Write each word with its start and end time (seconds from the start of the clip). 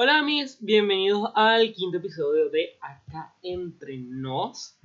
Hola 0.00 0.22
mis, 0.22 0.64
bienvenidos 0.64 1.28
al 1.34 1.72
quinto 1.72 1.96
episodio 1.96 2.50
de 2.50 2.78
Acá 2.80 3.34
Entre 3.42 3.98
Nos. 3.98 4.78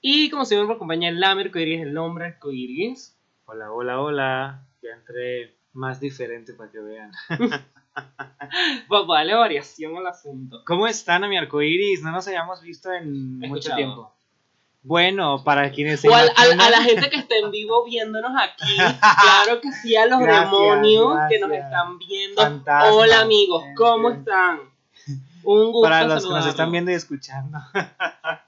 Y 0.00 0.30
como 0.30 0.44
siempre 0.44 0.66
me 0.66 0.74
acompaña 0.74 1.10
el 1.10 1.22
arcoiris, 1.22 1.80
el 1.80 1.94
nombre 1.94 2.24
arcoiris. 2.24 3.16
Hola, 3.46 3.70
hola, 3.70 4.00
hola. 4.00 4.66
Ya 4.82 4.96
entré 4.98 5.54
más 5.74 6.00
diferente 6.00 6.54
para 6.54 6.72
que 6.72 6.80
vean. 6.80 7.12
Pues 8.88 9.06
vale 9.06 9.34
variación 9.34 9.96
al 9.96 10.08
asunto. 10.08 10.62
¿Cómo 10.66 10.88
están 10.88 11.22
a 11.22 11.28
mi 11.28 11.36
arcoiris? 11.36 12.02
No 12.02 12.10
nos 12.10 12.26
habíamos 12.26 12.60
visto 12.60 12.92
en 12.92 13.38
mucho 13.38 13.74
tiempo. 13.76 14.12
Bueno, 14.88 15.44
para 15.44 15.70
quienes 15.70 16.00
se 16.00 16.08
O 16.08 16.14
al- 16.14 16.30
al- 16.34 16.52
imaginan- 16.54 16.60
a 16.66 16.70
la 16.70 16.82
gente 16.82 17.10
que 17.10 17.16
está 17.16 17.34
en 17.36 17.50
vivo 17.50 17.84
viéndonos 17.84 18.32
aquí, 18.40 18.74
claro 19.00 19.60
que 19.60 19.70
sí, 19.70 19.94
a 19.96 20.06
los 20.06 20.18
Gracias, 20.20 20.50
demonios 20.50 21.18
que 21.28 21.38
nos 21.38 21.50
están 21.52 21.98
viendo. 21.98 22.40
Fantasmas, 22.42 22.92
Hola 22.94 23.20
amigos, 23.20 23.62
gente. 23.64 23.76
¿cómo 23.76 24.10
están? 24.10 24.60
Un 25.44 25.72
gusto 25.72 25.82
para 25.88 26.04
los 26.04 26.24
que 26.26 26.30
nos 26.30 26.46
están 26.46 26.72
viendo 26.72 26.90
y 26.90 26.94
escuchando. 26.94 27.58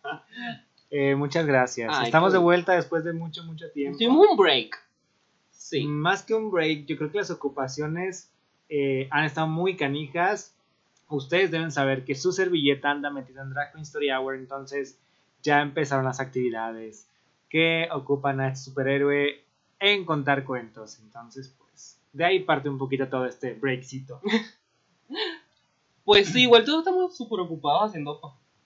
Eh, 0.92 1.14
muchas 1.14 1.46
gracias. 1.46 1.88
Ay, 1.94 2.06
Estamos 2.06 2.30
qué 2.32 2.38
de 2.38 2.42
vuelta 2.42 2.72
después 2.72 3.04
de 3.04 3.12
mucho, 3.12 3.44
mucho 3.44 3.70
tiempo. 3.70 3.96
Tuvimos 3.96 4.26
un 4.30 4.36
break. 4.36 4.76
Sí. 5.52 5.84
Más 5.86 6.24
que 6.24 6.34
un 6.34 6.50
break, 6.50 6.86
yo 6.86 6.96
creo 6.96 7.12
que 7.12 7.18
las 7.18 7.30
ocupaciones 7.30 8.28
eh, 8.68 9.06
han 9.12 9.24
estado 9.24 9.46
muy 9.46 9.76
canijas. 9.76 10.52
Ustedes 11.08 11.52
deben 11.52 11.70
saber 11.70 12.04
que 12.04 12.16
su 12.16 12.32
servilleta 12.32 12.90
anda 12.90 13.08
metida 13.10 13.42
en 13.42 13.50
Drag 13.50 13.70
Queen 13.72 13.82
Story 13.82 14.10
Hour, 14.10 14.34
entonces 14.34 14.98
ya 15.42 15.60
empezaron 15.62 16.04
las 16.04 16.20
actividades 16.20 17.08
que 17.48 17.88
ocupan 17.92 18.40
a 18.40 18.48
este 18.48 18.64
superhéroe 18.70 19.42
en 19.78 20.04
contar 20.04 20.44
cuentos. 20.44 20.98
Entonces, 21.00 21.54
pues, 21.58 21.98
de 22.12 22.24
ahí 22.24 22.40
parte 22.40 22.68
un 22.68 22.78
poquito 22.78 23.08
todo 23.08 23.26
este 23.26 23.54
breakcito. 23.54 24.20
Pues 26.04 26.28
sí, 26.28 26.42
igual 26.42 26.64
todos 26.64 26.78
estamos 26.80 27.16
súper 27.16 27.40
ocupados 27.40 27.90
haciendo 27.90 28.20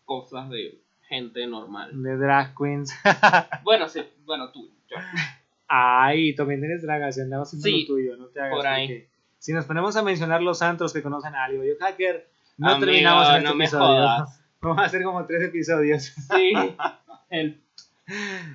cosas 0.05 0.49
de 0.51 0.81
gente 1.09 1.47
normal. 1.47 1.91
De 2.03 2.17
Drag 2.17 2.55
Queens. 2.57 2.93
Bueno, 3.65 3.89
sí, 3.89 4.01
bueno, 4.25 4.51
tú, 4.51 4.71
yo. 4.89 4.97
Ay, 5.69 6.35
también 6.35 6.63
eres 6.65 6.83
draga, 6.83 7.11
si 7.13 7.21
andamos 7.21 7.49
haciendo 7.49 7.65
Sí, 7.67 7.81
lo 7.83 7.87
tuyo, 7.95 8.17
no 8.17 8.27
te 8.27 8.41
hagas. 8.41 8.55
por 8.57 8.67
ahí. 8.67 9.07
Si 9.39 9.53
nos 9.53 9.65
ponemos 9.67 9.97
a 9.97 10.03
mencionar 10.03 10.43
los 10.43 10.59
santos 10.59 10.93
que 10.93 11.03
conocen 11.03 11.35
a 11.35 11.45
Ali, 11.45 11.57
yo 11.57 11.75
hacker, 11.81 12.27
no 12.57 12.69
Amigo, 12.71 12.87
terminamos 12.87 13.29
en 13.29 13.35
este 13.37 13.49
no 13.49 13.55
me 13.57 13.65
episodio. 13.65 13.85
jodas. 13.87 14.41
Vamos 14.65 14.79
a 14.79 14.87
hacer 14.87 15.03
como 15.03 15.25
tres 15.27 15.43
episodios. 15.45 16.05
Sí. 16.05 16.53
El- 17.31 17.61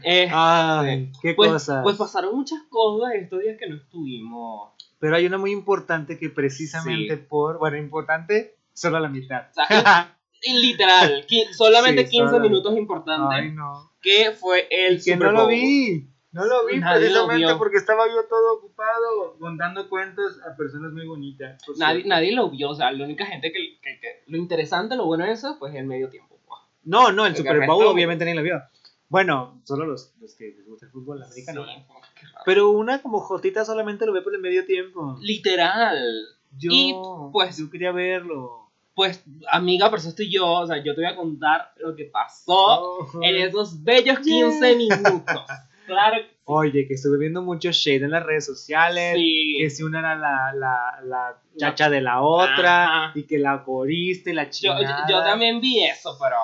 eh, 0.03 0.29
Ay, 0.31 1.11
qué 1.21 1.33
pues, 1.33 1.51
cosas. 1.51 1.81
pues 1.83 1.97
pasaron 1.97 2.35
muchas 2.35 2.59
cosas 2.69 3.13
estos 3.15 3.41
días 3.41 3.57
que 3.59 3.67
no 3.67 3.77
estuvimos. 3.77 4.73
Pero 4.99 5.15
hay 5.15 5.25
una 5.25 5.37
muy 5.37 5.51
importante 5.51 6.17
que 6.19 6.29
precisamente 6.29 7.15
Sí. 7.17 7.23
por, 7.27 7.57
bueno, 7.57 7.77
importante, 7.77 8.57
solo 8.73 8.97
a 8.97 8.99
la 8.99 9.09
mitad. 9.09 9.47
O 9.49 9.53
sea, 9.53 10.15
y- 10.41 10.53
literal, 10.61 11.25
solamente 11.57 12.05
Sí, 12.05 12.11
15 12.11 12.29
solo. 12.31 12.43
minutos 12.43 12.77
importantes. 12.77 13.27
Ay, 13.31 13.51
no. 13.51 13.91
Que 14.01 14.31
fue 14.31 14.67
el 14.69 14.97
que 15.03 15.13
Super 15.13 15.27
no 15.27 15.31
lo 15.31 15.47
vi. 15.47 16.07
No 16.31 16.45
lo 16.45 16.65
vi 16.67 16.77
Nadie 16.77 17.09
lo 17.09 17.25
precisamente 17.25 17.45
vio. 17.47 17.57
porque 17.57 17.77
estaba 17.77 18.07
yo 18.07 18.23
todo 18.29 18.53
ocupado 18.57 19.37
contando 19.39 19.89
cuentos 19.89 20.39
a 20.47 20.55
personas 20.55 20.91
muy 20.93 21.07
bonitas. 21.07 21.59
Nadie, 21.77 22.03
nadie 22.05 22.33
lo 22.35 22.49
vio, 22.51 22.69
o 22.69 22.75
sea, 22.75 22.91
la 22.91 23.03
única 23.05 23.25
gente 23.25 23.51
que, 23.51 23.79
que- 23.81 23.99
que- 23.99 24.23
lo 24.27 24.37
interesante, 24.37 24.95
lo 24.95 25.05
bueno 25.05 25.25
de 25.25 25.31
eso, 25.31 25.55
pues 25.59 25.73
el 25.75 25.85
medio 25.85 26.09
tiempo. 26.09 26.37
No, 26.83 27.11
no, 27.11 27.25
el 27.25 27.33
Porque 27.33 27.37
Super 27.49 27.61
el 27.63 27.67
Bowl 27.67 27.79
resto- 27.83 27.91
obviamente 27.93 28.25
nadie 28.25 28.35
lo 28.35 28.43
vio. 28.43 28.61
Bueno, 29.09 29.59
solo 29.63 29.85
los, 29.85 30.13
los 30.21 30.35
que 30.35 30.53
les 30.55 30.67
gusta 30.67 30.85
el 30.85 30.91
fútbol 30.91 31.21
americano. 31.23 31.65
Sí, 31.65 31.71
raro. 31.71 32.43
Pero 32.45 32.69
una 32.69 33.01
como 33.01 33.19
Jotita 33.21 33.65
solamente 33.65 34.05
lo 34.05 34.13
ve 34.13 34.21
por 34.21 34.35
el 34.35 34.41
medio 34.41 34.65
tiempo. 34.65 35.17
Literal. 35.21 35.97
Yo, 36.57 36.69
Y, 36.71 36.95
pues- 37.31 37.57
yo 37.57 37.69
quería 37.71 37.91
verlo. 37.91 38.69
Pues, 38.93 39.23
amiga, 39.51 39.89
por 39.89 39.99
eso 39.99 40.09
estoy 40.09 40.29
yo, 40.31 40.45
o 40.45 40.67
sea, 40.67 40.77
yo 40.83 40.93
te 40.93 41.01
voy 41.01 41.09
a 41.11 41.15
contar 41.15 41.71
lo 41.77 41.95
que 41.95 42.05
pasó 42.05 42.43
Oh, 42.53 43.07
en 43.23 43.35
esos 43.37 43.83
bellos 43.83 44.19
15 44.19 44.75
minutos. 44.75 45.23
Claro 45.89 46.17
que 46.23 46.39
Oye, 46.51 46.87
que 46.87 46.95
estuve 46.95 47.19
viendo 47.19 47.41
mucho 47.43 47.69
shade 47.71 48.05
en 48.05 48.11
las 48.11 48.23
redes 48.23 48.45
sociales. 48.45 49.13
sí. 49.15 49.57
Que 49.59 49.69
si 49.69 49.83
una 49.83 49.99
era 49.99 50.15
la, 50.15 50.51
la, 50.55 50.99
la 51.03 51.41
chacha 51.57 51.89
de 51.91 52.01
la 52.01 52.21
otra. 52.21 53.05
Ajá. 53.07 53.11
Y 53.19 53.23
que 53.23 53.37
la 53.37 53.63
corista 53.63 54.29
y 54.31 54.33
la 54.33 54.45
Yo, 54.45 54.49
chingada. 54.49 55.05
yo, 55.07 55.13
yo 55.17 55.23
también 55.23 55.59
vi 55.61 55.83
eso, 55.83 56.17
pero 56.19 56.37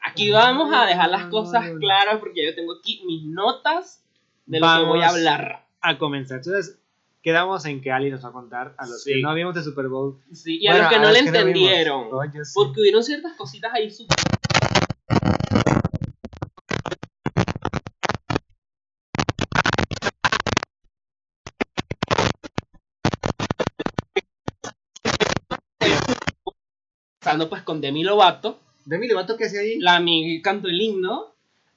aquí 0.00 0.30
vamos 0.30 0.70
a 0.74 0.84
dejar 0.84 1.08
las 1.10 1.26
cosas 1.26 1.64
claras 1.78 2.18
porque 2.18 2.44
yo 2.44 2.54
tengo 2.54 2.74
aquí 2.78 3.02
mis 3.06 3.24
notas 3.24 4.04
de 4.46 4.60
lo 4.60 4.66
que 4.66 4.84
voy 4.84 5.00
a 5.02 5.08
hablar. 5.08 5.64
A 5.80 5.96
comenzar. 5.96 6.38
Entonces, 6.38 6.78
quedamos 7.22 7.64
en 7.64 7.80
que 7.80 7.90
Ali 7.92 8.10
nos 8.10 8.24
va 8.24 8.28
a 8.28 8.32
contar 8.32 8.74
a 8.76 8.86
los 8.86 9.02
Sí. 9.02 9.14
que 9.14 9.20
no 9.22 9.32
vimos 9.34 9.56
el 9.56 9.62
Super 9.64 9.88
Bowl. 9.88 10.18
Sí, 10.32 10.58
y 10.60 10.66
a 10.66 10.72
Bueno, 10.72 10.84
los 10.84 10.92
que 10.92 10.98
no 11.00 11.10
le 11.12 11.18
entendieron. 11.20 12.08
Oye, 12.12 12.44
sí. 12.44 12.52
Porque 12.54 12.80
hubieron 12.80 13.02
ciertas 13.02 13.32
cositas 13.34 13.72
ahí 13.72 13.90
súper. 13.90 14.16
Pasando 27.28 27.48
pues 27.48 27.62
con 27.62 27.80
Demi 27.80 28.04
Lovato, 28.04 28.58
Demi 28.84 29.06
Lovato, 29.06 29.36
¿qué 29.36 29.44
hace 29.44 29.60
ahí? 29.60 29.78
la 29.78 29.96
amiga 29.96 30.40
cantó 30.42 30.68
el 30.68 30.80
himno. 30.80 31.34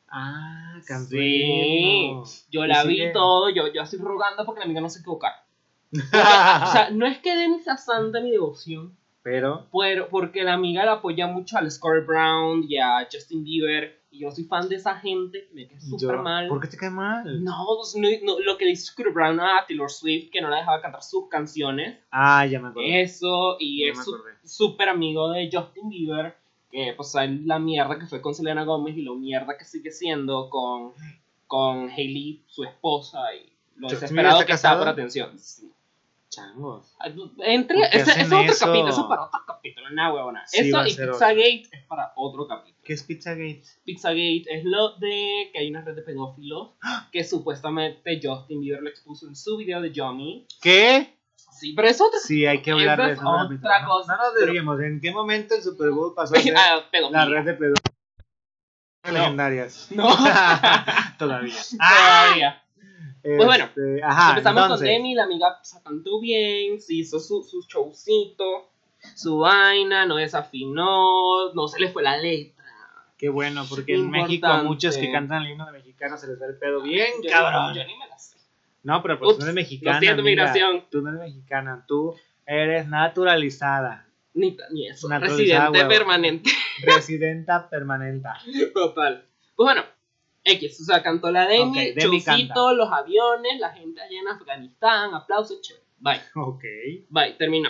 Ah, 0.08 0.80
Sí, 0.82 0.88
campeón. 0.88 2.24
yo 2.50 2.66
Y 2.66 2.68
la 2.68 2.84
vi 2.84 3.12
todo, 3.14 3.50
yo, 3.50 3.72
yo 3.72 3.82
estoy 3.84 4.00
rogando 4.00 4.46
porque 4.46 4.60
la 4.60 4.66
amiga 4.66 4.82
no 4.82 4.90
se 4.90 5.00
equivocara. 5.00 5.44
O 5.92 6.72
sea, 6.72 6.90
no 6.92 7.06
es 7.06 7.20
que 7.20 7.36
Demi 7.36 7.60
sea 7.60 7.78
santa 7.78 8.22
mi 8.22 8.32
devoción, 8.32 8.98
Pero, 9.24 9.68
pero 9.78 10.08
porque 10.10 10.44
la 10.44 10.54
amiga 10.54 10.86
la 10.86 10.94
apoya 10.94 11.28
mucho 11.28 11.58
al 11.58 11.70
Score 11.70 12.06
Brown 12.06 12.66
y 12.68 12.78
a 12.78 13.08
Justin 13.12 13.44
Bieber, 13.44 14.01
y 14.12 14.20
yo 14.20 14.32
soy 14.32 14.44
fan 14.44 14.68
de 14.68 14.76
esa 14.76 14.96
gente, 14.98 15.48
me 15.54 15.68
cae 15.68 15.80
súper 15.80 16.18
mal. 16.18 16.48
¿por 16.50 16.60
qué 16.62 16.68
te 16.68 16.78
cae 16.78 16.90
mal? 16.90 17.44
No, 17.44 17.66
pues, 17.78 17.96
no, 17.96 18.10
no, 18.24 18.40
lo 18.42 18.58
que 18.58 18.70
hizo 18.70 18.92
Scooter 18.92 19.14
Brown 19.14 19.40
a 19.40 19.66
Taylor 19.68 19.90
Swift, 19.90 20.30
que 20.32 20.42
no 20.42 20.50
la 20.50 20.58
dejaba 20.58 20.82
cantar 20.82 21.02
sus 21.02 21.28
canciones, 21.30 21.98
Ah, 22.12 22.46
ya 22.46 22.60
me 22.60 22.68
acuerdo. 22.70 22.90
eso, 22.92 23.56
y 23.60 23.86
Ya 23.86 23.94
es 23.94 24.00
acordé. 24.00 24.34
súper 24.44 24.90
amigo 24.90 25.32
de 25.32 25.50
Justin 25.52 25.90
Bieber, 25.90 26.36
que 26.70 26.94
pues 26.96 27.12
sabe 27.12 27.40
la 27.46 27.58
mierda 27.60 27.98
que 28.00 28.06
fue 28.06 28.22
con 28.22 28.36
Selena 28.36 28.64
Gómez 28.66 28.98
y 28.98 29.02
la 29.04 29.14
mierda 29.14 29.58
que 29.58 29.66
sigue 29.66 29.92
siendo 29.92 30.50
con, 30.50 30.92
con 31.48 31.90
Hailey, 31.90 32.44
su 32.48 32.64
esposa, 32.64 33.20
y 33.36 33.52
lo 33.78 33.88
¿Justin 33.88 34.00
desesperado 34.02 34.46
que 34.46 34.52
está 34.52 34.56
está 34.56 34.70
por 34.72 34.80
casado? 34.80 34.92
atención. 34.92 35.40
Sí. 35.40 35.72
Changos. 36.32 36.96
Entre, 37.44 37.78
¿Por 37.78 37.90
qué 37.90 37.98
ese, 37.98 38.22
es 38.22 38.28
otro 38.28 38.40
eso? 38.42 38.66
capítulo, 38.66 38.90
eso 38.90 39.02
es 39.02 39.08
para 39.08 39.22
otro 39.24 39.40
capítulo, 39.46 39.90
nah, 39.92 40.14
huevona. 40.14 40.48
Sí, 40.48 40.70
eso 40.70 40.82
y 40.88 40.96
Pizzagate 40.96 41.64
es 41.74 41.84
para 41.88 42.14
otro 42.16 42.48
capítulo. 42.48 42.82
¿Qué 42.84 42.94
es 42.94 43.04
Pizzagate? 43.04 43.64
Pizzagate 43.84 44.44
es 44.48 44.64
lo 44.64 44.98
de 44.98 45.50
que 45.52 45.60
hay 45.60 45.70
una 45.70 45.82
red 45.82 45.94
de 45.94 46.02
pedófilos 46.04 46.70
que 47.12 47.24
supuestamente 47.26 48.20
Justin 48.24 48.62
Bieber 48.62 48.82
le 48.82 48.92
expuso 48.92 49.28
en 49.28 49.36
su 49.36 49.58
video 49.58 49.82
de 49.82 49.92
Yummy. 49.92 50.48
¿Qué? 50.62 51.18
Sí, 51.36 51.74
pero 51.76 51.90
es 51.90 52.00
otra 52.00 52.18
Sí, 52.20 52.46
hay 52.46 52.62
que 52.62 52.72
hablar 52.72 52.98
de 53.06 53.12
es 53.12 53.18
eso. 53.20 53.30
otra 53.30 53.44
capítulo. 53.44 53.72
cosa, 53.88 54.16
No 54.16 54.24
nos 54.24 54.36
desviemos. 54.36 54.80
¿En 54.82 55.02
qué 55.02 55.12
momento 55.12 55.54
el 55.56 55.62
Super 55.62 55.92
Bowl 55.92 56.14
pasó 56.16 56.36
a 56.36 56.40
ser 56.42 56.56
ah, 56.58 56.82
la 57.12 57.26
red 57.26 57.44
de 57.46 57.54
pedo 57.56 57.74
No. 59.06 59.12
legendarias? 59.12 59.88
No, 59.92 60.08
Todavía. 61.20 61.56
todavía. 61.78 62.64
Pues 63.24 63.46
bueno, 63.46 63.66
Este, 63.66 64.04
ajá, 64.04 64.30
Empezamos 64.30 64.62
entonces, 64.64 64.88
con 64.88 64.94
Demi, 64.96 65.14
la 65.16 65.24
amiga 65.24 65.60
se 65.64 65.82
cantó 65.84 66.20
bien, 66.20 66.80
se 66.82 66.96
hizo 66.96 67.20
su, 67.20 67.44
su 67.44 67.62
showcito, 67.64 68.70
su 69.16 69.40
vaina, 69.40 70.06
no 70.06 70.16
desafinó, 70.16 71.54
no 71.54 71.68
se 71.68 71.80
le 71.80 71.90
fue 71.90 72.04
la 72.04 72.18
letra. 72.18 72.64
Qué 73.18 73.30
bueno, 73.30 73.64
porque 73.70 73.94
en 73.94 74.00
Importante. 74.02 74.28
México 74.30 74.48
a 74.48 74.64
muchos 74.64 74.98
que 74.98 75.12
cantan 75.12 75.44
el 75.44 75.52
himno 75.52 75.66
de 75.68 75.74
mexicano 75.74 76.18
se 76.18 76.28
les 76.28 76.42
va 76.42 76.48
el 76.48 76.58
pedo 76.58 76.82
bien, 76.82 77.08
Yo- 77.24 77.30
cabrón. 77.30 77.76
Yo 77.76 77.84
ni 77.86 77.96
me 77.98 78.08
la 78.08 78.18
sé. 78.18 78.38
No, 78.84 79.02
pero 79.04 79.20
pues 79.20 79.30
Ups, 79.30 79.38
tú 79.40 79.46
no 79.46 79.52
eres 79.52 79.56
mexicana. 79.56 79.98
lo 79.98 80.00
siento, 80.02 80.22
amiga. 80.22 80.44
migración. 80.44 80.86
Tú 80.90 81.02
no 81.02 81.10
eres 81.10 81.22
mexicana, 81.22 81.86
tú 81.88 82.16
eres 82.48 82.88
naturalizada. 82.88 84.08
Ni, 84.34 84.58
ni 84.72 84.88
eso. 84.88 85.08
Naturalizada, 85.10 85.68
Residente 85.70 85.78
huevo. 85.78 85.90
permanente. 85.90 86.50
Residenta 86.84 87.70
permanente. 87.70 88.28
Total. 88.74 89.24
Pues 89.56 89.66
bueno, 89.66 89.84
X, 90.44 90.82
o 90.82 90.84
sea, 90.86 91.04
cantó 91.04 91.32
la 91.32 91.48
Demi, 91.48 91.70
Ok, 91.70 91.96
Demi 91.96 92.20
showcito, 92.20 92.54
canta. 92.54 92.74
los 92.74 92.92
aviones, 92.92 93.60
la 93.60 93.70
gente 93.72 94.02
allá 94.02 94.20
en 94.20 94.28
Afganistán, 94.28 95.14
aplausos, 95.14 95.62
chévere. 95.62 95.86
Bye, 96.00 96.22
Ok. 96.36 96.64
bye, 97.10 97.34
terminó. 97.34 97.70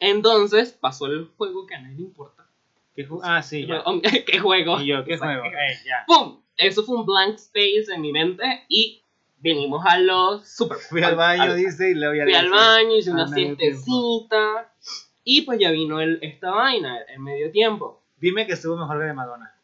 Entonces 0.00 0.72
pasó 0.72 1.06
el 1.06 1.26
juego 1.36 1.66
que 1.66 1.74
a 1.74 1.80
nadie 1.80 1.96
le 1.96 2.02
importa. 2.02 2.46
¿Qué 2.94 3.06
ah, 3.22 3.42
sí, 3.42 3.66
ya. 3.66 3.84
¿Qué 4.26 4.38
juego? 4.38 4.80
Y 4.80 4.86
yo, 4.86 5.04
¿qué 5.04 5.14
O 5.16 5.18
sea, 5.18 5.26
juego? 5.26 5.44
Eh, 5.46 5.78
ya. 5.86 6.04
¡Pum! 6.06 6.40
Eso 6.56 6.82
fue 6.84 6.96
un 6.96 7.06
blank 7.06 7.36
space 7.36 7.86
en 7.94 8.00
mi 8.00 8.12
mente 8.12 8.64
y 8.68 9.02
venimos 9.38 9.84
a 9.86 9.98
los 9.98 10.48
super. 10.48 10.78
Fui 10.90 11.02
al 11.02 11.16
baño, 11.16 11.54
dice, 11.54 11.90
y 11.90 11.94
luego 11.94 12.14
ya 12.14 12.24
Fui 12.24 12.34
al 12.34 12.50
baño, 12.50 12.96
hice 12.96 13.10
una 13.10 13.24
al 13.24 13.30
medio 13.30 13.56
siestecita 13.56 14.72
y 15.24 15.42
pues 15.42 15.58
ya 15.60 15.70
vino 15.70 16.00
el, 16.00 16.18
esta 16.22 16.50
vaina 16.50 16.98
en 17.08 17.22
medio 17.22 17.50
tiempo. 17.50 18.02
Dime 18.18 18.46
que 18.46 18.54
estuvo 18.54 18.76
mejor 18.76 18.98
que 18.98 19.04
de 19.04 19.12
Madonna. 19.14 19.54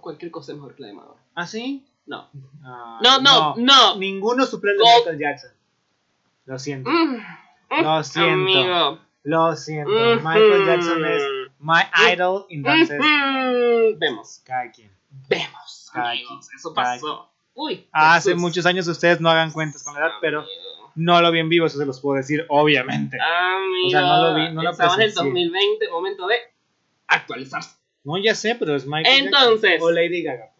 Cualquier 0.00 0.30
cosa 0.30 0.52
es 0.52 0.58
mejor 0.58 0.74
que 0.74 0.82
la 0.82 0.88
de 0.88 0.94
Madonna. 0.94 1.20
¿Ah, 1.34 1.46
sí? 1.46 1.84
No. 2.06 2.28
Ah, 2.64 2.98
No, 3.02 3.20
no, 3.20 3.54
no. 3.56 3.96
Ninguno 3.96 4.44
suple 4.46 4.72
el 4.72 4.78
de 4.78 4.82
Go- 4.84 4.90
Michael 4.98 5.18
Jackson. 5.18 5.50
Lo 6.46 6.58
siento. 6.58 6.90
Mm, 6.90 7.16
mm, 7.16 7.82
Lo 7.82 8.02
siento. 8.04 8.30
Amigo. 8.32 8.98
Lo 9.24 9.54
siento, 9.54 9.90
Michael 9.90 10.66
Jackson 10.66 11.04
es 11.04 11.22
my 11.60 11.82
idol, 12.12 12.44
entonces 12.50 12.98
Ujú. 12.98 13.96
Vemos, 13.98 14.42
cada 14.44 14.68
quien. 14.72 14.90
vemos, 15.28 15.90
Cada 15.92 16.10
amigos, 16.10 16.48
quien, 16.48 16.58
eso 16.58 16.74
pasó. 16.74 17.28
Uy, 17.54 17.86
Hace 17.92 18.30
Jesús. 18.30 18.42
muchos 18.42 18.66
años 18.66 18.88
ustedes 18.88 19.20
no 19.20 19.30
hagan 19.30 19.52
cuentas 19.52 19.84
con 19.84 19.94
la 19.94 20.00
edad, 20.00 20.10
pero 20.20 20.44
no 20.96 21.20
lo 21.22 21.30
vi 21.30 21.38
en 21.38 21.48
vivo, 21.48 21.66
eso 21.66 21.78
se 21.78 21.86
los 21.86 22.00
puedo 22.00 22.16
decir, 22.16 22.44
obviamente. 22.48 23.16
Amigo, 23.20 23.86
O 23.86 23.90
sea, 23.90 24.00
no 24.00 24.22
lo 24.28 24.34
vi, 24.34 24.50
no 24.52 24.62
lo 24.64 24.70
estamos 24.72 24.94
en 24.96 25.02
el 25.02 25.12
presencié. 25.12 25.30
2020, 25.46 25.88
momento 25.90 26.26
de 26.26 26.36
actualizarse. 27.06 27.76
No, 28.04 28.18
ya 28.18 28.34
sé, 28.34 28.54
pero 28.54 28.74
es 28.76 28.86
Michael 28.86 29.26
Entonces. 29.26 29.70
Jackson. 29.72 29.88
O 29.88 29.92
Lady 29.92 30.22
Gaga. 30.22 30.50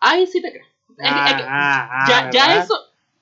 Ahí 0.00 0.26
sí 0.26 0.40
te 0.42 0.50
creo. 0.52 0.64
Es 0.64 0.96
que- 0.96 1.04
es 1.04 1.10
Ah, 1.12 1.36
que 1.36 1.42
ah, 1.46 1.88
ah, 2.26 2.30
ya, 2.32 2.56
eso. 2.60 2.74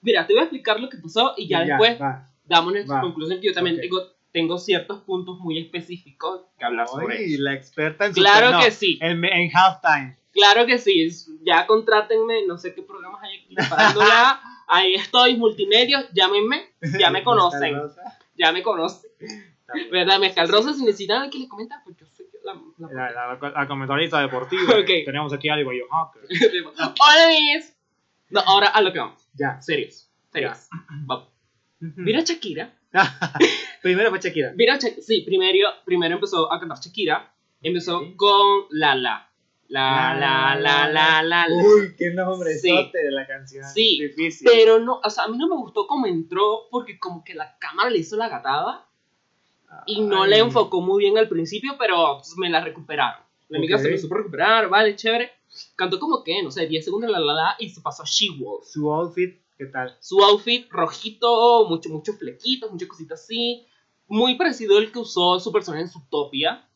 Mira, 0.03 0.27
te 0.27 0.33
voy 0.33 0.41
a 0.41 0.45
explicar 0.45 0.79
lo 0.81 0.89
que 0.89 0.99
pasó 0.99 1.35
y 1.37 1.49
ya, 1.49 1.61
Ya, 1.65 1.67
después 1.77 2.01
va. 2.01 2.29
damos 2.45 2.73
nuestra 2.73 2.97
va. 2.97 3.01
conclusión. 3.03 3.41
Que 3.41 3.49
yo 3.49 3.53
también 3.55 3.77
Ok. 3.77 3.83
tengo, 3.83 4.03
tengo 4.33 4.59
ciertos 4.59 5.01
puntos 5.03 5.39
muy 5.41 5.59
específicos 5.59 6.43
que 6.59 6.65
hablar 6.65 6.87
sobre 6.89 7.25
eso. 7.25 7.43
la 7.43 7.55
experta 7.55 8.07
en 8.07 8.13
Claro 8.13 8.59
que 8.61 8.71
sí. 8.71 8.99
En, 9.01 9.25
en 9.25 9.51
halftime. 9.55 10.17
Claro 10.33 10.67
que 10.67 10.79
sí. 10.79 11.09
Ya 11.43 11.67
contrátenme, 11.67 12.47
no 12.47 12.59
sé 12.59 12.75
qué 12.75 12.83
programas 12.83 13.23
hay 13.23 13.39
aquí. 13.41 13.55
Parándola. 13.69 14.41
Ahí 14.69 14.95
estoy, 14.95 15.37
multimedia, 15.37 16.09
llámenme. 16.13 16.67
Ya 16.99 17.11
me 17.11 17.23
conocen. 17.25 17.77
Ya 18.37 18.53
me 18.53 18.63
conocen. 18.63 19.11
¿Verdad? 19.91 20.19
Mezcal 20.21 20.49
Rosa, 20.49 20.73
si 20.75 20.85
necesitan 20.85 21.29
que 21.31 21.39
les 21.39 21.49
comenta, 21.49 21.81
pues 21.85 21.97
yo 21.97 22.06
la. 22.79 22.89
la- 23.11 23.39
La, 23.41 23.51
la- 23.51 23.67
comentarista 23.69 24.21
deportiva. 24.21 24.63
Ok. 24.81 24.87
Tenemos 25.05 25.33
aquí 25.33 25.49
a 25.49 25.57
Digo 25.57 25.71
Hacker. 25.91 26.23
Hola, 26.79 27.29
mis. 27.29 27.77
No, 28.31 28.41
ahora 28.41 28.69
a 28.69 28.81
lo 28.81 28.93
que 28.93 28.99
vamos. 28.99 29.29
Ya. 29.35 29.61
Serios. 29.61 30.11
Serios. 30.33 30.69
Vamos. 31.07 31.29
Mira 31.79 32.21
a 32.21 32.23
Shakira. 32.25 32.73
Primero 33.83 34.11
fue 34.11 34.19
Shakira. 34.21 34.53
Mira, 34.57 34.79
sí, 34.81 35.23
primero, 35.23 35.69
primero 35.85 36.15
empezó 36.15 36.53
a 36.53 36.59
cantar 36.59 36.79
Shakira. 36.79 37.33
Empezó 37.63 38.01
Sí. 38.01 38.15
con 38.17 38.65
La 38.71 38.95
La. 38.95 39.31
La 39.69 40.15
La 40.15 40.55
La 40.57 40.89
La 40.89 41.23
La. 41.23 41.49
la. 41.49 41.55
Uy, 41.55 41.95
qué 41.99 42.11
nombre 42.13 42.55
Sí. 42.55 42.69
de 42.93 43.11
la 43.11 43.27
canción. 43.27 43.65
Sí, 43.65 43.99
Difícil. 44.01 44.49
Pero 44.51 44.79
no, 44.79 45.01
o 45.03 45.11
sea, 45.11 45.25
a 45.25 45.29
mí 45.29 45.37
no 45.37 45.49
me 45.49 45.57
gustó 45.57 45.87
cómo 45.87 46.07
entró 46.07 46.69
porque 46.71 46.99
como 46.99 47.25
que 47.25 47.35
la 47.35 47.59
cámara 47.59 47.91
le 47.91 47.99
hizo 47.99 48.17
la 48.17 48.29
gatada 48.29 48.86
y 49.87 50.01
no 50.01 50.23
Ay. 50.23 50.31
le 50.31 50.39
enfocó 50.39 50.81
muy 50.81 51.05
bien 51.05 51.19
al 51.19 51.29
principio, 51.29 51.75
pero 51.79 52.21
me 52.37 52.49
la 52.51 52.61
recuperaron. 52.63 53.21
La 53.49 53.59
amiga 53.59 53.79
se 53.79 53.89
me 53.91 53.99
supo 53.99 54.15
recuperar, 54.17 54.69
vale, 54.69 54.97
chévere. 54.97 55.31
Cantó 55.77 55.99
como 55.99 56.23
que, 56.25 56.43
no 56.43 56.51
sé, 56.51 56.67
10 56.67 56.85
segundos 56.85 57.11
la 57.11 57.21
la 57.21 57.33
la 57.33 57.57
y 57.59 57.71
se 57.71 57.81
pasó 57.81 58.03
a 58.03 58.07
She-Wolf. 58.07 58.65
Su 58.67 58.93
outfit, 58.93 59.37
¿qué 59.57 59.67
tal? 59.67 59.97
Su 60.01 60.21
outfit 60.23 60.67
rojito, 60.71 61.67
muchos 61.69 61.91
muchos 61.93 62.19
flequitos, 62.19 62.71
muchas 62.71 62.89
cositas 62.89 63.23
así. 63.23 63.67
Muy 64.09 64.37
parecido 64.37 64.79
al 64.79 64.91
que 64.93 64.99
usó 64.99 65.39
su 65.41 65.51
persona 65.53 65.81
en 65.81 65.89
Zootopia. 65.89 66.69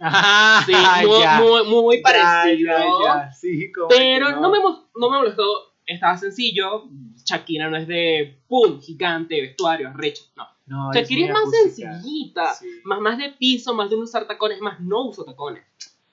Ah, 0.00 0.62
Sí, 0.66 0.72
muy, 1.06 1.20
ya. 1.20 1.40
muy, 1.66 2.00
parecido. 2.02 2.72
ya, 3.04 3.26
ya. 3.26 3.32
Sí, 3.32 3.70
Pero 3.88 4.30
no. 4.40 4.50
me, 4.50 4.58
no 4.58 5.10
me 5.10 5.18
molestó. 5.18 5.44
Estaba 5.86 6.16
sencillo. 6.16 6.84
Shakira 7.30 7.68
no 7.70 7.76
es 7.76 7.86
de 7.86 8.38
pum, 8.48 8.80
gigante, 8.80 9.40
vestuario, 9.40 9.92
recho. 9.94 10.22
No. 10.36 10.48
No, 10.66 10.92
Shakira 10.92 11.22
es 11.22 11.32
muy 11.32 11.32
más 11.32 11.54
acústica. 11.54 11.92
sencillita. 11.94 12.54
Sí. 12.54 12.66
Más, 12.84 13.00
más 13.00 13.18
de 13.18 13.30
piso, 13.30 13.74
más 13.74 13.90
de 13.90 13.96
no 13.96 14.02
usar 14.02 14.26
tacones, 14.26 14.60
más 14.60 14.80
no 14.80 15.08
uso 15.08 15.24
tacones. 15.24 15.64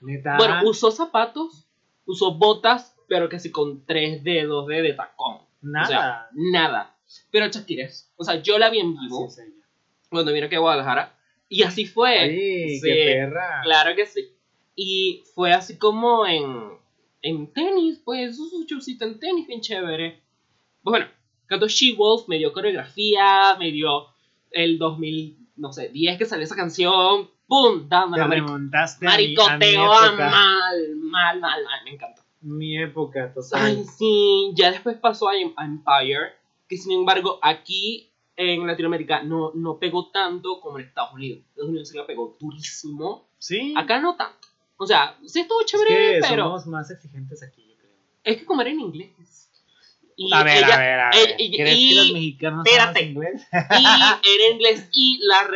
Neta. 0.01 0.35
Bueno, 0.37 0.61
usó 0.65 0.91
zapatos, 0.91 1.65
usó 2.05 2.33
botas, 2.35 2.95
pero 3.07 3.29
casi 3.29 3.51
con 3.51 3.85
tres 3.85 4.23
dedos 4.23 4.67
de, 4.67 4.81
de 4.81 4.93
tacón. 4.93 5.39
nada. 5.61 5.85
O 5.85 5.87
sea, 5.87 6.27
nada. 6.33 6.95
Pero 7.31 7.47
Shakira 7.47 7.85
es. 7.85 8.11
O 8.17 8.23
sea, 8.23 8.41
yo 8.41 8.57
la 8.57 8.69
vi 8.69 8.79
en 8.79 8.97
vivo 8.99 9.27
es 9.27 9.41
cuando 10.09 10.33
vine 10.33 10.47
aquí 10.47 10.55
a 10.55 10.59
Guadalajara. 10.59 11.13
Y 11.49 11.63
así 11.63 11.85
fue. 11.85 12.17
Ay, 12.19 12.79
Sí, 12.79 12.81
qué 12.83 13.13
perra. 13.19 13.61
Claro 13.63 13.95
que 13.95 14.05
sí. 14.05 14.29
Y 14.75 15.23
fue 15.33 15.53
así 15.53 15.77
como 15.77 16.25
en, 16.27 16.69
en 17.21 17.51
tenis, 17.53 18.01
pues, 18.03 18.37
su 18.37 18.65
showcito 18.67 19.05
en 19.05 19.19
tenis, 19.19 19.47
bien 19.47 19.61
chévere. 19.61 20.21
Pues 20.89 21.01
bueno, 21.01 21.07
cantó 21.47 21.67
She-Wolf, 21.67 22.29
me 22.29 22.37
dio 22.37 22.53
coreografía, 22.53 23.57
me 23.59 23.71
dio 23.71 24.07
el 24.51 24.77
2000, 24.77 25.37
no 25.57 25.73
sé, 25.73 25.89
10 25.89 26.17
que 26.17 26.25
salió 26.25 26.45
esa 26.45 26.55
canción, 26.55 27.29
¡pum! 27.45 27.81
Te 27.81 27.87
Dándole 27.89 28.23
marico- 28.23 28.45
remontaste 28.45 29.05
a 29.05 29.09
mi, 29.09 29.15
a 29.15 29.17
mi 29.27 29.35
maricoteo 29.35 29.91
a 29.93 30.07
época. 30.07 30.29
mal, 30.29 30.95
mal, 30.95 31.39
mal, 31.41 31.63
mal, 31.65 31.83
me 31.83 31.91
encantó. 31.91 32.21
Mi 32.39 32.77
época, 32.81 33.33
total. 33.33 33.61
Ay, 33.61 33.83
sí, 33.97 34.53
ya 34.55 34.71
después 34.71 34.95
pasó 34.97 35.27
a 35.27 35.35
Em- 35.37 35.51
a 35.57 35.65
Empire, 35.65 36.33
que 36.69 36.77
sin 36.77 36.93
embargo 36.93 37.37
aquí 37.41 38.09
en 38.37 38.65
Latinoamérica 38.65 39.23
no, 39.23 39.51
no 39.55 39.79
pegó 39.79 40.09
tanto 40.09 40.61
como 40.61 40.79
en 40.79 40.85
Estados 40.85 41.13
Unidos. 41.15 41.41
Estados 41.49 41.69
Unidos 41.69 41.89
sí 41.89 41.97
la 41.97 42.05
pegó 42.07 42.37
durísimo. 42.39 43.27
Sí. 43.39 43.73
Acá 43.75 43.99
no 43.99 44.15
tanto. 44.15 44.47
O 44.77 44.87
sea, 44.87 45.17
sí 45.25 45.41
estuvo 45.41 45.59
es 45.59 45.65
chévere, 45.65 45.89
que 45.89 46.19
pero 46.29 46.45
somos 46.45 46.67
más 46.67 46.89
exigentes 46.91 47.43
aquí, 47.43 47.65
yo 47.67 47.75
creo. 47.77 47.91
es 48.23 48.37
que 48.37 48.45
como 48.45 48.61
era 48.61 48.69
en 48.69 48.79
inglés. 48.79 49.46
Y 50.19 50.33
a 50.33 50.43
ver, 50.43 50.57
ella- 50.57 50.73
a 50.75 50.79
ver, 50.79 50.99
a 50.99 51.09
ella- 51.11 51.25
ver. 51.27 51.35
y- 51.39 51.55
¿Crees 51.55 51.77
y- 51.77 51.89
que 51.89 51.95
los 51.95 52.11
mexicanos 52.13 52.65
espérate. 52.65 53.03
inglés? 53.03 53.47
y 53.51 53.51
era 54.35 54.49
inglés 54.51 54.89
y 54.91 55.19
la, 55.21 55.47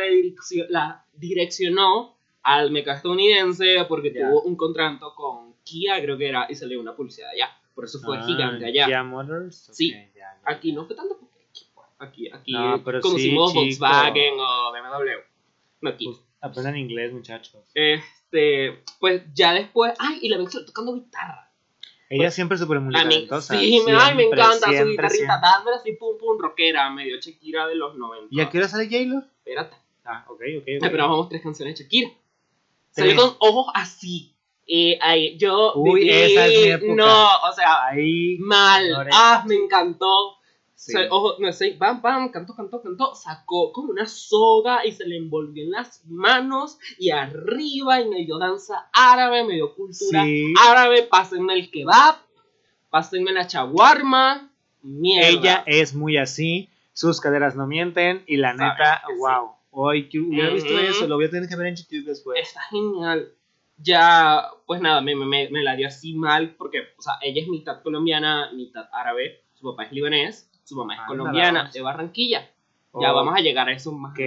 la 0.70 1.04
direccionó 1.14 2.16
al 2.44 2.70
meca 2.70 2.94
estadounidense 2.94 3.84
porque 3.88 4.12
Ya. 4.14 4.28
tuvo 4.28 4.42
un 4.42 4.56
contrato 4.56 5.14
con 5.14 5.52
Kia, 5.64 6.00
creo 6.00 6.16
que 6.16 6.28
era, 6.28 6.46
y 6.48 6.54
salió 6.54 6.80
una 6.80 6.94
publicidad 6.96 7.30
allá. 7.30 7.50
Por 7.74 7.84
eso 7.84 7.98
fue 8.00 8.18
Ah, 8.18 8.24
gigante 8.26 8.66
allá. 8.66 8.86
Kia 8.86 9.02
Motors. 9.02 9.68
ok, 9.68 9.74
Sí. 9.74 9.90
ya, 9.90 10.08
ya. 10.14 10.38
Aquí 10.44 10.72
no 10.72 10.84
fue 10.86 10.94
tanto 10.96 11.16
porque 11.18 11.40
aquí, 11.48 11.66
pues, 11.74 11.86
aquí, 11.98 12.28
aquí 12.32 12.52
No, 12.52 12.82
pero 12.84 13.00
conocimos 13.00 13.52
sí. 13.52 13.58
Volkswagen 13.58 14.34
o 14.38 14.72
BMW. 14.72 15.10
No 15.80 15.90
aquí. 15.90 16.06
Pues, 16.06 16.20
aprendan 16.40 16.76
inglés, 16.76 17.12
muchachos. 17.12 17.62
Este, 17.74 18.82
pues 19.00 19.22
ya 19.34 19.52
después, 19.54 19.92
ay, 19.98 20.18
y 20.22 20.28
la 20.28 20.36
ven 20.38 20.48
tocando 20.66 20.94
guitarra. 20.94 21.48
Ella 22.14 22.30
siempre 22.30 22.58
súper 22.58 22.78
muy 22.80 22.94
A 22.94 23.04
mí, 23.04 23.26
sí, 23.40 23.80
me, 23.86 23.92
ay, 23.92 24.14
me 24.14 24.22
Siempre, 24.22 24.40
encanta 24.40 24.66
su 24.66 24.70
siempre, 24.72 24.90
guitarrita, 24.90 25.16
siempre. 25.16 25.38
dándole 25.50 25.76
así 25.78 25.92
pum 25.92 26.18
pum 26.18 26.38
rockera, 26.38 26.90
medio 26.90 27.16
Shakira 27.18 27.66
de 27.66 27.74
los 27.74 27.96
90. 27.96 28.28
¿Y 28.30 28.40
a 28.40 28.50
qué 28.50 28.58
hora 28.58 28.68
sale 28.68 28.84
J-Lo? 28.84 29.20
Espérate, 29.38 29.76
Ah, 30.04 30.24
ok, 30.28 30.32
ok. 30.40 30.42
Ay, 30.66 30.76
ok. 30.78 30.82
pero 30.90 31.08
vamos 31.08 31.28
tres 31.30 31.42
canciones 31.42 31.78
de 31.78 31.84
Shakira. 31.84 32.10
Salió 32.90 33.16
con 33.16 33.36
ojos 33.38 33.72
así. 33.74 34.34
Eh, 34.66 34.98
ay, 35.00 35.38
yo 35.38 35.72
Uy, 35.76 36.02
viví- 36.02 36.10
esa 36.10 36.46
es 36.46 36.60
mi 36.60 36.64
época. 36.68 36.94
No, 36.94 37.26
o 37.48 37.52
sea, 37.54 37.86
Ahí. 37.86 38.36
mal. 38.40 39.08
Ah, 39.12 39.42
me 39.46 39.54
encantó. 39.54 40.36
Sí. 40.84 40.96
O 40.96 40.98
sea, 40.98 41.08
ojo, 41.12 41.36
no 41.38 41.52
sé, 41.52 41.76
bam, 41.78 42.02
bam, 42.02 42.30
cantó, 42.30 42.56
cantó, 42.56 42.82
cantó, 42.82 43.14
sacó 43.14 43.70
como 43.72 43.90
una 43.90 44.04
soga 44.06 44.84
y 44.84 44.90
se 44.90 45.06
le 45.06 45.16
envolvió 45.16 45.62
en 45.62 45.70
las 45.70 46.04
manos 46.06 46.76
y 46.98 47.10
arriba 47.10 48.00
y 48.00 48.08
medio 48.08 48.36
danza 48.38 48.88
árabe, 48.92 49.44
medio 49.44 49.76
cultura 49.76 50.24
Sí. 50.24 50.52
árabe, 50.68 51.04
pásenme 51.04 51.54
el 51.54 51.70
kebab, 51.70 52.16
pásenme 52.90 53.30
la 53.32 53.46
chaguarma, 53.46 54.50
mierda. 54.82 55.28
Ella 55.28 55.64
es 55.66 55.94
muy 55.94 56.16
así. 56.16 56.68
Sus 56.92 57.20
caderas 57.20 57.54
no 57.54 57.68
mienten. 57.68 58.24
Y 58.26 58.36
la 58.38 58.56
Sabes 58.56 58.78
neta, 58.78 59.02
sí. 59.06 59.14
wow. 59.18 59.52
Hoy 59.70 60.08
que 60.08 60.18
hubiera 60.18 60.50
visto 60.50 60.76
eso, 60.80 61.06
lo 61.06 61.14
voy 61.14 61.26
a 61.26 61.30
tener 61.30 61.48
que 61.48 61.54
ver 61.56 61.68
en 61.68 61.76
YouTube 61.76 62.04
después. 62.06 62.40
Está 62.42 62.60
genial. 62.70 63.32
Ya, 63.78 64.48
pues 64.66 64.80
nada, 64.80 65.00
me, 65.00 65.14
me, 65.14 65.48
me 65.48 65.62
la 65.62 65.76
dio 65.76 65.86
así 65.86 66.14
mal 66.14 66.56
porque, 66.56 66.80
o 66.98 67.02
sea, 67.02 67.14
ella 67.22 67.40
es 67.40 67.48
mitad 67.48 67.82
colombiana, 67.82 68.50
mitad 68.52 68.88
árabe, 68.92 69.44
su 69.54 69.62
papá 69.70 69.84
es 69.84 69.92
libanés, 69.92 70.50
su 70.72 70.78
mamá 70.78 70.94
es 70.94 71.00
Anda, 71.00 71.08
colombiana, 71.08 71.70
de 71.72 71.80
Barranquilla. 71.82 72.40
Ya 73.00 73.12
Oh, 73.12 73.14
vamos 73.14 73.34
a 73.34 73.40
llegar 73.40 73.68
a 73.68 73.72
eso 73.72 73.92
más. 73.92 74.12
Ok. 74.12 74.20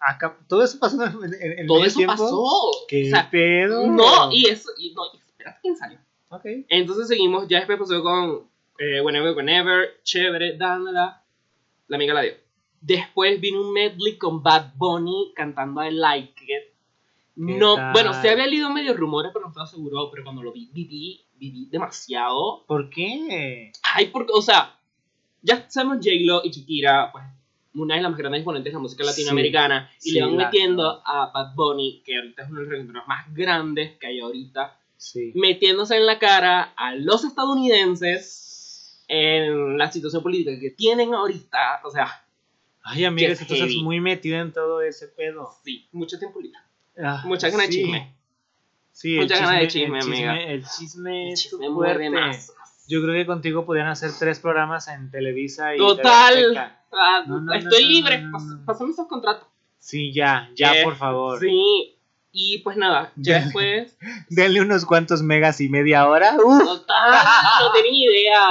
Acá, 0.00 0.36
todo 0.48 0.64
eso 0.64 0.78
pasó 0.80 1.04
en, 1.04 1.12
en, 1.34 1.58
en 1.60 1.66
Todo 1.66 1.84
eso 1.84 1.98
tiempo? 1.98 2.14
pasó. 2.14 2.70
¿Qué 2.88 3.06
O 3.06 3.10
sea, 3.10 3.30
pedo? 3.30 3.86
no, 3.86 4.32
y 4.32 4.46
eso, 4.48 4.70
y 4.78 4.92
no, 4.94 5.02
y 5.12 5.18
espérate 5.18 5.58
quién 5.62 5.76
salió. 5.76 5.98
Ok. 6.28 6.44
Entonces 6.68 7.06
seguimos, 7.08 7.46
ya 7.46 7.58
después 7.58 7.78
pasó 7.78 8.02
con 8.02 8.48
eh, 8.78 9.00
Whenever, 9.00 9.36
Whenever, 9.36 10.00
chévere, 10.02 10.56
dándola. 10.56 11.22
La 11.86 11.96
amiga 11.96 12.14
la 12.14 12.22
dio. 12.22 12.32
Después 12.80 13.40
vino 13.40 13.60
un 13.60 13.72
medley 13.72 14.18
con 14.18 14.42
Bad 14.42 14.72
Bunny 14.74 15.32
cantando 15.36 15.84
I 15.84 15.92
Like 15.92 16.42
It. 16.42 16.72
No, 17.36 17.76
tal? 17.76 17.92
bueno, 17.92 18.12
se 18.20 18.28
había 18.28 18.46
leído 18.46 18.68
medio 18.70 18.94
rumores, 18.94 19.30
pero 19.32 19.44
no 19.44 19.50
estaba 19.50 19.66
seguro. 19.66 20.10
Pero 20.10 20.24
cuando 20.24 20.42
lo 20.42 20.52
vi, 20.52 20.68
viví, 20.72 21.24
viví 21.36 21.66
demasiado. 21.70 22.64
¿Por 22.66 22.90
qué? 22.90 23.70
Ay, 23.94 24.06
porque, 24.06 24.32
o 24.34 24.42
sea, 24.42 24.76
ya 25.42 25.66
sabemos 25.68 25.98
J-Lo 25.98 26.42
y 26.44 26.50
Shakira, 26.50 27.10
pues, 27.12 27.24
una 27.74 27.96
de 27.96 28.02
las 28.02 28.10
más 28.10 28.18
grandes 28.18 28.40
exponentes 28.40 28.70
de 28.70 28.74
la 28.74 28.80
música 28.80 29.02
Sí, 29.04 29.10
latinoamericana. 29.10 29.90
y 29.98 30.02
sí, 30.02 30.12
le 30.12 30.22
van 30.22 30.36
la- 30.36 30.44
metiendo 30.44 31.02
a 31.06 31.30
Bad 31.32 31.54
Bunny, 31.54 32.02
que 32.04 32.16
ahorita 32.16 32.42
es 32.42 32.48
uno 32.50 32.58
de 32.58 32.64
los 32.64 32.70
reggaetoneros 32.70 33.08
más 33.08 33.34
grandes 33.34 33.96
que 33.98 34.06
hay 34.06 34.20
ahorita 34.20 34.78
Sí. 34.96 35.32
metiéndose 35.34 35.96
en 35.96 36.06
la 36.06 36.18
cara 36.18 36.74
a 36.76 36.94
los 36.94 37.24
estadounidenses 37.24 39.02
en 39.08 39.76
la 39.78 39.90
situación 39.90 40.22
política 40.22 40.58
que 40.60 40.70
tienen 40.70 41.12
ahorita. 41.14 41.80
O 41.84 41.90
sea, 41.90 42.24
Ay, 42.84 43.04
amiga, 43.04 43.28
es 43.32 43.38
que 43.38 43.44
estás 43.44 43.58
heavy. 43.58 43.82
muy 43.82 44.00
metida 44.00 44.40
en 44.40 44.52
todo 44.52 44.80
ese 44.82 45.08
pedo. 45.08 45.50
sí, 45.64 45.86
mucho 45.92 46.18
tiempo. 46.18 46.40
Ah, 47.02 47.22
Muchas 47.24 47.50
ganas 47.52 47.66
de 47.68 47.72
sí. 47.72 47.78
chisme. 47.82 48.14
Sí, 48.92 49.16
Muchas 49.16 49.40
ganas 49.40 49.60
de 49.60 49.68
chisme, 49.68 49.98
chisme, 49.98 49.98
el 49.98 50.02
chisme, 50.04 50.28
amiga. 50.28 50.52
el 50.52 50.64
chisme 50.66 51.26
El 51.28 51.32
es 51.32 51.42
chisme 51.42 51.66
fuerte. 51.70 52.10
Yo 52.92 53.02
creo 53.02 53.14
que 53.14 53.26
contigo 53.26 53.64
podrían 53.64 53.88
hacer 53.88 54.10
tres 54.18 54.38
programas 54.38 54.86
en 54.88 55.10
Televisa 55.10 55.74
y 55.74 55.78
Total. 55.78 56.76
Ah, 56.92 57.24
No, 57.26 57.52
estoy 57.54 57.82
no, 57.84 57.88
libre. 57.88 58.18
no, 58.20 58.30
no, 58.30 58.38
pas- 58.38 58.58
no. 58.60 58.64
Pásame 58.66 58.90
esos 58.90 59.06
contratos. 59.08 59.46
Sí, 59.78 60.12
ya, 60.12 60.50
ya, 60.54 60.74
Eh, 60.80 60.84
por 60.84 60.96
favor. 60.96 61.40
Sí. 61.40 61.96
Y 62.32 62.58
pues 62.58 62.76
nada, 62.76 63.10
ya 63.16 63.40
después. 63.44 63.96
Denle 64.28 64.60
unos 64.60 64.84
cuantos 64.84 65.22
megas 65.22 65.60
y 65.60 65.68
media 65.70 66.06
hora. 66.06 66.36
¡Uf! 66.42 66.62
Total, 66.64 67.24
no 67.60 67.72
tenía 67.72 67.90
ni 67.92 68.04
idea. 68.04 68.44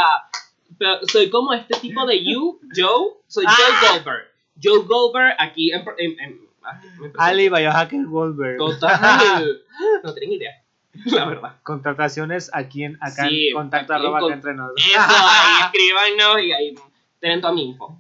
Pero 0.78 1.00
soy 1.08 1.30
como 1.30 1.54
este 1.54 1.80
tipo 1.80 2.06
de 2.08 2.24
You, 2.24 2.60
Joe. 2.76 3.14
Soy 3.28 3.46
Ah. 3.48 3.54
Joe 3.56 3.90
Goldberg. 3.94 4.24
Joe 4.64 4.80
Goldberg 4.86 5.36
aquí 5.38 5.72
en. 5.72 5.82
en, 6.00 6.20
en- 6.20 6.42
aquí. 6.64 6.88
Ali 7.20 7.50
Biohacker 7.50 8.06
Goldberg. 8.06 8.58
Total. 8.58 9.62
No 10.04 10.14
tenía 10.14 10.30
ni 10.30 10.36
idea. 10.36 10.52
La 11.06 11.26
verdad. 11.26 11.56
Contrataciones 11.64 12.50
aquí 12.54 12.84
en 12.84 12.98
acá 13.02 13.28
Sí, 13.30 13.48
en 13.50 13.54
contacto 13.56 13.94
aquí 13.94 14.02
en 14.02 14.06
arroba 14.08 14.20
con- 14.20 14.32
acá 14.32 14.36
entre 14.36 14.54
nos. 14.56 14.72
Eso, 14.78 14.98
ahí 15.00 15.64
escríbanos 15.66 16.44
y 16.44 16.52
ahí 16.52 16.76
tienen 17.20 17.42
toda 17.42 17.54
mi 17.54 17.70
info. 17.70 18.00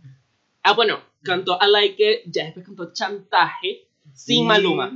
Ah, 0.63 0.74
bueno, 0.74 1.00
cantó 1.24 1.57
I 1.62 1.69
Like 1.71 2.12
It, 2.12 2.19
ya 2.31 2.45
después 2.45 2.65
cantó 2.65 2.91
Chantaje 2.93 3.88
sin 4.13 4.41
Sí. 4.41 4.43
Maluma. 4.43 4.91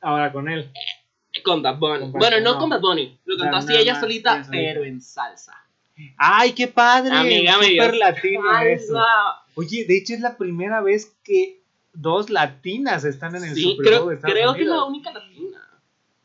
Ahora 0.00 0.32
con 0.32 0.48
él. 0.48 0.70
Con 1.44 1.62
Bad 1.62 1.78
Bunny. 1.78 2.00
Con 2.10 2.12
bueno, 2.12 2.40
no, 2.40 2.54
no. 2.54 2.58
con 2.58 2.70
Bad 2.70 2.80
Bunny. 2.80 3.18
Lo 3.24 3.36
cantó 3.36 3.56
así 3.58 3.76
ella 3.76 3.92
más, 3.94 4.00
solita, 4.00 4.46
pero 4.50 4.84
en 4.84 5.00
salsa. 5.00 5.54
¡Ay, 6.16 6.52
qué 6.52 6.68
padre! 6.68 7.14
Amiga, 7.16 7.54
Súper 7.54 7.96
latino 7.96 8.60
eso. 8.60 8.98
Oye, 9.56 9.84
de 9.84 9.98
hecho 9.98 10.14
es 10.14 10.20
la 10.20 10.36
primera 10.36 10.80
vez 10.80 11.16
que 11.24 11.60
dos 11.92 12.30
latinas 12.30 13.04
están 13.04 13.34
en 13.34 13.44
el 13.44 13.54
Sí, 13.54 13.62
Super 13.76 13.98
Bowl 14.00 14.18
creo, 14.20 14.32
creo 14.32 14.54
que 14.54 14.62
es 14.62 14.68
la 14.68 14.84
única 14.84 15.12
latina. 15.12 15.67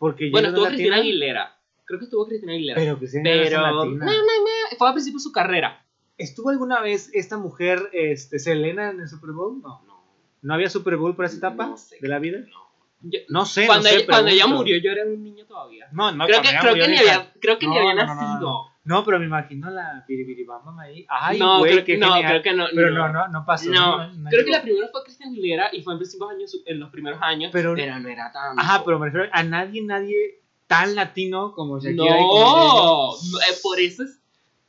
Porque 0.04 0.30
Bueno, 0.32 0.50
estuvo 0.50 0.66
no 0.66 0.70
Cristina 0.72 0.98
Aguilera. 0.98 1.58
Creo 1.86 1.98
que 2.00 2.06
estuvo 2.06 2.28
Cristina 2.28 2.52
Aguilera. 2.52 2.78
Pero 2.78 2.98
Cristina 2.98 3.24
Pero, 3.24 3.62
latina. 3.62 4.06
me, 4.06 4.12
me, 4.12 4.78
fue 4.78 4.88
al 4.90 4.94
principio 4.94 5.20
de 5.20 5.24
su 5.24 5.32
carrera. 5.32 5.86
¿Estuvo 6.18 6.50
alguna 6.50 6.82
vez 6.82 7.10
esta 7.14 7.38
mujer, 7.38 7.90
este, 7.94 8.38
Selena, 8.40 8.90
en 8.90 9.00
el 9.00 9.08
Super 9.08 9.32
Bowl? 9.32 9.62
No. 9.62 9.82
No, 9.88 10.04
¿No 10.42 10.54
había 10.54 10.70
Super 10.70 10.98
Bowl 10.98 11.16
por 11.16 11.24
esa 11.24 11.38
etapa 11.38 11.68
No 11.68 11.78
sé. 11.78 11.98
de 12.02 12.08
la 12.10 12.20
vida? 12.20 12.40
no. 12.40 12.64
Yo- 13.06 13.20
No 13.30 13.46
sé, 13.46 13.66
cuando, 13.66 13.84
no 13.86 13.90
sé, 13.92 13.96
ella, 13.98 14.06
cuando 14.08 14.30
ella 14.32 14.44
pregunto. 14.44 14.58
murió, 14.62 14.78
yo 14.78 14.92
era 14.92 15.06
un 15.06 15.24
niño 15.24 15.46
todavía. 15.46 15.88
No, 15.94 16.12
no, 16.12 16.26
creo 16.26 16.42
que, 16.42 16.50
creo 16.50 16.72
murió 16.72 16.84
que 16.86 16.90
ni 16.92 16.96
ni 16.96 17.00
había, 17.00 17.34
creo 17.40 17.58
que 17.60 17.68
ni 17.68 17.74
No, 17.76 17.80
había 17.80 17.94
no, 17.96 18.06
no, 18.06 18.16
no, 18.16 18.22
nacido. 18.22 18.66
No. 18.84 19.04
Pero 19.06 19.20
me 19.20 19.26
imagino 19.26 19.70
la 19.70 20.04
biribiribamba 20.08 20.82
ahí. 20.84 21.06
Ay, 21.10 21.40
no, 21.40 21.60
güey, 21.60 21.74
creo, 21.74 21.86
qué 21.86 21.98
no 21.98 22.14
genial. 22.14 22.32
creo 22.32 22.42
que 22.44 22.54
no. 22.54 22.66
Pero 22.74 22.92
no, 22.92 23.10
no, 23.12 23.28
no 23.28 23.46
pasó. 23.46 23.70
No, 23.70 24.08
no 24.14 24.30
creo 24.30 24.46
que 24.46 24.52
la 24.52 24.62
primera 24.62 24.88
fue 24.92 25.04
Cristina 25.04 25.30
Aguilera 25.30 25.70
y 25.74 25.82
fue 25.82 25.94
en, 25.94 26.00
años, 26.30 26.58
en 26.66 26.80
los 26.80 26.90
primeros 26.90 27.20
años, 27.22 27.50
Pero- 27.54 27.74
pero, 27.76 28.00
no 28.00 28.10
era 28.10 28.32
tanto. 28.32 28.62
Ajá, 28.62 28.84
pero 28.86 29.00
me 29.00 29.08
refiero 29.08 29.30
a 29.32 29.44
nadie, 29.44 29.82
nadie 29.84 30.42
tan 30.68 30.96
latino 30.96 31.54
como 31.54 31.80
Shakira 31.80 32.20
y 32.20 32.24
No, 32.24 33.12
no, 33.12 33.40
eh, 33.42 33.56
por 33.62 33.80
eso 33.80 34.04
es 34.04 34.20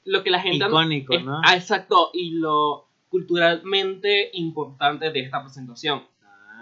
lo 0.05 0.23
que 0.23 0.31
la 0.31 0.41
gente... 0.41 0.67
Icónico, 0.67 1.15
es- 1.15 1.25
¿no? 1.25 1.41
ah, 1.45 1.57
exacto, 1.57 2.11
y 2.13 2.33
lo 2.33 2.89
culturalmente 3.09 4.31
importante 4.35 5.11
de 5.11 5.21
esta 5.21 5.43
presentación. 5.43 6.03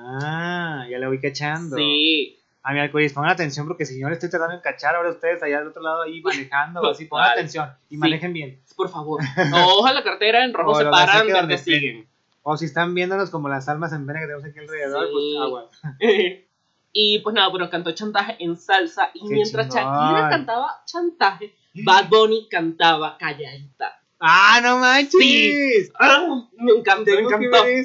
Ah, 0.04 0.86
ya 0.90 0.98
la 0.98 1.08
voy 1.08 1.20
cachando. 1.20 1.76
Sí, 1.76 2.38
A 2.64 2.72
mi 2.72 2.78
alcoholismo, 2.78 3.16
pongan 3.16 3.32
atención 3.32 3.66
porque 3.66 3.84
si 3.84 4.00
yo 4.00 4.06
le 4.08 4.14
estoy 4.14 4.30
tratando 4.30 4.54
de 4.56 4.62
cachar 4.62 4.94
ahora 4.94 5.10
ustedes 5.10 5.42
allá 5.42 5.58
del 5.58 5.68
otro 5.68 5.82
lado 5.82 6.02
ahí 6.02 6.20
manejando 6.22 6.80
o 6.80 6.90
así, 6.90 7.06
pongan 7.06 7.30
atención 7.30 7.68
y 7.88 7.94
Sí. 7.94 7.98
manejen 7.98 8.32
bien. 8.32 8.60
por 8.76 8.88
favor. 8.88 9.20
No, 9.50 9.66
ojalá 9.78 10.00
la 10.00 10.04
cartera 10.04 10.44
en 10.44 10.52
rojo 10.54 10.70
O 10.70 10.74
se 10.76 10.84
paran, 10.84 11.26
que 11.26 11.32
donde 11.32 11.58
siguen. 11.58 12.08
O 12.42 12.56
si 12.56 12.64
están 12.66 12.94
viéndonos 12.94 13.30
como 13.30 13.48
las 13.48 13.68
almas 13.68 13.92
en 13.92 14.06
pena 14.06 14.20
que 14.20 14.26
tenemos 14.26 14.44
aquí 14.44 14.58
alrededor, 14.58 15.06
Sí. 15.06 15.12
pues 15.12 15.44
agua. 15.44 15.70
y 16.92 17.18
pues 17.20 17.34
nada, 17.34 17.48
bueno, 17.48 17.70
cantó 17.70 17.92
chantaje 17.92 18.36
en 18.38 18.56
salsa 18.56 19.10
y 19.14 19.20
Qué 19.26 19.34
mientras 19.34 19.68
chingón. 19.68 19.84
Shakira 19.94 20.28
cantaba 20.28 20.82
chantaje, 20.84 21.54
Bad 21.84 22.08
Bunny 22.08 22.48
cantaba 22.50 23.16
calladita. 23.18 23.98
¡Ah, 24.24 24.60
no 24.62 24.78
manches! 24.78 25.10
Sí. 25.20 25.90
¡Ah! 25.98 26.44
Me 26.56 26.72
encantó, 26.72 27.10
me 27.10 27.20
encantó. 27.22 27.64
Viví, 27.64 27.82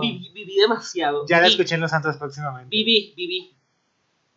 viví, 0.00 0.30
viví 0.34 0.56
demasiado. 0.56 1.24
Ya 1.26 1.38
la 1.40 1.46
Viví- 1.46 1.50
escuché 1.52 1.76
en 1.76 1.80
Los 1.80 1.90
Santos 1.90 2.16
próximamente. 2.18 2.68
Viví, 2.70 3.14
viví. 3.16 3.54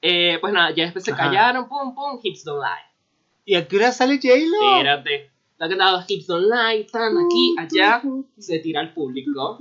Eh, 0.02 0.38
pues 0.42 0.52
nada, 0.54 0.72
ya 0.72 0.86
después 0.86 1.04
se 1.04 1.12
Ajá. 1.12 1.26
callaron, 1.26 1.70
pum, 1.70 1.94
pum, 1.94 2.20
Hips 2.22 2.44
Don't 2.44 2.62
Lie. 2.64 2.92
¿Y 3.46 3.56
a 3.56 3.68
qué 3.68 3.78
hora 3.78 3.92
sale 3.92 4.16
J-Lo? 4.16 4.78
Espérate. 4.78 5.32
Está 5.54 5.70
cantando 5.70 6.04
Hips 6.08 6.26
Don't 6.28 6.48
Lie, 6.48 6.86
tan 6.86 7.18
aquí, 7.18 7.56
allá, 7.60 8.02
se 8.38 8.60
tira 8.60 8.82
al 8.82 8.94
público. 8.94 9.60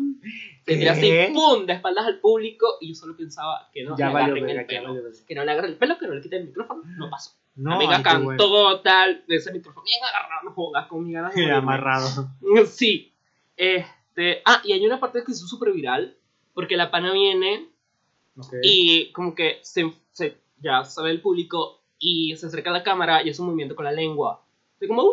Se 0.64 0.76
tira 0.76 0.92
así, 0.92 1.11
pum, 1.35 1.66
de 1.66 1.75
espaldas 1.75 2.06
al 2.06 2.20
público 2.20 2.66
y 2.80 2.88
yo 2.88 2.94
solo 2.94 3.16
pensaba 3.16 3.68
que 3.73 3.85
no 3.85 3.97
Ya 3.99 4.09
le 4.09 4.18
agarren 4.18 4.47
verga, 4.47 4.61
el 4.62 4.66
pelo. 4.66 4.94
Que 5.26 5.35
no 5.35 5.44
le 5.44 5.52
agarren 5.52 5.73
el 5.73 5.76
pelo, 5.78 5.99
que 5.99 6.06
no 6.06 6.14
le 6.14 6.23
quiten 6.23 6.40
el 6.40 6.47
micrófono, 6.49 6.82
no 6.97 7.11
pasó. 7.11 7.32
No, 7.56 7.75
Amiga 7.75 8.02
cantó 8.02 8.49
bueno. 8.49 8.80
tal, 8.80 9.25
de 9.26 9.37
ese 9.37 9.52
micrófono 9.52 9.85
bien 9.85 10.02
agarrado, 10.02 10.44
no 10.44 10.52
jodas 10.52 10.87
con 10.87 11.04
mi 11.04 11.12
ganas 11.12 11.35
de. 11.35 11.50
Amarrado. 11.52 12.30
Sí. 12.66 13.12
Este, 13.56 14.40
ah, 14.47 14.62
y 14.64 14.73
hay 14.73 14.87
una 14.87 15.00
parte 15.00 15.23
que 15.23 15.32
es 15.32 15.40
súper 15.40 15.73
viral, 15.73 16.16
porque 16.54 16.78
la 16.78 16.90
pana 16.90 17.12
viene 17.12 17.68
Ok. 18.37 18.54
y 18.62 19.12
como 19.12 19.34
que 19.34 19.58
se, 19.62 19.92
se- 20.12 20.37
ya 20.62 20.84
sabe 20.84 21.10
el 21.10 21.20
público 21.20 21.80
y 21.99 22.37
se 22.37 22.46
acerca 22.46 22.70
a 22.70 22.72
la 22.72 22.82
cámara 22.82 23.22
y 23.22 23.30
hace 23.30 23.40
un 23.42 23.49
movimiento 23.49 23.75
con 23.76 23.84
la 23.84 23.92
lengua. 23.92 24.42
Así 24.76 24.87
como... 24.88 25.10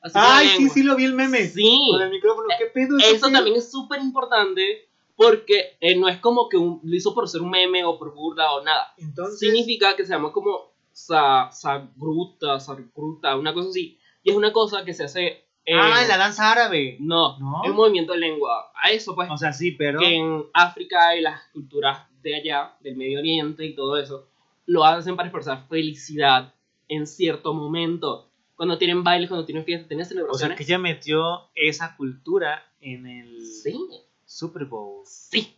Así 0.00 0.14
Ay, 0.16 0.48
sí, 0.56 0.68
sí, 0.68 0.82
lo 0.82 0.94
vi 0.96 1.04
el 1.04 1.14
meme. 1.14 1.46
Sí. 1.46 1.88
Con 1.92 2.02
el 2.02 2.10
micrófono. 2.10 2.48
¿Qué 2.58 2.66
pedo? 2.66 2.96
Eso 2.98 3.26
¿Qué? 3.26 3.32
también 3.32 3.56
es 3.56 3.70
súper 3.70 4.00
importante 4.00 4.88
porque 5.16 5.76
eh, 5.80 5.96
no 5.96 6.08
es 6.08 6.18
como 6.18 6.48
que 6.48 6.56
un- 6.56 6.80
lo 6.82 6.94
hizo 6.96 7.14
por 7.14 7.28
ser 7.28 7.42
un 7.42 7.50
meme 7.50 7.84
o 7.84 7.98
por 7.98 8.14
burla 8.14 8.52
o 8.54 8.62
nada. 8.62 8.92
Entonces, 8.98 9.38
Significa 9.40 9.96
que 9.96 10.04
se 10.04 10.12
llama 10.12 10.32
como 10.32 10.72
sa, 10.92 11.50
sagruta, 11.50 12.60
sagruta, 12.60 13.36
una 13.36 13.52
cosa 13.54 13.70
así. 13.70 13.98
Y 14.22 14.30
es 14.30 14.36
una 14.36 14.52
cosa 14.52 14.84
que 14.84 14.92
se 14.92 15.04
hace... 15.04 15.44
ah, 15.74 16.04
la 16.06 16.16
danza 16.18 16.50
árabe. 16.52 16.96
No, 17.00 17.38
¿No? 17.38 17.62
es 17.64 17.70
un 17.70 17.76
movimiento 17.76 18.12
de 18.12 18.18
lengua. 18.18 18.70
A 18.82 18.90
eso 18.90 19.14
pues 19.14 19.28
O 19.30 19.36
sea, 19.36 19.52
sí, 19.52 19.72
pero. 19.72 19.98
que 20.00 20.14
en 20.16 20.44
África 20.52 21.16
y 21.16 21.20
las 21.22 21.42
culturas 21.52 22.06
de 22.22 22.36
allá, 22.36 22.74
del 22.80 22.96
Medio 22.96 23.18
Oriente 23.20 23.64
y 23.64 23.74
todo 23.74 23.96
eso, 23.96 24.28
lo 24.66 24.84
hacen 24.84 25.16
para 25.16 25.28
expresar 25.28 25.66
felicidad 25.68 26.52
en 26.88 27.06
cierto 27.06 27.54
momento. 27.54 28.28
Cuando 28.56 28.78
tienen 28.78 29.04
bailes, 29.04 29.28
cuando 29.28 29.44
tienen 29.44 29.64
fiestas, 29.64 29.88
tienen 29.88 30.02
O 30.04 30.06
sea, 30.08 30.14
celebraciones. 30.16 30.56
que 30.56 30.64
ella 30.64 30.78
metió 30.78 31.48
esa 31.54 31.94
cultura 31.96 32.64
en 32.80 33.06
el 33.06 33.46
Sí, 33.46 33.78
Super 34.24 34.64
Bowl. 34.64 35.02
sí. 35.04 35.52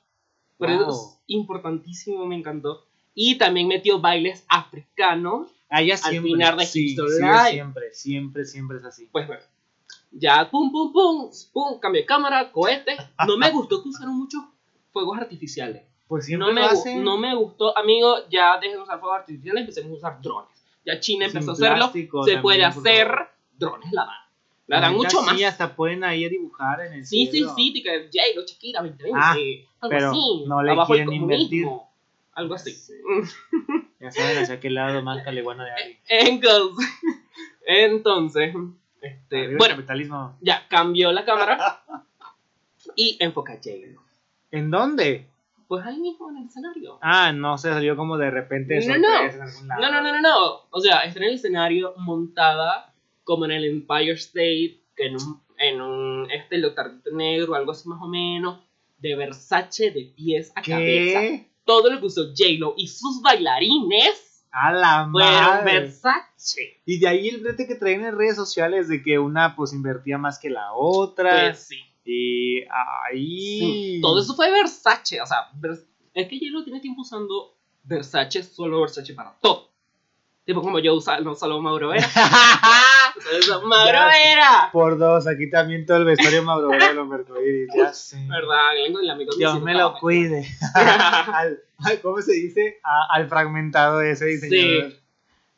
Por 0.56 0.70
eso 0.70 0.86
Wow. 0.86 0.94
es 0.94 1.20
importantísimo, 1.28 2.26
me 2.26 2.34
encantó. 2.36 2.84
Y 3.14 3.36
también 3.38 3.68
metió 3.68 4.00
bailes 4.00 4.44
africanos. 4.48 5.48
A 5.70 5.82
ella 5.82 5.94
Al 5.94 6.00
siempre. 6.00 6.32
final 6.32 6.56
de 6.58 6.66
sí, 6.66 6.88
sí, 6.88 6.96
siempre, 7.50 7.92
siempre, 7.92 8.44
siempre 8.46 8.78
es 8.78 8.84
así. 8.84 9.06
Pues 9.12 9.26
bueno, 9.26 9.42
ya 10.10 10.50
pum, 10.50 10.70
pum, 10.72 10.92
pum, 10.92 11.30
pum, 11.52 11.78
cambio 11.80 12.00
de 12.02 12.06
cámara, 12.06 12.50
cohete. 12.52 12.96
No 13.26 13.36
me 13.36 13.50
gustó 13.50 13.82
que 13.82 13.88
usaron 13.90 14.16
muchos 14.18 14.42
fuegos 14.92 15.18
artificiales. 15.18 15.82
Pues 16.06 16.24
siempre 16.26 16.48
no 16.48 16.54
me, 16.54 16.60
lo 16.62 16.68
gu- 16.68 16.72
hace. 16.72 16.96
no 16.96 17.18
me 17.18 17.34
gustó, 17.34 17.76
amigo, 17.76 18.16
ya 18.30 18.58
dejen 18.58 18.78
de 18.78 18.82
usar 18.82 18.98
fuegos 19.00 19.18
artificiales, 19.18 19.60
empecemos 19.60 19.92
a 19.92 19.96
usar 19.96 20.22
drones. 20.22 20.64
Ya 20.86 20.98
China 21.00 21.26
Sin 21.28 21.36
empezó 21.36 21.50
a 21.50 21.54
hacerlo, 21.54 21.76
plástico 21.76 22.22
se 22.24 22.30
también, 22.32 22.42
puede 22.42 22.58
por 22.60 22.68
hacer, 22.88 23.06
favor. 23.08 23.28
drones 23.58 23.92
la 23.92 24.02
dan. 24.06 24.14
La 24.68 24.80
dan 24.80 24.94
Ahorita 24.94 25.14
mucho 25.16 25.22
más. 25.26 25.36
Sí, 25.36 25.44
hasta 25.44 25.76
pueden 25.76 26.04
ahí 26.04 26.24
a 26.24 26.28
dibujar 26.30 26.80
en 26.80 26.92
el 26.94 27.06
Sí, 27.06 27.26
sí, 27.26 27.32
cielo. 27.32 27.52
sí, 27.56 27.72
tica, 27.74 27.90
J-Lo, 28.10 28.46
Shakira, 28.46 28.80
2020, 28.82 29.18
Ah, 29.18 29.32
algo 29.80 29.96
pero 29.96 30.10
así. 30.10 30.44
no 30.46 30.62
le 30.62 30.70
abajo 30.72 30.94
el 30.94 31.04
quieren 31.04 31.20
comunismo, 31.20 31.90
Algo 32.32 32.54
así. 32.54 32.70
Sí. 32.72 32.94
Ya 34.00 34.10
saben 34.10 34.38
hacia 34.38 34.60
qué 34.60 34.70
lado 34.70 35.02
más 35.02 35.22
caleguano 35.24 35.64
de 35.64 35.70
alguien. 35.74 35.98
Entonces, 36.08 36.88
entonces 37.66 38.54
este, 39.00 39.56
bueno, 39.56 39.74
capitalismo. 39.76 40.36
ya 40.40 40.66
cambió 40.68 41.12
la 41.12 41.24
cámara 41.24 41.82
y 42.96 43.16
enfoca 43.20 43.54
a 43.54 43.56
J-Lo. 43.56 44.00
¿En 44.50 44.70
dónde? 44.70 45.26
Pues 45.66 45.84
ahí 45.84 45.98
mismo 45.98 46.30
en 46.30 46.38
el 46.38 46.46
escenario. 46.46 46.98
Ah, 47.02 47.32
no 47.32 47.58
se 47.58 47.68
salió 47.70 47.94
como 47.96 48.16
de 48.16 48.30
repente 48.30 48.74
de 48.74 48.80
No, 48.86 48.94
sorpresa 48.94 49.08
no. 49.08 49.34
en 49.34 49.42
algún 49.42 49.68
lado. 49.68 49.80
No, 49.82 49.90
no, 49.92 50.00
no, 50.02 50.12
no, 50.12 50.20
no. 50.22 50.60
O 50.70 50.80
sea, 50.80 51.00
está 51.00 51.18
en 51.20 51.26
el 51.26 51.34
escenario 51.34 51.92
montada 51.98 52.94
como 53.24 53.44
en 53.44 53.50
el 53.50 53.64
Empire 53.66 54.12
State, 54.12 54.80
en 54.96 55.14
un, 55.16 55.42
en 55.58 55.80
un 55.82 56.30
este 56.30 56.56
leotardito 56.56 57.10
negro, 57.12 57.54
algo 57.54 57.72
así 57.72 57.86
más 57.86 58.00
o 58.00 58.08
menos, 58.08 58.60
de 58.98 59.14
Versace 59.16 59.90
de 59.90 60.10
pies 60.16 60.50
a 60.56 60.62
cabeza. 60.62 61.20
¿Qué? 61.20 61.50
Todo 61.66 61.90
lo 61.92 62.00
que 62.00 62.06
usó 62.06 62.28
J-Lo 62.28 62.72
y 62.78 62.88
sus 62.88 63.20
bailarines 63.20 64.27
A 64.60 64.72
la 64.72 65.08
fueron 65.10 65.30
madre. 65.30 65.80
Versace. 65.80 66.82
Y 66.84 66.98
de 66.98 67.08
ahí 67.08 67.28
el 67.28 67.40
brete 67.40 67.66
que 67.66 67.76
traen 67.76 68.04
en 68.04 68.16
redes 68.16 68.36
sociales 68.36 68.88
de 68.88 69.02
que 69.02 69.18
una 69.18 69.54
pues 69.54 69.72
invertía 69.72 70.18
más 70.18 70.38
que 70.38 70.50
la 70.50 70.72
otra. 70.72 71.50
Pues 71.50 71.68
sí. 71.68 71.78
y 72.04 72.62
ahí. 72.62 73.58
Sí, 73.60 73.98
Todo 74.02 74.20
eso 74.20 74.34
fue 74.34 74.50
Versace. 74.50 75.20
O 75.20 75.26
sea, 75.26 75.50
es 76.14 76.28
que 76.28 76.38
J-Lo 76.38 76.64
tiene 76.64 76.80
tiempo 76.80 77.02
usando 77.02 77.56
Versace, 77.84 78.42
solo 78.42 78.80
Versace 78.80 79.14
para 79.14 79.38
todo. 79.40 79.67
Tipo 80.48 80.62
como 80.62 80.78
yo 80.78 80.94
usaba, 80.94 81.20
no 81.20 81.34
solo 81.34 81.60
Mauro 81.60 81.88
Vera. 81.90 82.08
Usa 83.38 83.58
Mauro. 83.60 83.92
Vera. 83.92 84.70
Por 84.72 84.96
dos, 84.96 85.26
aquí 85.26 85.50
también 85.50 85.84
todo 85.84 85.98
el 85.98 86.06
vestuario 86.06 86.42
Mauro 86.42 86.68
Vera 86.70 86.88
de 86.88 86.94
los 86.94 87.06
Mercoiris, 87.06 87.68
ya 87.76 87.92
sé. 87.92 88.16
¿Verdad? 88.26 88.78
El 88.78 89.10
amigo 89.10 89.32
Dios 89.36 89.60
me 89.60 89.74
lo 89.74 89.92
cuide. 90.00 90.46
al, 90.74 91.60
al- 91.84 92.00
¿Cómo 92.00 92.22
se 92.22 92.32
dice? 92.32 92.78
A- 92.82 93.14
al 93.14 93.28
fragmentado 93.28 94.00
ese 94.00 94.24
diseñador. 94.24 94.90
Sí. 94.92 94.98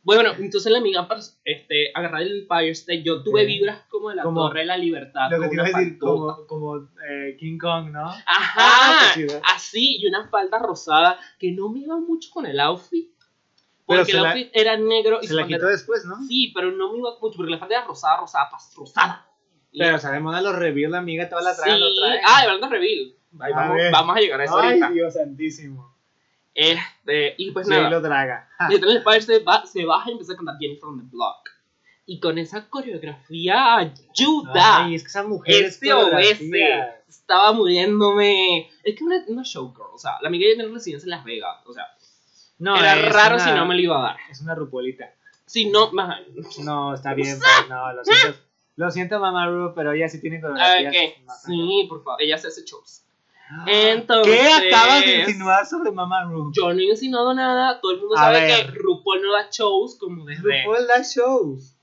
Bueno, 0.03 0.33
entonces 0.37 0.73
la 0.73 0.79
amiga 0.79 1.07
para 1.07 1.21
este, 1.45 1.93
agarrar 1.95 2.23
el 2.23 2.41
Empire 2.41 2.71
State, 2.71 3.05
yo 3.05 3.23
tuve 3.23 3.45
vibras 3.45 3.83
como 3.91 4.09
de 4.11 4.17
la 4.17 4.23
Como- 4.25 4.49
Torre 4.49 4.61
de 4.61 4.67
la 4.67 4.77
Libertad. 4.77 5.31
Lo 5.31 5.41
que 5.41 5.49
te 5.51 5.55
iba 5.55 5.63
a 5.63 5.67
decir, 5.69 5.99
como, 6.01 6.47
como 6.49 6.79
eh, 6.79 7.37
King 7.39 7.59
Kong, 7.59 7.91
¿no? 7.93 8.07
Ajá, 8.09 8.25
Ah, 8.57 9.11
chido. 9.15 9.41
así, 9.55 9.99
y 10.01 10.09
una 10.09 10.27
falda 10.29 10.59
rosada 10.59 11.17
que 11.39 11.53
no 11.53 11.69
me 11.69 11.79
iba 11.79 11.97
mucho 11.97 12.29
con 12.33 12.45
el 12.45 12.59
outfit. 12.59 13.09
Pero 13.91 14.01
Porque 14.03 14.13
se 14.13 14.17
el 14.19 14.23
la- 14.23 14.31
outfit 14.31 14.51
era 14.55 14.77
negro 14.77 15.19
y 15.21 15.27
Se 15.27 15.35
la 15.35 15.47
quitó 15.47 15.67
después, 15.67 16.05
¿no? 16.05 16.17
Sí, 16.27 16.53
pero 16.55 16.71
no 16.71 16.93
me 16.93 16.99
iba 16.99 17.11
mucho 17.21 17.37
porque 17.37 17.51
la 17.51 17.59
falda 17.59 17.77
era 17.79 17.87
rosada, 17.87 18.19
rosada, 18.19 18.49
rosada. 18.77 19.27
Pero 19.77 19.99
sabemos 19.99 20.35
de 20.35 20.43
los 20.43 20.55
reviews, 20.57 20.91
la 20.91 20.99
amiga 20.99 21.29
toda 21.29 21.43
la 21.43 21.55
trae, 21.57 21.73
sí, 21.75 21.79
lo 21.81 21.95
trae. 21.95 22.21
ah, 22.25 22.41
hablando 22.43 22.67
de 22.69 22.73
reveal. 22.73 23.15
Ahí 23.41 23.53
A 23.53 23.57
vamos, 23.57 23.77
ver. 23.77 23.93
vamos 23.93 24.17
a 24.17 24.21
llegar 24.21 24.41
a 24.41 24.45
eso 24.45 24.59
Ay, 24.59 24.67
ahorita. 24.69 24.91
Dios 24.91 25.15
santísimo. 25.15 25.95
Este, 26.55 27.35
y 27.39 27.51
pues 27.53 27.67
Sí, 27.67 27.73
nada. 27.73 27.89
lo. 27.91 27.99
Y 28.71 28.75
entonces 28.75 29.03
padre 29.03 29.21
se, 29.23 29.39
va, 29.41 29.65
se 29.67 29.85
baja 29.85 30.09
y 30.09 30.13
empieza 30.13 30.33
a 30.33 30.37
cantar 30.37 30.57
Jennifer 30.59 30.85
on 30.89 30.99
the 30.99 31.07
Block. 31.11 31.49
Y 32.07 32.19
con 32.19 32.39
esa 32.39 32.69
coreografía 32.69 33.77
ayuda. 33.77 34.85
Ay, 34.85 34.97
es 34.97 35.03
que 35.03 35.09
esa 35.09 35.23
mujer 35.23 35.55
es 35.65 35.75
este 35.75 35.91
coreografía. 35.91 37.01
estaba 37.09 37.53
muriéndome. 37.53 38.69
Es 38.83 38.97
que 38.99 39.05
una, 39.05 39.23
una 39.29 39.43
showgirl, 39.45 39.91
o 39.95 39.99
sea, 39.99 40.19
la 40.21 40.29
amiga 40.29 40.49
ya 40.49 40.57
tiene 40.57 40.73
residencia 40.75 41.07
en 41.07 41.11
Las 41.11 41.25
Vegas. 41.25 41.59
O 41.67 41.73
sea, 41.73 41.87
No, 42.61 42.77
era 42.77 42.95
raro 43.11 43.35
una- 43.37 43.45
si 43.45 43.51
no 43.53 43.67
me 43.67 43.75
lo 43.75 43.81
iba 43.81 43.99
a 43.99 44.03
dar. 44.13 44.17
Es 44.31 44.41
una 44.41 44.55
rupolita. 44.55 45.13
Si 45.47 45.69
no, 45.71 45.91
más. 45.93 46.21
No, 46.63 46.95
está 46.95 47.13
bien, 47.15 47.37
pues, 47.41 47.69
no, 47.69 47.93
lo 47.93 48.05
siento. 48.05 48.39
Lo 48.77 48.91
siento, 48.91 49.19
mamá 49.21 49.47
Ru, 49.47 49.73
pero 49.75 49.93
ella 49.93 50.09
sí 50.09 50.21
tiene 50.21 50.41
coreografías. 50.41 50.95
Ok, 50.95 51.25
más 51.27 51.43
sí, 51.43 51.87
por 51.89 52.03
favor, 52.05 52.23
ella 52.23 52.39
se 52.39 52.47
hace 52.49 52.65
shows. 52.65 53.03
acá. 53.51 53.65
Entonces- 53.67 54.33
¿Qué 54.33 54.69
acabas 54.73 55.01
de 55.05 55.21
insinuar 55.21 55.67
sobre 55.67 55.91
mamá 55.91 56.25
Ru? 56.25 56.51
Yo 56.55 56.73
no 56.73 56.79
he 56.79 56.85
insinuado 56.85 57.35
nada, 57.35 57.81
todo 57.81 57.93
el 57.93 57.99
mundo 57.99 58.15
A 58.17 58.21
sabe 58.21 58.41
ver. 58.43 58.67
que 58.73 58.79
RuPaul 58.79 59.23
no 59.23 59.33
da 59.33 59.49
shows 59.51 59.97
como 59.99 60.25
desde. 60.25 60.65
RuPaul 60.65 60.87
da 60.87 61.03
shows. 61.03 61.75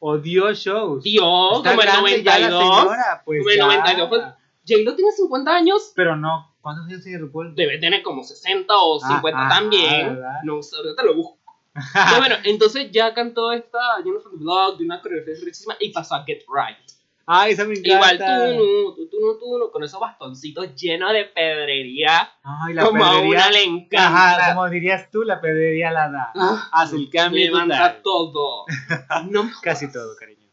O 0.00 0.18
dio 0.18 0.52
shows. 0.52 1.02
Dio, 1.04 1.56
Está 1.58 1.70
como 1.70 1.82
el 1.82 1.86
grande 1.88 2.22
ya 2.22 2.38
la 2.38 2.48
92. 2.50 2.78
señora, 2.80 3.22
pues 3.24 3.38
como 3.40 3.50
el 3.50 3.56
ya. 3.58 3.66
92, 3.66 4.08
pues, 4.08 4.22
J-Lo 4.66 4.96
tiene 4.96 5.12
50 5.12 5.50
años, 5.54 5.92
Pero 5.94 6.16
no, 6.16 6.53
¿cuántos 6.64 6.86
años 6.86 7.04
tiene 7.04 7.18
RuPaul? 7.18 7.54
debe 7.54 7.78
tener 7.78 8.02
como 8.02 8.24
60 8.24 8.74
o 8.76 8.98
Ah, 9.04 9.08
50 9.08 9.40
ah, 9.46 9.48
también. 9.48 10.14
¿verdad? 10.16 10.40
no 10.42 10.54
ahorita 10.54 11.02
lo 11.04 11.14
busco. 11.14 11.38
Pero 11.92 12.18
bueno, 12.18 12.36
entonces 12.44 12.90
ya 12.90 13.14
cantó 13.14 13.52
esta 13.52 13.78
Jennifer 14.02 14.22
from 14.22 14.32
the 14.38 14.38
Block 14.44 14.78
de 14.78 14.84
una 14.84 15.00
coreografía 15.00 15.44
richísima 15.44 15.76
y 15.78 15.90
pasó 15.92 16.16
a 16.16 16.24
Get 16.24 16.42
Right. 16.48 16.78
Ay, 17.26 17.52
esa 17.52 17.64
me 17.64 17.72
Igual 17.74 18.16
encanta. 18.16 18.48
tú, 18.50 18.54
no, 18.54 18.94
tú, 18.94 19.08
tú, 19.08 19.16
no, 19.20 19.38
tú, 19.38 19.58
no, 19.58 19.70
con 19.70 19.82
esos 19.82 19.98
bastoncitos 19.98 20.74
llenos 20.74 21.10
de 21.14 21.24
pedrería. 21.24 22.30
Ay, 22.42 22.74
la 22.74 22.84
como 22.84 23.02
a 23.02 23.18
una 23.22 23.50
le 23.50 23.64
encanta. 23.64 24.06
Ajá, 24.36 24.54
como 24.54 24.68
dirías 24.68 25.10
tú, 25.10 25.22
la 25.22 25.40
pedrería 25.40 25.90
la 25.90 26.10
da. 26.10 26.32
Ah, 26.36 26.68
Hace 26.72 26.96
el 26.96 27.08
cambio 27.10 27.44
levanta 27.46 27.76
total. 27.78 28.02
todo. 28.02 28.64
No 29.30 29.50
Casi 29.62 29.90
todo, 29.90 30.14
cariño. 30.16 30.48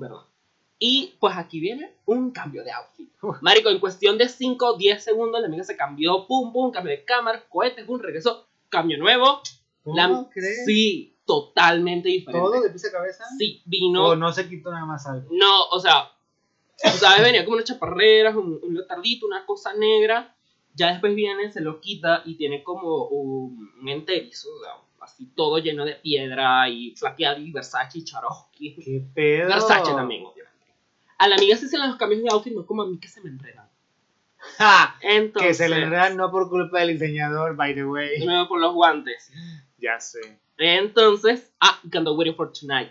¿Verdad? 0.00 0.16
Y 0.78 1.14
pues 1.18 1.36
aquí 1.36 1.58
viene 1.60 1.94
un 2.04 2.30
cambio 2.32 2.62
de 2.62 2.70
outfit. 2.72 3.10
Marico, 3.40 3.70
en 3.70 3.80
cuestión 3.80 4.18
de 4.18 4.28
5 4.28 4.66
o 4.66 4.76
10 4.76 5.02
segundos, 5.02 5.40
la 5.40 5.46
amiga 5.46 5.64
se 5.64 5.76
cambió, 5.76 6.26
pum, 6.26 6.52
pum, 6.52 6.70
cambio 6.70 6.90
de 6.92 7.04
cámara, 7.04 7.42
cohetes, 7.48 7.84
pum, 7.84 7.98
regresó, 8.00 8.46
cambio 8.68 8.98
nuevo. 8.98 9.40
¿Cómo 9.82 9.96
La- 9.96 10.28
crees? 10.32 10.64
Sí, 10.66 11.14
totalmente 11.24 12.08
diferente. 12.08 12.46
¿Todo 12.46 12.60
de 12.60 12.70
pies 12.70 12.84
a 12.86 12.92
cabeza? 12.92 13.24
Sí, 13.38 13.62
vino. 13.64 14.08
¿O 14.08 14.16
no 14.16 14.32
se 14.32 14.48
quitó 14.48 14.70
nada 14.70 14.84
más 14.84 15.06
algo? 15.06 15.28
No, 15.32 15.66
o 15.70 15.80
sea, 15.80 16.12
sabes, 16.76 17.22
venía 17.22 17.44
como 17.44 17.56
unas 17.56 17.66
chaparreras, 17.68 18.36
un, 18.36 18.60
un 18.62 18.74
leotardito, 18.74 19.26
una 19.26 19.46
cosa 19.46 19.72
negra. 19.74 20.34
Ya 20.74 20.88
después 20.92 21.14
viene, 21.14 21.50
se 21.50 21.62
lo 21.62 21.80
quita 21.80 22.22
y 22.26 22.34
tiene 22.34 22.62
como 22.62 23.06
un, 23.06 23.70
un 23.80 23.88
enterizo, 23.88 24.50
o 24.54 24.62
sea, 24.62 24.72
así 25.00 25.26
todo 25.34 25.56
lleno 25.58 25.86
de 25.86 25.94
piedra 25.94 26.68
y 26.68 26.90
plateado 26.90 27.40
y 27.40 27.50
Versace 27.50 27.98
y 28.00 28.04
Charovsky. 28.04 28.74
¿Qué 28.74 29.02
pedo? 29.14 29.48
Versace 29.48 29.92
también, 29.94 30.22
obviamente. 30.26 30.45
A 31.18 31.28
la 31.28 31.36
amiga 31.36 31.56
sí 31.56 31.68
se 31.68 31.78
le 31.78 31.86
los 31.86 31.96
cambios 31.96 32.22
de 32.22 32.28
outfit, 32.30 32.52
no 32.54 32.60
es 32.62 32.66
como 32.66 32.82
a 32.82 32.86
mí 32.86 32.98
que 32.98 33.08
se 33.08 33.20
me 33.20 33.30
enredan. 33.30 33.68
¡Ja! 34.58 34.96
Entonces, 35.00 35.48
Que 35.48 35.54
se 35.54 35.68
le 35.68 35.82
enredan 35.82 36.16
no 36.16 36.30
por 36.30 36.48
culpa 36.48 36.78
del 36.80 36.98
diseñador, 36.98 37.56
by 37.56 37.74
the 37.74 37.84
way. 37.84 38.24
me 38.26 38.36
voy 38.38 38.46
por 38.48 38.60
los 38.60 38.74
guantes. 38.74 39.30
Ya 39.78 39.98
sé. 40.00 40.38
Entonces, 40.58 41.50
ah, 41.60 41.78
cantó 41.90 42.14
Waiting 42.14 42.36
for 42.36 42.52
Tonight. 42.52 42.90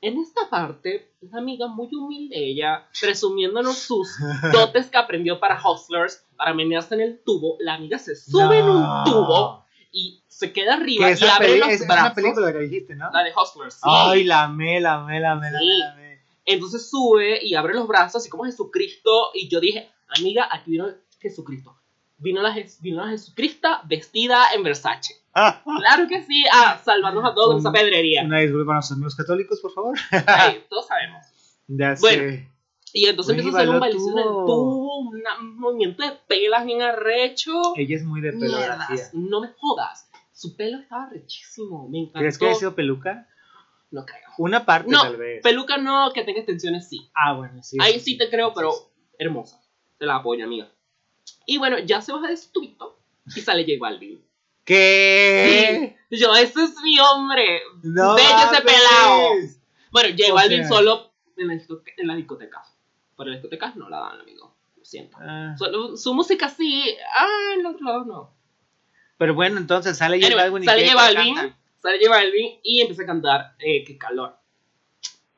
En 0.00 0.18
esta 0.18 0.42
parte, 0.50 1.10
la 1.22 1.38
amiga 1.38 1.66
muy 1.66 1.88
humilde, 1.94 2.36
ella 2.36 2.86
presumiéndonos 3.00 3.78
sus 3.78 4.16
dotes 4.52 4.86
que 4.86 4.98
aprendió 4.98 5.40
para 5.40 5.58
Hustlers, 5.62 6.24
para 6.36 6.52
menearse 6.52 6.94
en 6.94 7.00
el 7.00 7.20
tubo, 7.24 7.56
la 7.60 7.74
amiga 7.74 7.98
se 7.98 8.14
sube 8.14 8.58
en 8.58 8.64
un 8.66 8.82
No. 8.82 9.04
tubo 9.04 9.64
y 9.92 10.20
se 10.28 10.52
queda 10.52 10.74
arriba 10.74 11.06
Que 11.14 11.24
y 11.24 11.28
abre 11.28 11.58
los 11.58 11.68
es, 11.68 11.80
es 11.80 11.86
brazos. 11.86 12.04
una 12.04 12.14
película 12.14 12.52
que 12.52 12.58
dijiste, 12.58 12.94
¿no? 12.96 13.10
La 13.12 13.22
de 13.22 13.30
Hustlers, 13.34 13.74
sí. 13.74 13.80
Ay, 13.84 14.24
la 14.24 14.42
amé, 14.44 14.80
la 14.80 14.94
amé, 14.94 15.20
la 15.20 15.32
amé, 15.32 15.48
Sí. 15.50 15.78
la 15.78 15.92
amé. 15.92 16.03
Entonces 16.46 16.88
sube 16.90 17.44
y 17.44 17.54
abre 17.54 17.74
los 17.74 17.86
brazos, 17.88 18.22
así 18.22 18.30
como 18.30 18.44
Jesucristo. 18.44 19.30
Y 19.34 19.48
yo 19.48 19.60
dije, 19.60 19.90
amiga, 20.18 20.48
aquí 20.50 20.72
vino 20.72 20.88
Jesucristo. 21.20 21.76
Vino 22.16 22.42
la, 22.42 22.54
vino 22.80 23.04
la 23.04 23.10
Jesucristo 23.10 23.68
vestida 23.86 24.52
en 24.54 24.62
Versace. 24.62 25.14
Claro 25.34 26.06
que 26.08 26.22
sí, 26.22 26.44
a 26.52 26.78
salvarnos 26.78 27.24
a 27.24 27.34
todos 27.34 27.54
de 27.56 27.60
esa 27.60 27.72
pedrería. 27.72 28.22
Una 28.24 28.38
disculpa 28.40 28.72
a 28.72 28.74
nuestros 28.76 28.96
amigos 28.96 29.14
católicos, 29.16 29.60
por 29.60 29.72
favor. 29.72 29.98
Ay, 30.26 30.64
todos 30.70 30.86
sabemos. 30.86 31.24
Ya 31.66 31.94
Bueno, 32.00 32.22
sé. 32.22 32.48
Y 32.92 33.06
entonces 33.06 33.36
empieza 33.36 33.58
a 33.58 33.62
hacer 33.62 33.74
un 33.74 33.80
bailecito 33.80 34.12
en 34.12 34.18
el 34.18 34.24
tubo. 34.24 34.98
un 35.00 35.58
movimiento 35.58 36.04
de 36.04 36.12
pelas 36.28 36.64
bien 36.64 36.80
arrecho. 36.82 37.50
Ella 37.74 37.96
es 37.96 38.04
muy 38.04 38.20
de 38.20 38.30
pelografía. 38.32 38.86
Mierdas, 38.88 39.14
no 39.14 39.40
me 39.40 39.48
jodas. 39.58 40.08
Su 40.32 40.54
pelo 40.56 40.78
estaba 40.78 41.08
rechísimo, 41.10 41.88
me 41.88 41.98
encantó. 42.02 42.18
¿Crees 42.20 42.38
que 42.38 42.46
haya 42.46 42.54
sido 42.54 42.74
peluca? 42.76 43.26
No 43.94 44.04
creo. 44.04 44.28
Una 44.38 44.66
parte, 44.66 44.90
No, 44.90 45.02
tal 45.02 45.16
vez. 45.16 45.40
Peluca 45.40 45.76
no, 45.78 46.10
que 46.12 46.24
tenga 46.24 46.40
extensiones 46.40 46.88
sí. 46.88 47.08
Ah, 47.14 47.34
bueno, 47.34 47.62
sí. 47.62 47.76
Ahí 47.80 48.00
sí 48.00 48.18
te 48.18 48.28
creo, 48.28 48.52
pero 48.52 48.72
hermosa. 49.16 49.62
Te 49.98 50.04
la 50.04 50.16
apoyo, 50.16 50.44
amiga. 50.44 50.68
Y 51.46 51.58
bueno, 51.58 51.78
ya 51.78 52.02
se 52.02 52.12
baja 52.12 52.26
de 52.26 52.36
su 52.36 52.50
y 52.60 53.40
sale 53.40 53.62
J 53.62 53.74
Balvin. 53.78 54.20
¿Qué? 54.64 55.96
Yo, 56.10 56.34
ese 56.34 56.64
es 56.64 56.74
mi 56.82 56.98
hombre. 56.98 57.60
No 57.84 58.16
Bello 58.16 58.50
ese 58.52 58.62
pelado. 58.62 59.28
Bueno, 59.92 60.08
J 60.18 60.32
O 60.32 60.34
Balvin 60.34 60.58
sea- 60.62 60.68
solo 60.68 61.12
en 61.36 61.46
las, 61.48 61.56
discote- 61.58 61.94
en 61.96 62.08
las 62.08 62.16
discotecas. 62.16 62.76
Pero 63.16 63.28
en 63.28 63.34
las 63.34 63.42
discotecas 63.42 63.76
no 63.76 63.88
la 63.88 64.00
dan, 64.00 64.20
amigo. 64.20 64.56
Lo 64.76 64.84
siento. 64.84 65.16
Ah, 65.20 65.54
su 65.96 66.14
música 66.14 66.48
sí. 66.48 66.96
Ah, 67.16 67.52
en 67.54 67.60
el 67.60 67.66
otro 67.66 67.86
lado 67.86 68.04
no. 68.04 68.34
Pero 69.18 69.34
bueno, 69.34 69.58
entonces 69.58 69.96
sale 69.96 70.16
J 70.20 70.26
Anyway, 70.26 70.50
Balvin 70.50 70.62
y 70.64 70.66
sale. 70.66 70.88
J 70.88 70.94
Balvin? 70.96 71.54
Sale 71.84 71.98
J 72.04 72.10
Balvin 72.10 72.58
y 72.62 72.80
empieza 72.80 73.02
a 73.02 73.06
cantar 73.06 73.54
eh, 73.60 73.84
Qué 73.84 73.96
calor. 73.98 74.36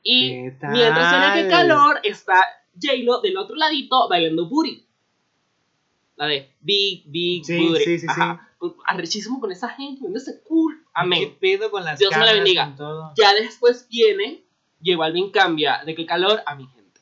Y 0.02 0.28
¿Qué 0.30 0.56
mientras 0.70 1.10
suena 1.10 1.34
Qué 1.34 1.48
calor, 1.48 2.00
está 2.04 2.40
J-Lo 2.80 3.20
del 3.20 3.36
otro 3.36 3.56
ladito 3.56 4.08
bailando 4.08 4.48
booty. 4.48 4.84
La 6.16 6.26
de 6.26 6.50
Big, 6.60 7.02
Big 7.06 7.44
Sí, 7.44 7.58
Booty. 7.58 7.78
sí, 7.84 7.98
sí, 7.98 8.00
sí. 8.00 8.06
Ajá. 8.08 8.48
Arrechísimo 8.86 9.38
con 9.40 9.52
esa 9.52 9.68
gente, 9.68 10.00
viéndose 10.00 10.42
cool. 10.44 10.76
¿Qué 10.78 10.90
Amén. 10.94 11.36
pedo 11.40 11.70
con 11.70 11.84
las 11.84 11.98
Dios 11.98 12.16
me 12.16 12.24
la 12.24 12.32
bendiga. 12.32 12.74
todo? 12.76 13.12
Ya 13.16 13.34
después 13.34 13.86
viene, 13.90 14.42
J 14.84 14.96
Balvin 14.96 15.30
cambia 15.30 15.82
de 15.84 15.94
Qué 15.94 16.06
calor 16.06 16.40
a 16.46 16.54
mi 16.54 16.66
gente. 16.68 17.00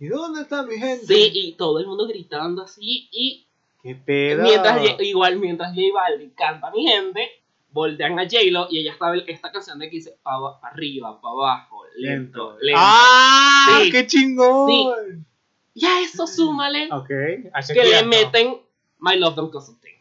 ¿Y 0.00 0.08
dónde 0.08 0.42
está 0.42 0.62
mi 0.64 0.76
gente? 0.76 1.06
Sí, 1.06 1.30
y 1.34 1.52
todo 1.52 1.78
el 1.78 1.86
mundo 1.86 2.06
gritando 2.08 2.62
así. 2.64 3.08
Y 3.12 3.46
¿Qué 3.82 3.94
pedo? 3.94 4.42
mientras, 4.42 4.80
igual 5.00 5.36
mientras 5.38 5.70
J 5.74 5.82
Balvin 5.94 6.30
canta 6.30 6.68
a 6.68 6.70
mi 6.72 6.84
gente, 6.86 7.28
voltean 7.76 8.18
a 8.18 8.22
J-Lo 8.24 8.68
y 8.70 8.78
ella 8.80 8.92
está 8.92 9.14
esta 9.26 9.52
canción 9.52 9.78
de 9.78 9.90
que 9.90 9.96
dice 9.96 10.18
pa, 10.22 10.58
arriba, 10.62 11.20
para 11.20 11.32
abajo, 11.32 11.82
lento, 11.96 12.56
lento. 12.60 12.80
¡Ah! 12.82 13.80
Sí. 13.82 13.90
¡Qué 13.92 14.06
chingón! 14.06 15.26
Y 15.74 15.84
a 15.84 16.00
eso 16.00 16.26
súmale 16.26 16.88
Ok. 16.90 17.08
que 17.08 17.84
le 17.84 18.02
meten 18.04 18.56
My 18.98 19.18
Love 19.18 19.34
Don't 19.34 19.52
Cost 19.52 19.68
a 19.76 19.80
Thing. 19.80 19.92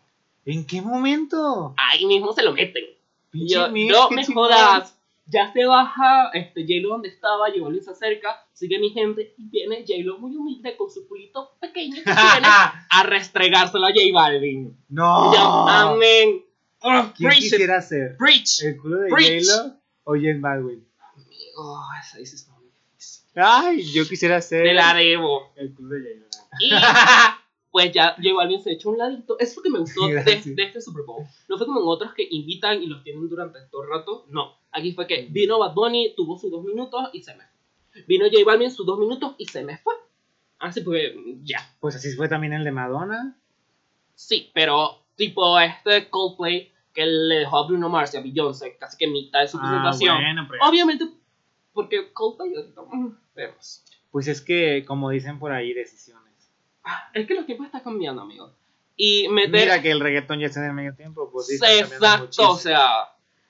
¿En 0.45 0.65
qué 0.65 0.81
momento? 0.81 1.73
Ahí 1.75 2.05
mismo 2.05 2.31
se 2.31 2.43
lo 2.43 2.53
meten. 2.53 2.85
Yo, 3.33 3.67
no 3.67 4.09
me 4.09 4.23
chingón. 4.23 4.45
jodas. 4.49 4.97
Ya 5.27 5.51
se 5.51 5.65
baja 5.65 6.29
este, 6.33 6.61
J-Lo 6.61 6.89
donde 6.89 7.09
estaba, 7.09 7.39
Balvin 7.39 7.83
se 7.83 7.89
acerca, 7.91 8.45
sigue 8.53 8.77
mi 8.79 8.91
gente 8.91 9.33
y 9.38 9.49
viene 9.49 9.83
J-Lo 9.85 10.19
muy 10.19 10.35
humilde 10.35 10.77
con 10.77 10.89
su 10.89 11.07
culito 11.07 11.51
pequeño 11.59 11.95
que 11.95 12.03
tiene 12.03 12.13
a 12.91 13.03
restregárselo 13.03 13.88
a 13.88 13.89
J 13.89 14.01
Balvin. 14.13 14.77
¡No! 14.88 15.33
Y 15.33 15.35
yo, 15.35 15.67
amén. 15.67 16.44
Oh, 16.88 17.12
¿Quién 17.17 17.30
preach 17.30 17.43
it, 17.45 17.52
quisiera 17.52 17.82
ser? 17.82 18.15
preach. 18.17 18.62
¿El 18.62 18.78
culo 18.78 19.00
de. 19.00 19.10
J-Lo 19.10 19.76
o 20.04 20.15
Jen 20.15 20.39
Baldwin? 20.41 20.88
Oh, 21.58 21.82
esa 22.00 22.19
es 22.19 22.48
muy 22.50 22.65
difícil. 22.65 23.26
Ay, 23.36 23.91
yo 23.91 24.08
quisiera 24.08 24.39
ser 24.41 24.63
Te 24.63 24.74
la 24.74 24.93
debo. 24.93 25.52
el 25.56 25.74
culo 25.74 25.95
de 25.95 26.19
J-Lo. 26.19 26.36
Y 26.60 26.69
pues 27.71 27.91
ya 27.91 28.15
J 28.15 28.34
Balvin 28.34 28.62
se 28.63 28.74
echó 28.74 28.89
un 28.89 28.98
ladito. 28.98 29.38
Eso 29.39 29.52
es 29.52 29.58
lo 29.58 29.63
que 29.63 29.69
me 29.69 29.80
gustó 29.80 30.08
de, 30.08 30.24
de 30.24 30.63
este 30.63 30.80
Super 30.80 31.04
Bowl. 31.04 31.26
No 31.50 31.58
fue 31.58 31.65
como 31.65 31.82
en 31.82 31.88
otros 31.88 32.13
que 32.13 32.28
invitan 32.30 32.82
y 32.82 32.88
los 32.88 33.04
tienen 33.04 33.28
durante 33.28 33.60
todo 33.71 33.84
el 33.84 33.89
rato. 33.89 34.26
No. 34.30 34.56
Aquí 34.71 34.93
fue 34.93 35.08
que 35.08 35.28
vino 35.30 35.60
Bad 35.60 35.74
Bunny, 35.74 36.13
tuvo 36.15 36.38
sus 36.38 36.52
dos 36.52 36.63
minutos 36.63 37.10
y 37.13 37.24
se 37.24 37.34
me 37.36 37.43
fue. 37.43 38.04
Vino 38.08 38.26
J 38.32 38.38
Balvin 38.45 38.71
sus 38.71 38.86
dos 38.86 39.00
minutos 39.00 39.36
y 39.38 39.45
se 39.45 39.63
me 39.63 39.78
fue. 39.78 39.93
Así 40.60 40.82
pues 40.82 41.13
ya. 41.43 41.60
Pues 41.80 41.95
así 41.95 42.12
fue 42.13 42.30
también 42.30 42.54
el 42.54 42.63
de 42.63 42.71
Madonna. 42.71 43.38
Sí, 44.13 44.52
pero 44.54 45.02
tipo 45.15 45.60
este 45.60 46.10
Coldplay 46.10 46.71
que 46.95 47.05
le 47.05 47.36
dejó 47.39 47.58
a 47.60 47.67
Bruno 47.67 47.89
Mars 47.89 48.13
y 48.13 48.17
a 48.17 48.21
Beyoncé 48.21 48.77
casi 48.77 48.97
que 48.97 49.08
mitad 49.08 49.41
de 49.41 49.47
su 49.49 49.58
Ah, 49.58 49.62
presentación. 49.62 50.15
bueno, 50.17 50.47
pero- 50.49 50.63
Obviamente, 50.67 51.05
porque 51.73 52.12
Coldplay 52.13 52.51
mm, 52.91 53.10
vemos. 53.36 53.84
Pues 54.12 54.27
es 54.29 54.41
que, 54.41 54.86
como 54.88 55.10
dicen 55.10 55.38
por 55.38 55.51
ahí, 55.51 55.73
decisiones. 55.73 56.23
Ah, 56.84 57.10
Es 57.13 57.27
que 57.27 57.36
los 57.36 57.45
tiempos 57.45 57.65
están 57.67 57.81
cambiando, 57.81 58.21
amigo. 58.21 58.51
Y 58.95 59.27
meter... 59.27 59.51
Mira 59.51 59.81
que 59.81 59.91
el 59.91 59.99
reggaetón 59.99 60.39
ya 60.39 60.47
está 60.47 60.62
en 60.62 60.67
el 60.67 60.73
medio 60.73 60.95
tiempo, 60.95 61.29
pues 61.31 61.47
sí. 61.47 61.55
Exacto, 61.55 62.17
muchísimo. 62.23 62.49
o 62.51 62.55
sea... 62.58 62.89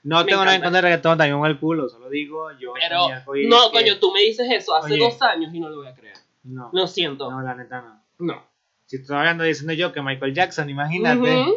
No 0.04 0.24
tengo 0.26 0.44
nada 0.44 0.56
en 0.56 0.62
contra 0.62 0.78
del 0.82 0.84
reggaetón, 0.92 1.18
también 1.18 1.44
el 1.46 1.60
culo, 1.60 1.90
solo 1.90 2.10
digo 2.10 2.52
yo. 2.60 2.74
Pero, 2.80 3.08
no, 3.48 3.72
que- 3.72 3.78
coño, 3.80 4.00
tú 4.00 4.12
me 4.12 4.22
dices 4.22 4.48
eso 4.52 4.76
hace 4.76 4.94
Oye. 4.94 5.04
dos 5.04 5.20
años 5.24 5.54
y 5.54 5.60
no 5.60 5.70
lo 5.70 5.78
voy 5.78 5.88
a 5.88 5.96
creer. 5.96 6.16
No, 6.44 6.70
Lo 6.74 6.86
siento. 6.88 7.30
no, 7.32 7.42
la 7.42 7.56
neta 7.56 7.82
no. 7.82 8.04
No. 8.20 8.44
Si 8.86 9.04
todavía 9.04 9.32
ando 9.32 9.44
diciendo 9.44 9.74
yo 9.74 9.92
que 9.92 10.02
Michael 10.04 10.34
Jackson, 10.36 10.70
imagínate. 10.70 11.20
Ujú. 11.42 11.54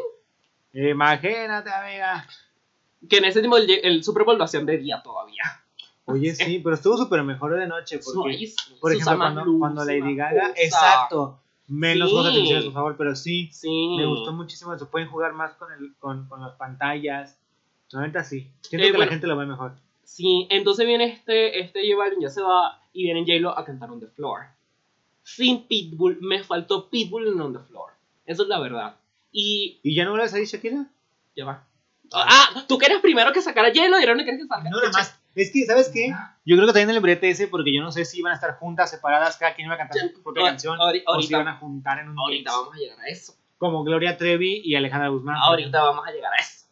Imagínate, 0.91 1.71
amiga. 1.71 2.27
Que 3.09 3.19
en 3.19 3.25
ese 3.25 3.41
tiempo 3.41 3.57
el, 3.57 3.71
el 3.71 4.03
Super 4.05 4.25
Bowl 4.25 4.39
lo 4.39 4.45
hacían 4.45 4.67
de 4.67 4.79
día 4.79 5.01
todavía. 5.03 5.43
Oye, 6.05 6.35
sí, 6.35 6.61
pero 6.63 6.75
estuvo 6.75 6.97
súper 6.97 7.23
mejor 7.23 7.55
de 7.55 7.67
noche. 7.67 7.99
Porque, 7.99 8.13
Suavísimo, 8.13 8.79
por 8.81 8.93
ejemplo, 8.93 9.17
cuando, 9.19 9.45
luz, 9.45 9.59
cuando 9.59 9.85
Lady 9.85 10.15
Gaga, 10.17 10.41
cosa. 10.51 10.53
exacto, 10.57 11.41
menos 11.67 12.09
Sí. 12.09 12.15
cosas 12.15 12.33
televisivas, 12.33 12.65
por 12.65 12.73
favor, 12.73 12.97
pero 12.97 13.15
sí, 13.15 13.51
Sí. 13.53 13.95
me 13.99 14.07
gustó 14.07 14.33
muchísimo 14.33 14.73
eso. 14.75 14.89
Pueden 14.91 15.09
jugar 15.09 15.35
más 15.35 15.55
con, 15.55 15.71
el, 15.73 15.95
con, 15.99 16.27
con 16.29 16.41
las 16.41 16.53
pantallas. 16.57 17.39
La 17.91 18.03
neta 18.03 18.25
sí. 18.25 18.51
Siento 18.63 18.85
Eh, 18.87 18.91
que 18.91 18.97
bueno. 18.97 19.05
la 19.05 19.11
gente 19.11 19.27
lo 19.27 19.37
ve 19.37 19.47
mejor. 19.47 19.73
Sí, 20.03 20.47
entonces 20.51 20.87
viene 20.87 21.05
este, 21.05 21.61
este 21.61 21.81
J 21.87 21.99
Balvin, 21.99 22.21
ya 22.23 22.31
se 22.31 22.41
va, 22.43 22.81
y 22.95 23.03
viene 23.05 23.21
J-Lo 23.21 23.57
a 23.59 23.65
cantar 23.65 23.91
On 23.91 24.01
The 24.01 24.07
Floor. 24.09 24.47
Sin 25.23 25.67
Pitbull, 25.69 26.19
me 26.23 26.43
faltó 26.43 26.89
Pitbull 26.89 27.29
en 27.29 27.39
On 27.41 27.53
The 27.53 27.59
Floor. 27.61 27.93
Eso 28.25 28.45
es 28.45 28.49
la 28.49 28.59
verdad. 28.61 28.97
Y 29.33 29.81
¿Y 29.83 29.95
ya 29.95 30.05
no 30.05 30.11
vuelves 30.11 30.33
a 30.33 30.37
decir 30.39 30.59
Shakira? 30.59 30.87
ya 31.37 31.45
va. 31.45 31.65
Ah, 32.13 32.65
tú 32.67 32.79
querías 32.79 33.01
primero 33.03 33.33
que 33.33 33.43
sacara 33.43 33.69
J-Lo 33.69 33.99
y 33.99 34.03
ahora 34.03 34.15
no 34.15 34.23
quieres 34.23 34.41
que 34.41 34.47
salga. 34.49 34.71
No, 34.71 34.79
nada 34.79 34.91
más. 34.93 35.15
Es 35.35 35.51
que, 35.53 35.65
¿sabes 35.67 35.91
qué? 35.93 36.11
Yo 36.47 36.57
creo 36.57 36.67
que 36.67 36.73
también 36.73 36.91
el 36.91 37.01
brete 37.01 37.29
ese, 37.29 37.47
porque 37.49 37.73
yo 37.73 37.83
no 37.83 37.93
sé 37.93 38.05
si 38.07 38.19
iban 38.21 38.33
a 38.33 38.35
estar 38.35 38.55
juntas, 38.57 38.91
separadas, 38.91 39.37
cada 39.37 39.55
quien 39.55 39.67
iba 39.67 39.75
a 39.75 39.79
cantar 39.79 39.99
su 40.13 40.23
propia 40.23 40.45
canción, 40.45 40.79
ahori- 40.79 41.03
o 41.07 41.21
si 41.21 41.29
iban 41.29 41.47
Ahorita, 41.47 41.51
a 41.51 41.61
juntar 41.61 41.99
en 42.01 42.09
un 42.09 42.19
ahorita 42.19 42.51
mix, 42.51 42.59
vamos 42.59 42.75
a 42.75 42.79
llegar 42.79 43.01
a 43.01 43.07
eso. 43.09 43.35
como 43.59 43.85
Gloria 43.85 44.17
Trevi 44.17 44.63
y 44.65 44.75
Alejandra 44.75 45.09
Guzmán. 45.11 45.37
Ahorita 45.39 45.83
vamos 45.83 46.07
a 46.09 46.11
llegar 46.11 46.33
a 46.33 46.37
eso. 46.37 46.65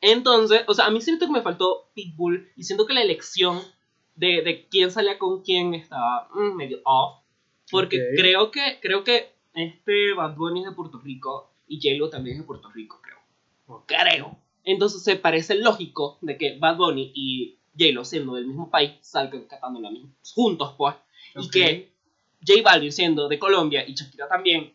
Entonces, 0.00 0.62
o 0.68 0.74
sea, 0.74 0.86
a 0.86 0.90
mí 0.90 1.00
siento 1.00 1.26
que 1.26 1.32
me 1.32 1.42
faltó 1.42 1.90
Pitbull 1.94 2.50
y 2.56 2.64
siento 2.64 2.86
que 2.86 2.92
la 2.94 3.02
elección 3.02 3.60
de, 4.14 4.42
de 4.42 4.66
quién 4.68 4.90
salía 4.90 5.18
con 5.18 5.42
quién 5.42 5.74
estaba 5.74 6.28
mm, 6.34 6.54
medio 6.56 6.80
off. 6.84 7.22
Porque 7.70 7.98
creo 8.16 8.50
que 8.52 8.78
creo 8.80 9.02
que 9.02 9.32
este 9.56 10.12
Bad 10.14 10.36
Bunny 10.36 10.60
es 10.60 10.66
de 10.66 10.72
Puerto 10.72 11.00
Rico 11.00 11.50
y 11.66 11.78
J-Lo 11.80 12.08
también 12.10 12.36
es 12.36 12.42
de 12.42 12.46
Puerto 12.46 12.70
Rico, 12.70 13.00
creo. 13.02 13.18
Ok. 13.66 13.86
Creo. 13.86 14.38
Entonces 14.64 15.02
se 15.02 15.16
parece 15.16 15.56
lógico 15.56 16.18
de 16.20 16.36
que 16.38 16.58
Bad 16.58 16.76
Bunny 16.76 17.12
y 17.14 17.58
J-Lo, 17.78 18.04
siendo 18.04 18.34
del 18.34 18.46
mismo 18.46 18.70
país, 18.70 18.92
salgan 19.00 19.44
cantando 19.44 19.80
la 19.80 19.90
misma, 19.90 20.10
juntos, 20.34 20.74
pues. 20.78 20.94
Y 21.34 21.50
que 21.50 21.92
J 22.46 22.62
Balvin, 22.64 22.92
siendo 22.92 23.28
de 23.28 23.38
Colombia, 23.38 23.84
y 23.86 23.94
Shakira 23.94 24.28
también, 24.28 24.72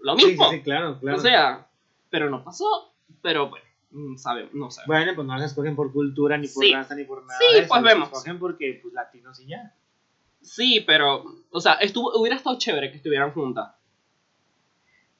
lo 0.00 0.14
Sí, 0.16 0.22
sí, 0.22 0.26
mismo. 0.30 0.50
sí, 0.50 0.60
claro, 0.62 0.98
claro. 1.00 1.16
O 1.16 1.20
sea, 1.20 1.68
pero 2.10 2.28
no 2.30 2.44
pasó. 2.44 2.92
Pero 3.22 3.48
bueno, 3.50 3.64
mm, 3.90 4.16
sabe, 4.16 4.48
no 4.52 4.70
sé. 4.70 4.82
Bueno, 4.86 5.12
pues 5.14 5.26
no 5.26 5.34
las 5.36 5.50
escogen 5.50 5.76
por 5.76 5.92
cultura, 5.92 6.36
ni 6.38 6.48
por 6.48 6.64
Sí. 6.64 6.72
raza, 6.72 6.94
ni 6.94 7.04
por 7.04 7.24
nada. 7.24 7.38
Sí, 7.38 7.58
eso, 7.58 7.68
pues 7.68 7.82
las 7.82 7.92
vemos. 7.94 8.08
escogen 8.08 8.38
porque, 8.38 8.78
pues, 8.82 8.94
latinos 8.94 9.38
y 9.40 9.46
ya. 9.46 9.74
Sí, 10.40 10.82
pero, 10.86 11.24
o 11.50 11.60
sea, 11.60 11.74
estuvo, 11.74 12.10
hubiera 12.18 12.36
estado 12.36 12.58
chévere 12.58 12.90
que 12.90 12.96
estuvieran 12.96 13.32
juntas. 13.32 13.74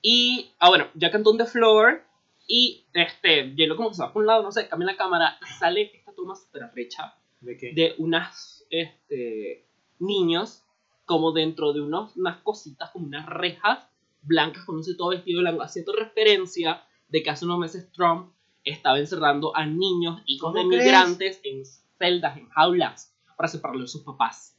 Y, 0.02 0.50
ah, 0.58 0.68
bueno, 0.68 0.88
ya 0.94 1.10
cantó 1.10 1.30
On 1.30 1.38
The 1.38 1.46
Floor. 1.46 2.02
Y, 2.46 2.84
este, 2.92 3.50
J-Lo 3.50 3.76
como 3.76 3.90
que 3.90 3.94
se 3.94 4.02
va 4.02 4.12
por 4.12 4.22
un 4.22 4.26
lado, 4.26 4.42
no 4.42 4.52
sé, 4.52 4.68
cambia 4.68 4.86
la 4.86 4.96
cámara. 4.96 5.38
Sale 5.58 5.92
esta 5.94 6.12
toma 6.12 6.34
súper 6.34 6.64
arrecha 6.64 7.14
¿De 7.40 7.56
qué? 7.56 7.72
de 7.72 7.94
unas, 7.98 8.66
este, 8.68 9.64
niños 10.00 10.64
como 11.04 11.32
dentro 11.32 11.72
de 11.72 11.80
unos, 11.80 12.16
unas 12.16 12.38
cositas, 12.42 12.90
como 12.90 13.06
unas 13.06 13.26
rejas 13.26 13.86
blancas 14.22 14.64
con 14.64 14.76
un 14.76 14.96
todo 14.96 15.10
vestido 15.10 15.40
blanco, 15.40 15.62
haciendo 15.62 15.92
referencia 15.92 16.84
de 17.08 17.22
que 17.22 17.30
hace 17.30 17.44
unos 17.44 17.58
meses 17.58 17.90
Trump 17.92 18.32
estaba 18.64 18.98
encerrando 18.98 19.56
a 19.56 19.66
niños, 19.66 20.22
hijos 20.26 20.54
de 20.54 20.64
migrantes, 20.64 21.40
en 21.44 21.64
celdas, 21.98 22.36
en 22.36 22.48
jaulas, 22.48 23.14
para 23.36 23.48
separarlos 23.48 23.90
de 23.90 23.92
sus 23.92 24.02
papás. 24.02 24.56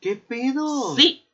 ¿Qué 0.00 0.16
pedo? 0.16 0.94
Sí. 0.94 1.24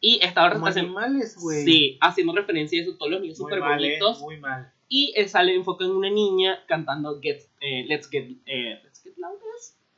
Y 0.00 0.18
Como 0.20 0.66
haciendo, 0.66 0.98
animales, 0.98 1.36
güey. 1.38 1.64
sí, 1.64 1.98
haciendo 2.00 2.32
referencia 2.34 2.80
a 2.80 2.82
eso, 2.82 2.96
todos 2.96 3.12
los 3.12 3.20
niños 3.20 3.36
súper 3.36 3.58
eh, 3.58 3.60
bonitos. 3.62 4.20
Muy 4.20 4.38
mal. 4.38 4.72
Y 4.88 5.12
eh, 5.14 5.28
sale 5.28 5.54
enfoque 5.54 5.84
en 5.84 5.90
una 5.90 6.08
niña 6.10 6.64
cantando 6.66 7.20
Get, 7.20 7.42
eh, 7.60 7.84
Let's 7.86 8.08
Get, 8.08 8.30
eh, 8.46 8.80
Let's 8.82 9.02
Get. 9.02 9.12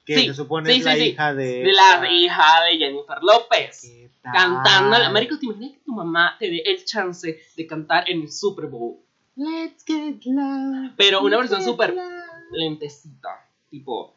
Que 0.04 0.18
Sí, 0.18 0.26
se 0.26 0.34
supone 0.34 0.72
sí, 0.72 0.80
es 0.80 0.84
la 0.84 0.94
sí, 0.94 0.98
sí. 1.00 1.06
hija 1.10 1.32
de... 1.34 1.44
de 1.62 1.72
la 1.72 1.94
esta- 1.94 2.10
hija 2.10 2.64
de 2.64 2.76
Jennifer 2.78 3.18
López. 3.22 3.80
¿Qué 3.82 4.10
tal? 4.20 4.32
Cantando. 4.32 4.96
Américo, 4.96 5.38
¿te 5.38 5.46
imaginas 5.46 5.70
que 5.74 5.78
tu 5.84 5.92
mamá 5.92 6.34
te 6.40 6.50
dé 6.50 6.62
el 6.66 6.84
chance 6.84 7.40
de 7.56 7.66
cantar 7.68 8.10
en 8.10 8.22
el 8.22 8.32
Super 8.32 8.66
Bowl? 8.66 8.96
Let's 9.36 9.84
get 9.86 10.20
loud. 10.24 10.90
Pero 10.96 11.22
una 11.22 11.38
versión 11.38 11.62
súper 11.62 11.94
lentecita. 12.50 13.48
Tipo. 13.70 14.16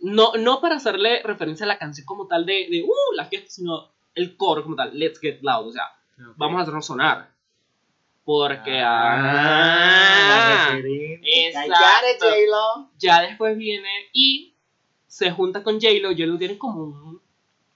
No, 0.00 0.32
no 0.34 0.60
para 0.60 0.76
hacerle 0.76 1.22
referencia 1.22 1.64
a 1.64 1.68
la 1.68 1.78
canción 1.78 2.04
como 2.04 2.26
tal 2.26 2.44
de, 2.44 2.66
de 2.68 2.82
uh, 2.82 3.14
la 3.16 3.24
fiesta, 3.26 3.48
sino 3.50 3.93
el 4.14 4.36
coro 4.36 4.62
como 4.62 4.76
tal. 4.76 4.96
Let's 4.98 5.18
get 5.20 5.40
loud. 5.42 5.68
O 5.68 5.72
sea, 5.72 5.84
Ok. 6.18 6.34
vamos 6.36 6.58
a 6.58 6.62
hacernos 6.62 6.86
sonar. 6.86 7.30
Porque. 8.24 8.80
Ah, 8.80 10.70
ah, 10.72 10.78
exacto. 11.22 12.90
Ya 12.98 13.20
después 13.22 13.56
viene 13.56 13.88
y 14.12 14.54
se 15.06 15.30
junta 15.30 15.62
con 15.62 15.80
J-Lo. 15.80 16.10
J-Lo 16.10 16.38
tiene 16.38 16.56
como 16.58 16.82
un, 16.84 17.20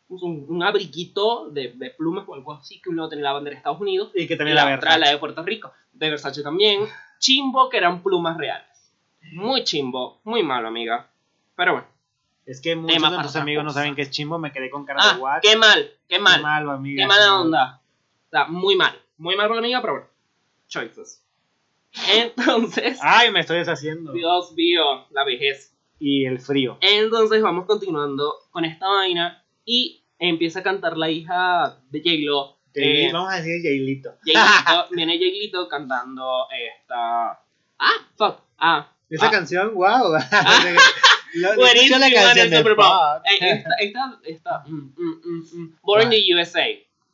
un, 0.09 0.47
un 0.49 0.63
abriguito 0.63 1.51
de, 1.51 1.73
de 1.75 1.91
plumas 1.91 2.25
o 2.27 2.35
algo 2.35 2.53
así 2.55 2.81
que 2.81 2.89
uno 2.91 3.09
tiene 3.09 3.23
la 3.23 3.33
bandera 3.33 3.55
de 3.55 3.59
Estados 3.59 3.81
Unidos. 3.81 4.11
Y 4.15 4.27
que 4.27 4.37
también 4.37 4.57
la 4.57 4.77
la 4.77 4.99
la 4.99 5.11
de 5.11 5.19
Puerto 5.19 5.43
Rico. 5.43 5.73
De 5.93 6.09
Versace 6.11 6.43
también. 6.43 6.81
Chimbo, 7.19 7.69
que 7.69 7.77
eran 7.77 8.03
plumas 8.03 8.37
reales. 8.39 8.67
Muy 9.33 9.65
chimbo. 9.65 10.21
Muy 10.25 10.43
malo, 10.43 10.69
amiga. 10.69 11.11
Pero 11.57 11.73
bueno. 11.73 11.89
Es 12.49 12.63
que 12.63 12.75
muchos 12.75 12.95
Tema 12.95 13.11
de 13.15 13.23
tus 13.23 13.37
amigos 13.37 13.63
no 13.63 13.71
saben 13.73 13.95
que 13.95 14.01
es 14.03 14.11
chimbo, 14.11 14.39
me 14.39 14.51
quedé 14.53 14.71
con 14.71 14.87
cara 14.87 15.01
Ah, 15.03 15.15
de 15.15 15.21
what. 15.21 15.41
qué 15.43 15.55
mal, 15.55 15.93
qué 16.09 16.19
mal. 16.19 16.37
Qué 16.37 16.43
malo, 16.43 16.73
amiga. 16.73 17.03
Qué 17.03 17.07
mala 17.07 17.41
onda. 17.41 17.83
O 18.27 18.31
sea, 18.31 18.47
muy 18.47 18.75
mal. 18.75 18.99
Muy 19.19 19.37
mal 19.37 19.49
por 19.49 19.57
la 19.57 19.61
amiga, 19.61 19.83
pero 19.83 19.93
bueno. 19.93 20.09
Choices. 20.67 21.23
Entonces, 22.11 22.99
Ay, 23.03 23.31
me 23.33 23.41
estoy 23.41 23.59
deshaciendo. 23.59 24.13
Dios 24.13 24.53
mío, 24.53 25.07
la 25.11 25.25
vejez. 25.25 25.75
Y 25.99 26.25
el 26.25 26.41
frío. 26.41 26.79
Entonces 26.81 27.43
vamos 27.43 27.67
continuando 27.67 28.33
con 28.51 28.65
esta 28.65 28.89
vaina 28.89 29.45
y 29.67 30.03
empieza 30.19 30.61
a 30.61 30.63
cantar 30.63 30.97
la 30.97 31.11
hija 31.11 31.77
de 31.91 31.99
J-Lo. 32.01 32.57
Eh, 32.75 33.11
Vamos 33.13 33.31
a 33.33 33.37
decir 33.37 33.61
Jailito. 33.63 34.11
Jaylito, 34.25 34.89
viene 34.95 35.19
Jaylito 35.19 35.69
cantando 35.69 36.47
esta... 36.51 37.33
Ah, 37.79 37.93
fuck. 38.17 38.41
Ah, 38.59 38.91
Esa 39.11 39.27
ah. 39.27 39.31
canción, 39.31 39.75
wow. 39.75 40.13
Lo- 40.13 40.19
lo 41.35 41.55
Buenísima 41.57 41.97
escuché 41.97 41.99
la 41.99 42.07
en 42.07 42.15
canción 42.15 42.45
el 42.45 42.51
de 42.51 42.57
Super 42.59 42.75
Bowl. 42.75 42.87
Pop. 42.87 43.23
Eh, 43.27 43.51
Esta, 43.51 43.71
esta, 43.81 44.21
esta, 44.25 44.65
mm, 44.67 44.95
mm, 44.97 45.45
mm. 45.53 45.79
Born 45.83 46.03
in 46.05 46.11
the 46.11 46.35
USA. 46.35 46.67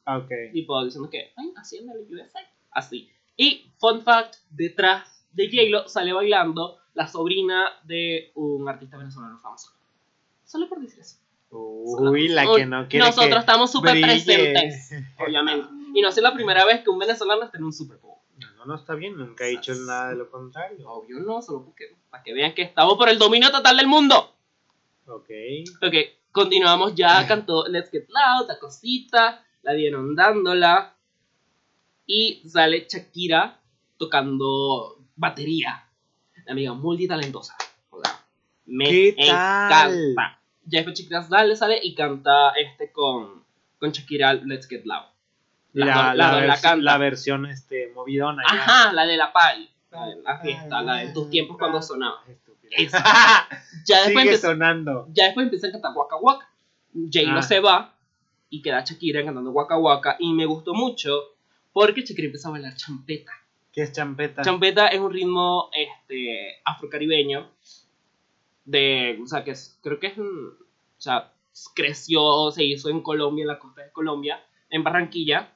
Ok. 0.07 0.31
Tipo 0.53 0.85
diciendo 0.85 1.11
que, 1.11 1.33
ay, 1.37 1.53
haciendo 1.57 1.93
el 1.95 2.07
USA. 2.11 2.41
Así. 2.71 3.11
Y, 3.37 3.71
fun 3.79 4.03
fact, 4.03 4.37
detrás 4.51 5.27
de 5.33 5.47
J-Lo 5.49 5.89
sale 5.89 6.13
bailando 6.13 6.79
la 6.95 7.09
sobrina 7.09 7.67
de 7.83 8.31
un 8.35 8.69
artista 8.69 8.97
venezolano 8.97 9.39
famoso. 9.41 9.73
Solo 10.45 10.69
por 10.69 10.81
decir 10.81 11.01
eso. 11.01 11.17
Uy, 11.51 12.29
la 12.29 12.43
que 12.55 12.67
no 12.67 12.89
quiere 12.89 13.07
Nosotros 13.07 13.35
que 13.35 13.39
estamos 13.39 13.71
súper 13.71 14.01
presentes, 14.01 14.91
obviamente. 15.19 15.69
Y 15.95 16.01
no 16.01 16.09
es 16.09 16.17
la 16.17 16.35
primera 16.35 16.65
vez 16.65 16.83
que 16.83 16.91
un 16.91 16.99
venezolano 16.99 17.45
está 17.45 17.59
en 17.59 17.65
un 17.65 17.73
Super. 17.73 17.99
No, 18.67 18.75
está 18.77 18.95
bien, 18.95 19.17
nunca 19.17 19.45
he 19.45 19.51
dicho 19.51 19.75
nada 19.75 20.11
de 20.11 20.17
lo 20.17 20.31
contrario. 20.31 20.89
Obvio 20.89 21.21
no, 21.21 21.43
solo 21.43 21.65
porque, 21.65 21.95
para 22.11 22.23
que 22.23 22.33
vean 22.33 22.55
que 22.55 22.63
estamos 22.63 22.97
por 22.97 23.09
el 23.09 23.19
dominio 23.19 23.51
total 23.51 23.77
del 23.77 23.87
mundo. 23.87 24.35
Ok. 25.07 25.31
Ok, 25.83 25.95
continuamos 26.33 26.95
ya, 26.95 27.25
cantó 27.29 27.67
Let's 27.69 27.91
Get 27.91 28.09
Loud, 28.09 28.49
la 28.49 28.59
cosita, 28.59 29.45
la 29.63 29.73
dieron 29.73 30.15
dándola. 30.15 30.95
Y 32.07 32.43
sale 32.49 32.87
Shakira 32.89 33.61
tocando 33.97 34.99
batería. 35.17 35.89
La 36.45 36.53
amiga 36.53 36.75
multitalentosa. 36.75 37.57
Sea, 37.59 38.21
me 38.67 38.85
¿Qué 38.85 39.15
tal? 39.17 39.93
encanta. 39.95 40.41
Ya 40.67 40.79
después 40.81 40.99
Shakira 40.99 41.23
sale, 41.23 41.57
sale 41.57 41.81
y 41.83 41.95
canta 41.95 42.51
este 42.51 42.93
con, 42.93 43.45
con 43.79 43.91
Shakira 43.93 44.35
Let's 44.35 44.69
Get 44.69 44.85
Loud. 44.85 45.14
La, 45.75 46.15
la, 46.15 46.15
la 46.15 46.57
vers- 46.57 46.81
la 46.81 46.99
versión 46.99 47.47
este, 47.47 47.93
movidona. 47.95 48.43
ya. 48.51 48.55
Ajá, 48.57 48.93
la 48.93 49.05
de 49.07 49.17
la 49.17 49.33
pal. 49.33 49.69
La 49.91 50.07
de 50.07 50.23
la 50.23 50.39
fiesta, 50.39 50.83
la 50.83 50.97
de 50.97 51.09
tus 51.13 51.29
tiempos 51.31 51.57
cuando 51.59 51.81
sonaba. 51.83 52.23
Esa. 52.71 53.03
Ya 53.87 53.97
después 54.05 54.23
Sigue 54.23 54.35
empezó- 54.37 54.47
sonando. 54.53 55.07
ya 55.13 55.25
después 55.27 55.45
empiezan 55.45 55.71
a 55.71 55.73
cantar 55.75 55.93
Waka 55.95 56.17
Waka. 56.17 56.49
J-Lo 56.95 57.39
Ah. 57.41 57.43
se 57.43 57.61
va 57.61 57.95
y 58.49 58.63
queda 58.63 58.83
Shakira 58.85 59.23
cantando 59.25 59.51
Waka 59.51 59.77
Waka. 59.77 60.17
Y 60.19 60.33
me 60.33 60.47
gustó 60.47 60.73
mucho 60.75 61.11
porque 61.73 62.01
Shakira 62.03 62.27
empieza 62.27 62.49
a 62.49 62.53
bailar 62.53 62.75
champeta. 62.77 63.33
¿Qué 63.73 63.83
es 63.83 63.93
champeta? 63.93 64.43
Champeta 64.43 64.87
es 64.89 65.01
un 65.01 65.13
ritmo 65.13 65.69
este, 65.73 66.61
afrocaribeño. 66.65 67.51
De, 68.65 69.19
o 69.23 69.27
sea, 69.27 69.45
que 69.45 69.51
es, 69.51 69.79
creo 69.83 70.01
que 70.01 70.07
es 70.07 70.17
un, 70.19 70.29
o 70.57 71.01
sea, 71.01 71.31
creció, 71.75 72.51
se 72.51 72.65
hizo 72.65 72.89
en 72.89 73.03
Colombia, 73.03 73.43
en 73.43 73.49
la 73.49 73.59
costa 73.59 73.83
de 73.83 73.93
Colombia, 73.93 74.41
en 74.71 74.83
Barranquilla. 74.83 75.51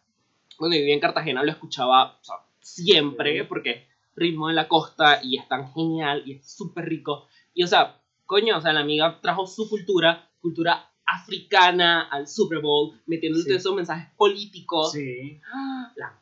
Cuando 0.58 0.76
vivía 0.76 0.92
en 0.94 1.00
Cartagena 1.00 1.42
lo 1.42 1.50
escuchaba 1.50 2.18
o 2.20 2.24
sea, 2.24 2.34
siempre, 2.60 3.44
porque 3.44 3.86
ritmo 4.16 4.48
de 4.48 4.54
la 4.54 4.68
costa 4.68 5.20
y 5.22 5.38
es 5.38 5.48
tan 5.48 5.72
genial 5.72 6.22
y 6.26 6.32
es 6.34 6.50
súper 6.52 6.84
rico. 6.86 7.26
Y 7.54 7.62
o 7.62 7.66
sea, 7.66 8.00
coño, 8.26 8.58
o 8.58 8.60
sea, 8.60 8.72
la 8.72 8.80
amiga 8.80 9.20
trajo 9.22 9.46
su 9.46 9.68
cultura, 9.68 10.28
cultura 10.42 10.90
africana 11.06 12.02
al 12.02 12.26
Super 12.28 12.60
Bowl, 12.60 13.00
metiendo 13.06 13.38
Sí. 13.38 13.52
esos 13.54 13.74
mensajes 13.74 14.12
políticos. 14.16 14.92
Sí. 14.92 15.40
Ah, 15.52 15.92
La, 15.96 16.18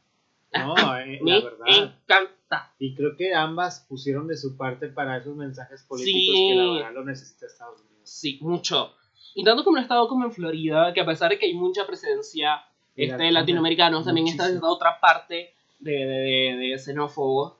No, 0.66 0.74
eh, 0.98 1.18
me 1.22 1.38
la 1.40 1.44
verdad. 1.44 1.66
encanta. 1.68 2.74
Y 2.78 2.94
creo 2.94 3.16
que 3.16 3.34
ambas 3.34 3.84
pusieron 3.88 4.28
de 4.28 4.36
su 4.36 4.56
parte 4.56 4.88
para 4.88 5.16
esos 5.18 5.34
mensajes 5.36 5.82
políticos 5.84 6.34
Sí. 6.36 6.48
que 6.50 6.54
la 6.54 6.72
verdad 6.72 6.92
lo 6.94 7.04
necesita 7.04 7.46
Estados 7.46 7.80
Unidos. 7.80 8.08
Sí, 8.08 8.38
mucho. 8.42 8.92
Y 9.34 9.42
tanto 9.44 9.64
como 9.64 9.76
un 9.76 9.82
estado 9.82 10.06
como 10.08 10.24
en 10.24 10.32
Florida, 10.32 10.92
que 10.94 11.00
a 11.00 11.06
pesar 11.06 11.30
de 11.30 11.38
que 11.38 11.46
hay 11.46 11.54
mucha 11.54 11.86
presencia 11.86 12.62
este, 12.96 13.12
latina, 13.12 13.30
latinoamericanos, 13.32 14.04
también 14.04 14.28
está 14.28 14.48
desde 14.48 14.66
otra 14.66 14.98
parte 15.00 15.52
de, 15.78 15.92
de, 15.92 16.56
de, 16.56 16.56
de 16.56 16.78
xenófobos. 16.78 17.54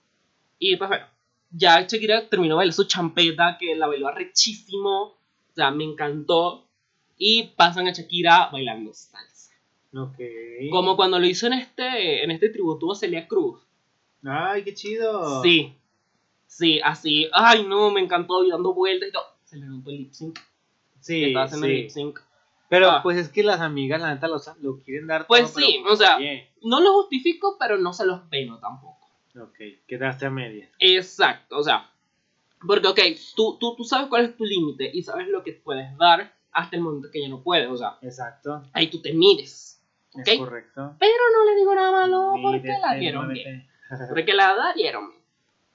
Y 0.58 0.76
pues 0.76 0.88
bueno, 0.88 1.06
ya 1.50 1.80
Shakira 1.82 2.28
terminó 2.28 2.56
bailando 2.56 2.76
su 2.76 2.84
champeta, 2.84 3.56
que 3.58 3.74
la 3.74 3.86
bailó 3.86 4.08
arrechísimo. 4.08 5.02
O 5.02 5.54
sea, 5.54 5.70
me 5.70 5.84
encantó. 5.84 6.64
Y 7.18 7.44
pasan 7.56 7.88
a 7.88 7.92
Shakira 7.92 8.50
bailando 8.52 8.92
salsa. 8.92 9.54
Ok. 9.94 10.18
Como 10.70 10.96
cuando 10.96 11.18
lo 11.18 11.26
hizo 11.26 11.46
en 11.46 11.54
este, 11.54 12.22
en 12.22 12.30
este 12.30 12.50
tributo 12.50 12.92
a 12.92 12.94
Celia 12.94 13.26
Cruz. 13.26 13.60
Ay, 14.22 14.64
qué 14.64 14.74
chido. 14.74 15.42
Sí, 15.42 15.74
sí, 16.46 16.80
así. 16.84 17.28
Ay, 17.32 17.64
no, 17.66 17.90
me 17.90 18.00
encantó 18.00 18.44
y 18.44 18.50
dando 18.50 18.74
vueltas 18.74 19.08
y 19.08 19.12
todo. 19.12 19.24
Se 19.44 19.56
le 19.56 19.66
notó 19.66 19.90
el 19.90 19.96
lip 19.98 20.12
sync. 20.12 20.38
Sí, 21.00 21.24
estaba 21.24 21.46
haciendo 21.46 21.66
el 21.66 21.72
sí. 21.72 21.82
lip 21.82 21.90
sync. 21.90 22.20
Pero 22.68 22.90
Ah. 22.90 23.00
pues 23.02 23.16
es 23.16 23.28
que 23.28 23.42
las 23.42 23.60
amigas, 23.60 24.00
la 24.00 24.12
neta, 24.14 24.26
lo, 24.28 24.36
lo 24.60 24.78
quieren 24.82 25.06
dar 25.06 25.26
Pues 25.26 25.52
todo, 25.52 25.64
sí, 25.64 25.80
pero, 25.82 25.94
o 25.94 25.96
sea- 25.96 26.18
No 26.62 26.80
lo 26.80 26.94
justifico, 26.94 27.56
pero 27.58 27.78
no 27.78 27.92
se 27.92 28.04
los 28.06 28.20
peno 28.28 28.58
tampoco. 28.58 29.08
ok, 29.40 29.58
quedaste 29.86 30.26
a 30.26 30.30
medias. 30.30 30.70
Exacto, 30.78 31.58
o 31.58 31.62
sea, 31.62 31.90
porque, 32.66 32.88
ok, 32.88 33.00
tú, 33.36 33.56
tú, 33.60 33.74
tú 33.76 33.84
sabes 33.84 34.08
cuál 34.08 34.24
es 34.24 34.36
tu 34.36 34.44
límite 34.44 34.90
y 34.92 35.02
sabes 35.02 35.28
lo 35.28 35.42
que 35.44 35.52
puedes 35.52 35.96
dar 35.98 36.32
hasta 36.52 36.74
el 36.76 36.82
momento 36.82 37.08
que 37.12 37.20
ya 37.20 37.28
no 37.28 37.42
puedes, 37.42 37.68
o 37.68 37.76
sea, 37.76 37.98
Exacto, 38.02 38.64
ahí 38.72 38.88
tú 38.88 39.00
te 39.02 39.12
mides, 39.12 39.80
es 40.14 40.28
Ok. 40.28 40.38
correcto. 40.38 40.94
pero 40.98 41.12
no 41.36 41.44
le 41.44 41.54
digo 41.56 41.74
nada 41.74 41.92
malo 41.92 42.32
porque 42.42 42.72
la 42.80 42.94
dieron 42.94 43.28
bien, 43.32 43.68
porque 44.08 44.32
la 44.34 44.72
dieron 44.74 45.10
bien. 45.10 45.24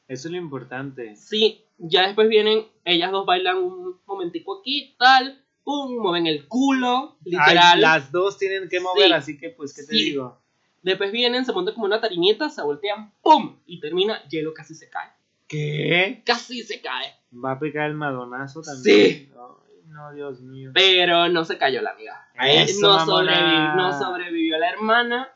Eso 0.08 0.27
es 0.27 0.32
lo 0.34 0.38
importante. 0.39 1.15
Sí, 1.15 1.63
ya 1.77 2.06
después 2.08 2.27
vienen, 2.27 2.65
ellas 2.84 3.12
dos 3.12 3.25
bailan 3.25 3.58
un 3.60 3.97
momentico 4.06 4.60
aquí, 4.60 4.93
tal, 4.97 5.40
pum, 5.63 5.97
mueven 6.02 6.28
el 6.28 6.47
culo, 6.47 7.17
literal. 7.24 7.58
Ay, 7.76 7.82
las 7.82 8.12
dos 8.12 8.38
tienen 8.38 8.67
que 8.69 8.80
mover, 8.80 9.08
Sí. 9.08 9.13
así 9.13 9.38
que 9.38 9.50
pues, 9.50 9.74
¿qué 9.74 9.84
te 9.84 9.93
Sí. 9.93 10.04
digo? 10.12 10.39
Después 10.84 11.12
vienen, 11.12 11.45
se 11.45 11.54
montan 11.54 11.74
como 11.76 11.86
una 11.86 12.02
tarimita, 12.02 12.50
se 12.50 12.62
voltean, 12.63 13.13
pum, 13.21 13.58
y 13.67 13.80
termina, 13.80 14.21
hielo 14.30 14.54
casi 14.54 14.74
se 14.74 14.89
cae. 14.89 15.10
¿Qué? 15.47 16.24
Casi 16.26 16.63
se 16.63 16.82
cae. 16.82 17.13
¿Va 17.34 17.52
a 17.52 17.60
picar 17.60 17.89
el 17.89 17.95
madonazo 17.95 18.62
también? 18.62 19.08
Sí. 19.08 19.30
Ay, 19.34 19.82
no, 19.88 20.12
Dios 20.13 20.41
mío. 20.41 20.71
Pero 20.74 21.30
no 21.30 21.45
se 21.45 21.58
cayó 21.58 21.82
la 21.82 21.91
amiga. 21.91 22.28
Eso, 22.41 22.80
no, 22.97 23.06
sobrevivió, 23.06 23.76
no 23.76 24.00
sobrevivió 24.00 24.58
la 24.58 24.69
hermana. 24.71 25.30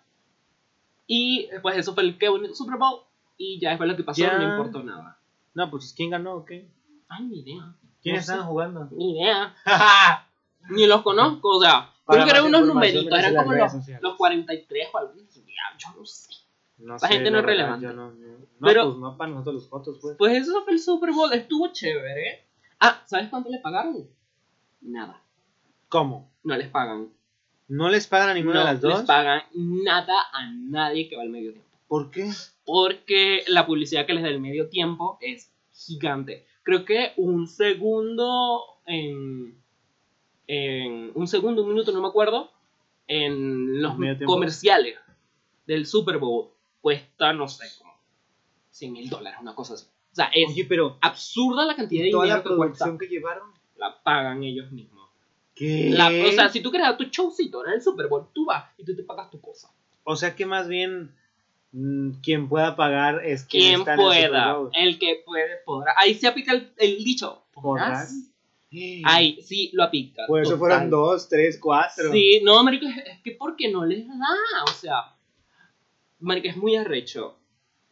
Y 1.08 1.48
pues 1.62 1.78
eso 1.78 1.94
fue 1.94 2.04
el 2.04 2.18
que 2.18 2.30
bonito 2.30 2.56
Super 2.56 2.78
Bowl. 2.78 3.02
Y 3.38 3.60
ya 3.60 3.70
después 3.70 3.90
lo 3.90 3.96
que 3.96 4.04
pasó 4.04 4.22
Ya. 4.22 4.38
no 4.38 4.50
importó 4.58 4.82
nada. 4.84 5.20
No, 5.54 5.70
pues 5.70 5.94
¿quién 5.96 6.10
ganó 6.10 6.36
o 6.36 6.46
qué? 6.46 6.68
Ay, 7.10 7.26
ni 7.26 7.40
idea. 7.42 7.76
¿Quiénes 8.06 8.28
No 8.28 8.34
estaban 8.34 8.48
jugando? 8.52 8.88
Ni 8.92 9.20
idea. 9.20 9.56
Ni 10.70 10.86
los 10.86 11.02
conozco. 11.02 11.58
O 11.58 11.60
sea, 11.60 11.90
creo 12.06 12.24
que 12.24 12.30
eran 12.30 12.46
unos 12.46 12.68
numeritos. 12.68 13.18
Eran 13.18 13.36
como 13.36 13.54
los, 13.54 13.74
los 14.00 14.16
43 14.16 14.90
o 14.94 14.98
algo 15.00 15.14
Yo 15.16 15.90
no 15.98 16.06
sé. 16.06 16.30
No 16.78 16.98
La 17.02 17.08
gente 17.08 17.32
no 17.32 17.40
es 17.40 17.46
relevante. 17.46 17.84
yo 17.84 17.94
no, 17.94 18.12
no, 18.12 18.28
no, 18.28 18.68
Pero- 18.68 18.86
pues 18.90 18.98
no 18.98 19.18
para 19.18 19.32
nosotros 19.32 19.56
los 19.56 19.70
fotos, 19.70 19.98
pues. 20.00 20.18
Pues 20.18 20.34
eso 20.38 20.64
fue 20.64 20.74
el 20.74 20.80
Super 20.80 21.14
Bowl. 21.14 21.34
Estuvo 21.34 21.70
chévere. 21.70 22.46
Ah, 22.80 23.02
¿sabes 23.08 23.28
cuánto 23.30 23.50
le 23.50 23.58
pagaron? 23.58 24.08
Nada. 24.82 25.20
¿Cómo? 25.90 26.30
No 26.44 26.56
les 26.56 26.70
pagan. 26.70 27.10
¿No 27.68 27.90
les 27.90 28.06
pagan 28.06 28.30
a 28.30 28.34
ninguna 28.36 28.54
no 28.56 28.60
de 28.60 28.66
las 28.66 28.82
dos? 28.82 28.98
les 29.00 29.08
pagan 29.08 29.42
nada 29.56 30.14
a 30.32 30.46
nadie 30.52 31.10
que 31.10 31.16
va 31.16 31.24
al 31.24 31.30
medio 31.30 31.54
tiempo. 31.54 31.70
¿Por 31.88 32.12
qué? 32.12 32.30
porque 32.66 33.44
la 33.48 33.66
publicidad 33.66 34.06
que 34.06 34.14
les 34.14 34.24
da 34.24 34.30
el 34.30 34.40
medio 34.40 34.70
tiempo 34.70 35.18
es 35.22 35.52
gigante. 35.74 36.46
Creo 36.66 36.84
que 36.84 37.14
un 37.18 37.48
segundo 37.48 38.60
en, 38.86 39.56
en 40.48 41.12
un 41.14 41.28
segundo, 41.28 41.62
un 41.64 41.70
minuto, 41.70 41.92
no 41.92 42.02
me 42.02 42.08
acuerdo, 42.08 42.52
en 43.08 43.82
los 43.82 43.96
comerciales 44.26 44.98
del 45.68 45.86
Super 45.86 46.18
Bowl 46.18 46.50
cuesta, 46.82 47.34
no 47.34 47.48
sé, 47.48 47.66
como 47.78 47.94
100 48.72 48.92
mil 48.94 49.10
dólares, 49.10 49.40
una 49.42 49.56
cosa 49.56 49.76
así. 49.76 49.86
O 50.12 50.16
sea, 50.16 50.26
es 50.34 50.50
Oye, 50.50 50.66
pero 50.66 50.98
absurda 51.02 51.66
la 51.66 51.76
cantidad 51.76 52.04
de 52.04 52.12
toda 52.12 52.24
dinero 52.26 52.44
la 52.44 52.50
que 52.50 52.56
cuesta. 52.56 52.98
que 53.00 53.08
llevaron. 53.08 53.50
La 53.78 54.02
pagan 54.04 54.44
ellos 54.44 54.72
mismos. 54.72 55.10
¿Qué? 55.54 55.92
La- 55.92 56.08
o 56.08 56.32
sea, 56.32 56.50
si 56.50 56.62
tú 56.62 56.72
quieres 56.72 56.88
dar 56.88 56.98
tu 56.98 57.04
showcito 57.06 57.66
en 57.66 57.74
el 57.74 57.82
Super 57.82 58.08
Bowl, 58.08 58.26
tú 58.34 58.46
vas 58.46 58.66
y 58.78 58.84
tú 58.84 58.96
te 58.96 59.04
pagas 59.04 59.30
tu 59.30 59.40
cosa. 59.40 59.70
O 60.04 60.16
sea 60.16 60.36
que 60.36 60.46
más 60.48 60.68
bien 60.68 61.14
quien 62.22 62.48
pueda 62.48 62.76
pagar 62.76 63.26
es 63.26 63.44
quien 63.44 63.64
Quien 63.64 63.80
está 63.82 63.94
en 63.96 64.00
el 64.00 64.06
pueda, 64.06 64.58
el 64.74 65.00
que 65.00 65.24
puede, 65.26 65.58
podrá. 65.66 65.94
Ahí 65.98 66.14
se 66.14 66.28
aplica 66.28 66.54
el, 66.54 66.72
el 66.78 67.04
dicho. 67.04 67.46
¿Podrás? 67.54 68.14
Ahí 69.06 69.42
sí 69.42 69.72
lo 69.74 69.84
aplica. 69.84 70.24
Por 70.28 70.42
eso 70.42 70.52
total. 70.52 70.60
fueron 70.60 70.90
dos, 70.90 71.30
tres, 71.30 71.58
cuatro. 71.62 72.12
Sí, 72.12 72.42
no, 72.44 72.64
marico, 72.64 72.86
es, 72.86 72.98
es 72.98 73.22
que 73.22 73.32
porque 73.32 73.72
no 73.72 73.86
les 73.86 74.08
da, 74.08 74.64
o 74.66 74.74
sea, 74.74 75.16
marico, 76.20 76.48
es 76.48 76.58
muy 76.58 76.76
arrecho. 76.76 77.38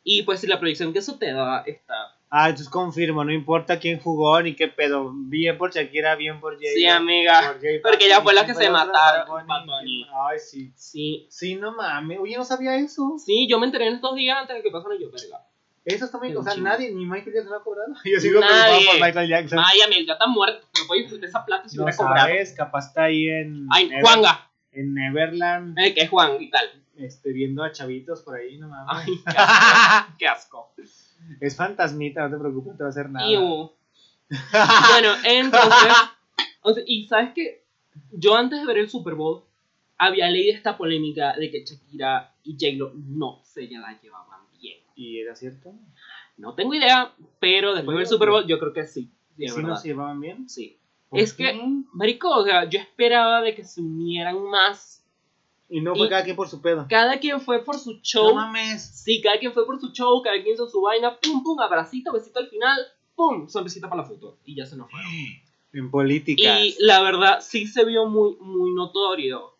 Y 0.04 0.24
pues 0.24 0.42
si 0.42 0.48
la 0.48 0.60
proyección 0.60 0.92
que 0.92 1.00
eso 1.00 1.18
te 1.18 1.32
da 1.32 1.62
está... 1.66 2.18
Ah, 2.36 2.50
entonces 2.50 2.68
confirmo, 2.70 3.24
no 3.24 3.32
importa 3.32 3.78
quién 3.78 4.00
jugó 4.00 4.42
ni 4.42 4.56
qué 4.56 4.68
pedo. 4.68 5.12
Bien 5.14 5.56
por 5.56 5.72
Shakira, 5.72 6.16
bien 6.16 6.40
por 6.40 6.58
Jay. 6.60 6.74
Sí, 6.74 6.88
amiga. 6.88 7.42
por 7.54 7.56
J 7.62 7.68
porque 7.84 8.06
ella 8.08 8.22
fue 8.22 8.34
la 8.34 8.44
¿quién 8.44 8.58
que 8.58 8.64
se 8.64 8.70
mataron, 8.72 9.46
Bunny. 9.46 10.08
Ay, 10.12 10.40
sí. 10.40 10.74
Sí, 10.76 11.28
Sí, 11.30 11.54
no 11.56 11.74
mames. 11.74 12.18
Oye, 12.20 12.36
no 12.36 12.44
sabía 12.44 12.76
eso. 12.76 13.18
sí, 13.24 13.48
yo 13.48 13.60
me 13.60 13.68
enteré 13.68 13.88
en 13.88 13.94
estos 13.96 14.16
días 14.16 14.36
antes 14.42 14.56
de 14.56 14.64
que 14.64 14.72
pasaran 14.72 14.98
yo, 15.00 15.12
verga. 15.12 15.46
Eso 15.86 16.06
está 16.06 16.18
muy... 16.18 16.30
Qué 16.32 16.38
O 16.38 16.44
sea, 16.44 16.56
nadie, 16.56 16.92
ni 16.92 17.06
Michael 17.06 17.36
Jackson 17.36 17.54
ha 17.54 17.60
cobrado. 17.64 17.94
Yo 18.06 18.20
sigo 18.20 18.40
Nadie. 18.40 18.54
preocupado 18.64 18.98
por 18.98 19.06
Michael 19.08 19.30
Jackson. 19.30 19.60
Maya, 19.60 19.88
mi 19.90 20.06
ya 20.08 20.14
está 20.14 20.26
muerto, 20.28 20.66
no 20.80 20.88
puede 20.88 21.02
disfrutar 21.02 21.30
esa 21.30 21.46
plata 21.46 21.70
si 21.70 21.76
no 21.78 21.84
hubiera 21.84 21.98
cobrado. 21.98 22.28
sabes, 22.30 22.54
capaz 22.54 22.88
está 22.88 23.04
ahí 23.04 23.28
en... 23.28 23.68
Ay, 23.70 23.90
Never- 23.90 24.02
Juanga, 24.02 24.50
En 24.72 24.94
Neverland, 24.96 25.78
eh, 25.78 25.94
que 25.94 26.02
es 26.02 26.10
Juan 26.10 26.42
y 26.42 26.50
tal. 26.50 26.66
este, 26.98 27.32
viendo 27.34 27.64
a 27.64 27.72
chavitos 27.74 28.22
por 28.22 28.38
ahí, 28.38 28.58
no 28.58 28.70
mames. 28.70 29.08
Ay, 29.08 29.14
qué 29.26 29.36
asco. 29.38 30.16
qué 30.18 30.28
asco. 30.28 30.74
Es 31.40 31.56
fantasmita, 31.56 32.28
no 32.28 32.36
te 32.36 32.42
preocupes, 32.42 32.72
no 32.74 32.78
te 32.78 32.84
va 32.84 32.88
a 32.88 32.92
hacer 32.92 33.10
nada. 33.10 33.30
Iu. 33.30 33.72
bueno, 34.30 35.10
entonces, 35.26 35.94
o 36.62 36.74
sea, 36.74 36.84
y 36.86 37.08
sabes 37.08 37.34
que 37.34 37.64
yo 38.12 38.36
antes 38.36 38.62
de 38.62 38.66
ver 38.66 38.78
el 38.78 38.90
Super 38.90 39.16
Bowl 39.16 39.44
había 39.98 40.30
leído 40.30 40.56
esta 40.56 40.78
polémica 40.78 41.34
de 41.38 41.52
que 41.52 41.64
Shakira 41.64 42.34
y 42.44 42.54
J-Lo 42.54 42.94
no 42.96 43.42
se 43.44 43.68
la 43.70 44.00
llevaban 44.02 44.42
bien. 44.60 44.80
¿Y 44.96 45.20
era 45.20 45.36
cierto? 45.36 45.74
No 46.38 46.56
tengo 46.56 46.74
idea, 46.74 47.14
pero 47.40 47.74
después 47.76 47.98
del 47.98 48.08
Super 48.08 48.30
Bowl 48.30 48.48
yo 48.48 48.60
creo 48.60 48.74
que 48.74 48.86
sí. 48.86 49.12
Sí, 49.38 49.46
es 49.46 49.54
¿Sí 49.54 49.62
no 49.62 49.76
se 49.76 49.90
llevaban 49.90 50.20
bien? 50.20 50.50
Sí. 50.50 50.78
¿Por 51.10 51.20
Es 51.20 51.34
qué? 51.34 51.44
que, 51.44 51.62
marico, 51.94 52.30
o 52.30 52.44
sea, 52.44 52.68
yo 52.70 52.80
esperaba 52.80 53.42
de 53.42 53.56
que 53.56 53.64
se 53.64 53.82
unieran 53.82 54.44
más. 54.50 55.03
Y 55.70 55.82
no 55.82 55.96
fue 55.96 56.08
y- 56.08 56.10
cada 56.10 56.24
quien 56.24 56.36
por 56.36 56.48
su 56.50 56.62
pedo. 56.62 56.86
Cada 56.90 57.20
quien 57.20 57.42
fue 57.42 57.64
por 57.64 57.78
su 57.80 57.94
No 57.94 58.00
show. 58.04 58.36
mames. 58.36 58.82
Sí, 59.04 59.22
cada 59.22 59.40
quien 59.40 59.54
fue 59.54 59.66
por 59.66 59.80
su 59.80 59.92
show, 59.92 60.22
cada 60.22 60.42
quien 60.42 60.54
hizo 60.54 60.70
su 60.70 60.82
vaina, 60.82 61.18
pum, 61.20 61.42
pum, 61.44 61.60
abracito, 61.60 62.12
besito 62.14 62.40
al 62.40 62.48
final, 62.50 62.78
pum, 63.16 63.48
sonrisita 63.50 63.90
para 63.90 64.02
la 64.04 64.08
foto. 64.08 64.38
Y 64.46 64.56
ya 64.56 64.66
se 64.66 64.76
nos 64.76 64.90
fueron. 64.92 65.10
En 65.76 65.90
política. 65.90 66.60
Y 66.60 66.76
la 66.78 67.02
verdad 67.02 67.40
sí 67.42 67.66
se 67.66 67.84
vio 67.84 68.06
muy, 68.06 68.36
muy 68.40 68.76
notorio. 68.76 69.54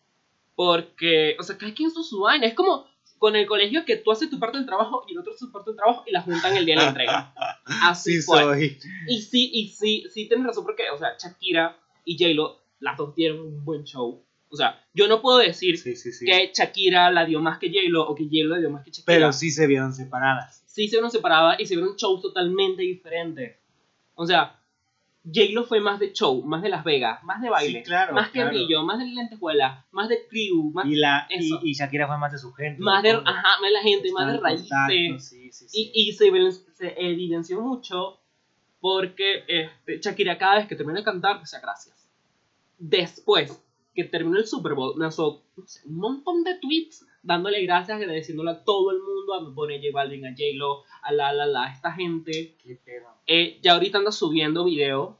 Porque, 0.54 1.36
o 1.40 1.42
sea, 1.42 1.58
cada 1.58 1.74
quien 1.74 1.88
hizo 1.90 2.04
su 2.04 2.20
vaina. 2.20 2.46
Es 2.46 2.54
como 2.54 2.86
con 3.18 3.34
el 3.34 3.46
colegio 3.46 3.84
que 3.84 3.96
tú 3.96 4.12
haces 4.12 4.30
tu 4.30 4.38
parte 4.38 4.58
del 4.58 4.66
trabajo 4.66 5.04
y 5.08 5.12
el 5.12 5.18
otro 5.18 5.32
hace 5.32 5.40
su 5.46 5.50
parte 5.50 5.70
del 5.70 5.76
trabajo 5.76 6.04
y 6.06 6.12
la 6.12 6.22
juntan 6.22 6.56
el 6.56 6.66
día 6.66 6.76
de 6.76 6.82
la 6.82 6.88
entrega. 6.88 7.34
Así 7.82 8.20
Sí 8.20 8.22
fue. 8.22 8.38
soy. 8.42 8.78
Y 9.08 9.22
sí, 9.22 9.50
y 9.52 9.68
sí, 9.70 10.04
sí 10.12 10.28
tienes 10.28 10.46
razón 10.46 10.64
porque, 10.64 10.84
o 10.94 10.98
sea, 10.98 11.16
Shakira 11.20 11.76
y 12.04 12.16
J-Lo, 12.16 12.60
las 12.80 12.96
dos 12.96 13.14
dieron 13.16 13.40
un 13.40 13.64
buen 13.64 13.82
show. 13.84 14.22
O 14.54 14.56
sea, 14.56 14.80
yo 14.94 15.08
no 15.08 15.20
puedo 15.20 15.38
decir 15.38 15.76
Sí, 15.78 15.96
sí, 15.96 16.12
sí. 16.12 16.24
que 16.24 16.52
Shakira 16.54 17.10
la 17.10 17.24
dio 17.26 17.40
más 17.40 17.58
que 17.58 17.68
J-Lo 17.68 18.06
o 18.08 18.14
que 18.14 18.24
J-Lo 18.24 18.54
la 18.54 18.60
dio 18.60 18.70
más 18.70 18.84
que 18.84 18.90
Shakira. 18.90 19.04
Pero 19.06 19.32
sí 19.32 19.50
se 19.50 19.66
vieron 19.66 19.92
separadas. 19.92 20.62
sí 20.66 20.88
se 20.88 20.96
vieron 20.96 21.10
separadas 21.10 21.58
y 21.60 21.66
se 21.66 21.76
vieron 21.76 21.96
shows 21.96 22.22
totalmente 22.22 22.82
diferentes. 22.82 23.56
O 24.14 24.26
sea, 24.26 24.58
J-Lo 25.24 25.64
fue 25.64 25.80
más 25.80 25.98
de 25.98 26.12
show, 26.12 26.42
más 26.44 26.62
de 26.62 26.68
Las 26.68 26.84
Vegas, 26.84 27.22
más 27.24 27.40
de 27.40 27.48
baile, 27.48 27.78
Sí, 27.80 27.84
claro, 27.84 28.12
más 28.14 28.26
que 28.28 28.40
claro. 28.40 28.50
brillo, 28.50 28.82
más 28.82 28.98
de 28.98 29.06
lentejuela, 29.06 29.86
más 29.90 30.08
de 30.08 30.18
crew, 30.28 30.70
más, 30.72 30.84
Y, 30.86 30.96
la, 30.96 31.26
eso. 31.30 31.60
y 31.62 31.72
Shakira 31.72 32.06
fue 32.06 32.18
más 32.18 32.30
de 32.32 32.38
su 32.38 32.52
gente. 32.52 32.80
más 32.82 33.02
de, 33.02 33.10
ajá, 33.12 33.24
más 33.24 33.60
de 33.62 33.70
la 33.70 33.80
gente, 33.82 34.12
más 34.12 34.26
de 34.32 34.38
contacto, 34.38 34.74
raíces. 34.92 35.28
sí, 35.28 35.50
sí, 35.50 35.68
sí. 35.68 35.90
Y, 35.94 36.08
y 36.08 36.12
se, 36.12 36.26
evidenció- 36.26 36.72
se 36.74 36.94
evidenció 36.98 37.60
mucho 37.60 38.20
porque 38.80 39.44
este, 39.48 39.98
Shakira 40.00 40.36
cada 40.36 40.56
vez 40.56 40.68
que 40.68 40.76
termina 40.76 40.98
de 40.98 41.04
cantar 41.04 41.40
decía 41.40 41.58
gracias. 41.60 42.06
Después 42.78 43.63
que 43.94 44.04
terminó 44.04 44.38
el 44.38 44.46
Super 44.46 44.74
Bowl, 44.74 44.98
lanzó 44.98 45.42
un 45.84 45.96
montón 45.98 46.42
de 46.44 46.56
tweets 46.56 47.06
dándole 47.22 47.62
gracias, 47.62 47.96
agradeciéndole 47.96 48.50
a 48.50 48.64
todo 48.64 48.90
el 48.90 48.98
mundo, 49.00 49.34
a 49.34 49.54
pone 49.54 49.78
J 49.78 49.88
Balvin, 49.92 50.26
a 50.26 50.30
J-Lo, 50.30 50.82
a 51.02 51.12
la, 51.12 51.32
la, 51.32 51.46
la, 51.46 51.64
a 51.64 51.72
esta 51.72 51.92
gente. 51.92 52.56
Qué 52.62 52.76
pedo. 52.84 53.06
Eh, 53.26 53.58
ya 53.62 53.72
ahorita 53.74 53.98
anda 53.98 54.12
subiendo 54.12 54.64
video 54.64 55.16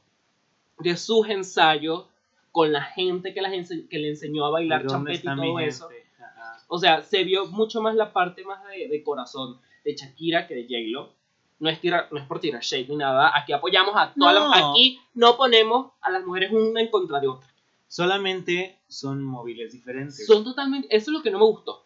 de 0.79 0.97
sus 0.97 1.27
ensayos 1.29 2.05
con 2.51 2.71
la 2.71 2.81
gente 2.83 3.33
que, 3.33 3.41
las 3.41 3.53
ense- 3.53 3.87
que 3.87 3.97
le 3.97 4.09
enseñó 4.09 4.45
a 4.45 4.51
bailar 4.51 4.81
¿Y 4.81 4.87
dónde 4.87 5.13
champeta 5.13 5.33
y 5.33 5.47
todo 5.47 5.59
eso. 5.59 5.89
Ajá. 6.19 6.57
O 6.67 6.77
sea, 6.77 7.01
se 7.01 7.23
vio 7.23 7.47
mucho 7.47 7.81
más 7.81 7.95
la 7.95 8.11
parte 8.13 8.43
más 8.43 8.59
de, 8.67 8.87
de 8.87 9.03
corazón 9.03 9.59
de 9.83 9.95
Shakira 9.95 10.47
que 10.47 10.55
de 10.55 10.63
J-Lo. 10.63 11.13
No 11.59 11.69
es, 11.69 11.79
tirar, 11.79 12.09
no 12.11 12.19
es 12.19 12.25
por 12.25 12.41
tirar 12.41 12.61
shade 12.61 12.87
ni 12.89 12.97
nada. 12.97 13.31
Aquí 13.33 13.53
apoyamos 13.53 13.95
a 13.95 14.13
todas 14.13 14.35
No. 14.35 14.49
las... 14.49 14.63
Aquí 14.71 14.99
no 15.13 15.37
ponemos 15.37 15.93
a 16.01 16.11
las 16.11 16.25
mujeres 16.25 16.51
una 16.51 16.81
en 16.81 16.89
contra 16.89 17.21
de 17.21 17.29
otra. 17.29 17.47
Solamente 17.95 18.77
son 18.89 19.23
móviles 19.23 19.71
diferentes. 19.71 20.27
Son 20.27 20.43
totalmente... 20.43 20.87
Eso 20.93 21.11
es 21.11 21.17
lo 21.17 21.23
que 21.23 21.31
no 21.31 21.39
me 21.39 21.45
gustó. 21.45 21.85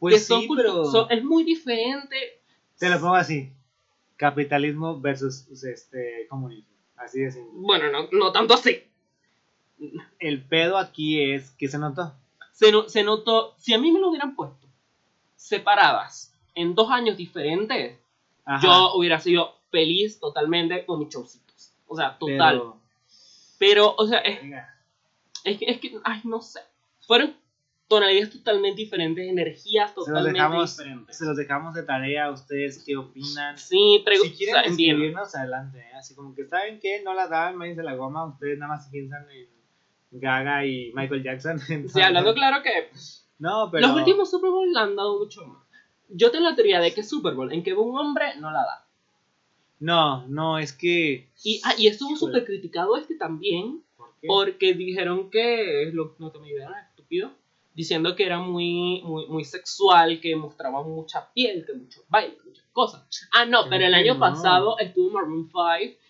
pues 0.00 0.26
sí, 0.26 0.48
pero 0.56 0.84
son- 0.90 1.06
es 1.12 1.22
muy 1.22 1.44
diferente. 1.44 2.40
te 2.76 2.88
lo 2.88 2.98
pongo 2.98 3.14
así. 3.14 3.52
Capitalismo 4.16 5.00
versus 5.00 5.46
este 5.62 6.26
comunismo. 6.28 6.68
Así 6.96 7.20
de 7.20 7.30
simple. 7.30 7.52
Bueno, 7.54 7.92
no, 7.92 8.08
no 8.10 8.32
tanto 8.32 8.54
así. 8.54 8.82
El 10.18 10.42
pedo 10.42 10.78
aquí 10.78 11.22
es 11.30 11.52
que 11.52 11.68
se 11.68 11.78
notó. 11.78 12.12
Se, 12.50 12.72
no- 12.72 12.88
se 12.88 13.04
notó... 13.04 13.54
Si 13.56 13.72
a 13.72 13.78
mí 13.78 13.92
me 13.92 14.00
lo 14.00 14.08
hubieran 14.08 14.34
puesto 14.34 14.66
separadas 15.36 16.34
en 16.56 16.74
dos 16.74 16.90
años 16.90 17.16
diferentes, 17.16 17.96
Ajá, 18.44 18.66
yo 18.66 18.94
hubiera 18.94 19.20
sido 19.20 19.54
feliz 19.70 20.18
totalmente 20.18 20.84
con 20.84 20.98
mis 20.98 21.08
showcitos. 21.08 21.70
O 21.86 21.94
sea, 21.94 22.18
total. 22.18 22.56
pero- 22.58 22.76
Pero, 23.58 23.94
o 23.96 24.06
sea, 24.08 24.18
es, 24.18 24.42
venga, 24.42 24.75
Es 25.46 25.58
que, 25.58 25.64
es 25.66 25.80
que, 25.80 25.98
ay, 26.04 26.20
no 26.24 26.40
sé. 26.40 26.60
Fueron 27.06 27.34
tonalidades 27.88 28.30
totalmente 28.32 28.82
diferentes, 28.82 29.26
energías 29.28 29.90
se 29.90 29.94
totalmente 29.94 30.32
dejamos, 30.32 30.76
diferentes. 30.76 31.16
se 31.18 31.24
los 31.24 31.36
dejamos 31.36 31.74
de 31.74 31.84
tarea 31.84 32.24
a 32.26 32.30
ustedes 32.32 32.82
qué 32.84 32.96
opinan. 32.96 33.56
Sí, 33.56 34.02
Si 34.22 34.30
quieren 34.32 34.64
escribirnos 34.64 35.34
adelante, 35.36 35.78
¿eh? 35.78 35.94
así 35.96 36.14
como 36.16 36.34
que 36.34 36.46
saben 36.46 36.80
que 36.80 37.02
no 37.04 37.14
la 37.14 37.28
daban, 37.28 37.58
váyanse 37.58 37.82
a 37.82 37.84
la 37.84 37.94
goma, 37.94 38.26
ustedes 38.26 38.58
nada 38.58 38.74
más 38.74 38.88
piensan 38.88 39.24
en 39.30 39.46
Gaga 40.20 40.66
y 40.66 40.90
Michael 40.94 41.22
Jackson. 41.22 41.58
Sí, 41.66 41.74
entonces- 41.74 42.02
hablando 42.02 42.34
claro 42.34 42.62
que 42.64 42.90
No, 43.38 43.68
pero 43.70 43.86
los 43.86 43.96
últimos 43.96 44.30
Super 44.30 44.50
Bowl 44.50 44.72
la 44.72 44.82
han 44.82 44.96
dado 44.96 45.18
mucho 45.20 45.46
más. 45.46 45.62
Yo 46.08 46.32
tengo 46.32 46.48
la 46.48 46.56
teoría 46.56 46.80
de 46.80 46.92
que 46.92 47.04
Super 47.04 47.34
Bowl 47.34 47.52
en 47.52 47.62
que 47.62 47.72
un 47.72 47.96
hombre 47.96 48.34
no 48.40 48.50
la 48.50 48.60
da. 48.62 48.86
no, 49.78 50.26
no, 50.26 50.58
es 50.58 50.72
que 50.72 51.28
Y, 51.44 51.60
ah, 51.64 51.74
y 51.78 51.86
estuvo 51.86 52.16
súper 52.16 52.44
criticado 52.44 52.96
este 52.96 53.14
también, 53.16 53.80
¿por 53.80 53.85
qué? 54.20 54.26
porque 54.26 54.74
dijeron 54.74 55.30
que, 55.30 55.90
lo 55.92 56.14
no 56.18 56.30
te 56.30 56.38
me 56.38 56.50
idea, 56.50 56.88
estúpido, 56.88 57.32
diciendo 57.74 58.16
que 58.16 58.24
era 58.24 58.38
muy, 58.38 59.02
muy, 59.04 59.26
muy 59.26 59.44
sexual, 59.44 60.20
que 60.20 60.34
mostraba 60.34 60.82
mucha 60.82 61.30
piel, 61.32 61.64
que 61.66 61.74
mucho 61.74 62.00
baile, 62.08 62.36
muchas 62.44 62.64
cosas. 62.72 63.06
Ah, 63.32 63.44
no, 63.44 63.68
pero 63.68 63.84
el 63.84 63.92
que 63.92 63.98
año 63.98 64.14
no. 64.14 64.20
pasado 64.20 64.78
estuvo 64.78 65.10
Maroon 65.10 65.48
5 65.48 65.60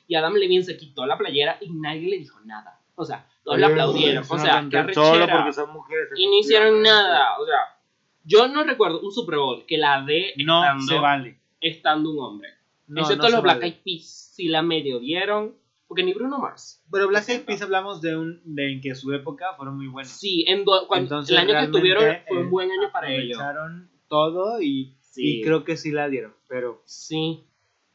y 0.08 0.14
Adam 0.14 0.34
Levine 0.34 0.62
se 0.62 0.76
quitó 0.76 1.06
la 1.06 1.18
playera 1.18 1.58
y 1.60 1.70
nadie 1.70 2.08
le 2.08 2.18
dijo 2.18 2.38
nada. 2.44 2.80
O 2.94 3.04
sea, 3.04 3.26
todos 3.44 3.58
le 3.58 3.66
Oye, 3.66 3.74
aplaudieron. 3.74 4.24
O 4.28 4.38
sea, 4.38 4.60
tontería, 4.60 4.94
Solo 4.94 5.26
porque 5.28 5.52
son 5.52 5.72
mujeres. 5.72 6.08
Y 6.16 6.26
no 6.26 6.38
hicieron 6.38 6.82
nada. 6.82 7.38
O 7.38 7.44
sea, 7.44 7.78
yo 8.24 8.48
no 8.48 8.64
recuerdo 8.64 9.00
un 9.00 9.12
Super 9.12 9.36
Bowl 9.36 9.66
que 9.66 9.76
la 9.76 10.02
dé 10.02 10.34
No 10.38 10.62
estando, 10.62 10.86
se 10.86 10.98
vale. 10.98 11.38
estando 11.60 12.10
un 12.10 12.18
hombre. 12.20 12.50
No, 12.86 13.02
Excepto 13.02 13.24
no 13.24 13.30
los 13.30 13.42
Black 13.42 13.56
vale. 13.56 13.66
Eyed 13.66 13.82
Peas, 13.84 14.32
si 14.34 14.48
la 14.48 14.62
medio 14.62 14.98
dieron. 15.00 15.54
Porque 15.88 16.02
ni 16.02 16.12
Bruno 16.14 16.38
Mars. 16.38 16.82
Pero 16.90 17.06
Black 17.08 17.28
Eyed. 17.28 17.44
Peas 17.44 17.62
hablamos 17.62 18.00
de 18.00 18.16
un 18.16 18.40
de 18.44 18.72
en 18.72 18.80
que 18.80 18.94
su 18.94 19.12
época 19.12 19.46
fueron 19.56 19.76
muy 19.76 19.86
buenos. 19.86 20.10
Sí, 20.10 20.44
en 20.48 20.64
do- 20.64 20.86
cuando, 20.88 21.04
Entonces, 21.04 21.30
el 21.38 21.48
año 21.48 21.66
que 21.72 21.78
tuvieron 21.78 22.04
fue 22.26 22.38
un 22.38 22.46
eh, 22.46 22.48
buen 22.48 22.70
año 22.70 22.90
para 22.92 23.10
ellos. 23.12 23.38
aprovecharon 23.38 23.90
todo 24.08 24.60
y, 24.60 24.96
Sí. 25.00 25.38
y 25.40 25.42
creo 25.44 25.64
que 25.64 25.76
sí 25.76 25.92
la 25.92 26.08
dieron. 26.08 26.34
Pero, 26.48 26.82
Sí. 26.84 27.44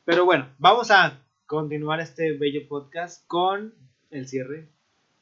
pero 0.06 0.24
bueno, 0.26 0.48
vamos 0.58 0.90
a 0.92 1.20
continuar 1.46 2.00
este 2.00 2.32
bello 2.38 2.62
podcast 2.70 3.28
con 3.28 3.74
el 4.10 4.28
cierre. 4.28 4.70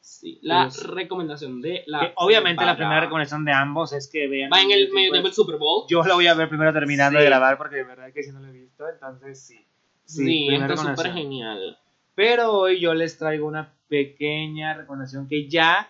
Sí, 0.02 0.40
la 0.44 0.64
Pues, 0.66 0.84
recomendación 0.88 1.62
de 1.62 1.84
la. 1.88 2.00
Que 2.00 2.14
obviamente 2.16 2.64
la 2.66 2.76
primera 2.78 3.02
recomendación 3.02 3.46
de 3.46 3.52
ambos 3.52 3.94
es 3.94 4.10
que 4.12 4.28
vean. 4.28 4.50
Va 4.52 4.62
en 4.62 4.72
el 4.72 4.92
medio 4.92 5.12
del 5.12 5.34
Super 5.34 5.58
Bowl. 5.58 5.86
Yo 5.90 6.04
lo 6.04 6.16
voy 6.16 6.28
a 6.28 6.34
ver 6.36 6.50
primero 6.50 6.72
terminando 6.74 7.18
Sí. 7.20 7.24
de 7.24 7.30
grabar 7.30 7.58
porque 7.58 7.78
de 7.78 7.84
verdad 7.84 8.12
que 8.14 8.24
si 8.24 8.32
no 8.32 8.40
lo 8.40 8.48
he 8.48 8.52
visto, 8.52 8.88
entonces 8.88 9.40
sí. 9.46 9.60
Sí, 10.06 10.46
primera 10.48 10.74
está 10.74 10.96
súper 10.96 11.14
genial. 11.14 11.78
Pero 12.20 12.52
hoy 12.52 12.82
yo 12.82 12.94
les 12.94 13.18
traigo 13.18 13.48
una 13.48 13.74
pequeña 13.88 14.74
recomendación 14.74 15.26
que 15.30 15.48
ya, 15.48 15.90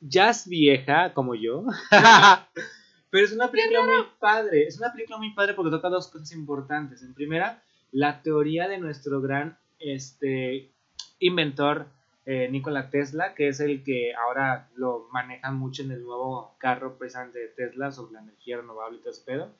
ya 0.00 0.28
es 0.28 0.46
vieja, 0.46 1.14
como 1.14 1.34
yo. 1.34 1.64
Pero 3.10 3.24
es 3.24 3.32
una 3.32 3.50
película 3.50 3.80
muy 3.80 4.04
padre. 4.20 4.66
Es 4.66 4.76
una 4.76 4.92
película 4.92 5.16
muy 5.16 5.32
padre 5.32 5.54
porque 5.54 5.70
toca 5.70 5.88
dos 5.88 6.08
cosas 6.08 6.30
importantes. 6.32 7.00
En 7.00 7.14
primera, 7.14 7.62
la 7.90 8.20
teoría 8.20 8.68
de 8.68 8.76
nuestro 8.76 9.22
gran 9.22 9.56
este, 9.78 10.72
inventor 11.20 11.86
eh, 12.26 12.50
Nikola 12.50 12.90
Tesla, 12.90 13.32
que 13.32 13.48
es 13.48 13.58
el 13.60 13.82
que 13.82 14.12
ahora 14.14 14.68
lo 14.76 15.08
manejan 15.10 15.56
mucho 15.56 15.84
en 15.84 15.92
el 15.92 16.02
nuevo 16.02 16.54
carro 16.58 16.98
precisamente 16.98 17.38
de 17.38 17.48
Tesla 17.48 17.90
sobre 17.92 18.12
la 18.12 18.20
energía 18.20 18.58
renovable 18.58 18.98
y 18.98 19.00
todo 19.00 19.10
ese 19.10 19.24
pedo. 19.24 19.54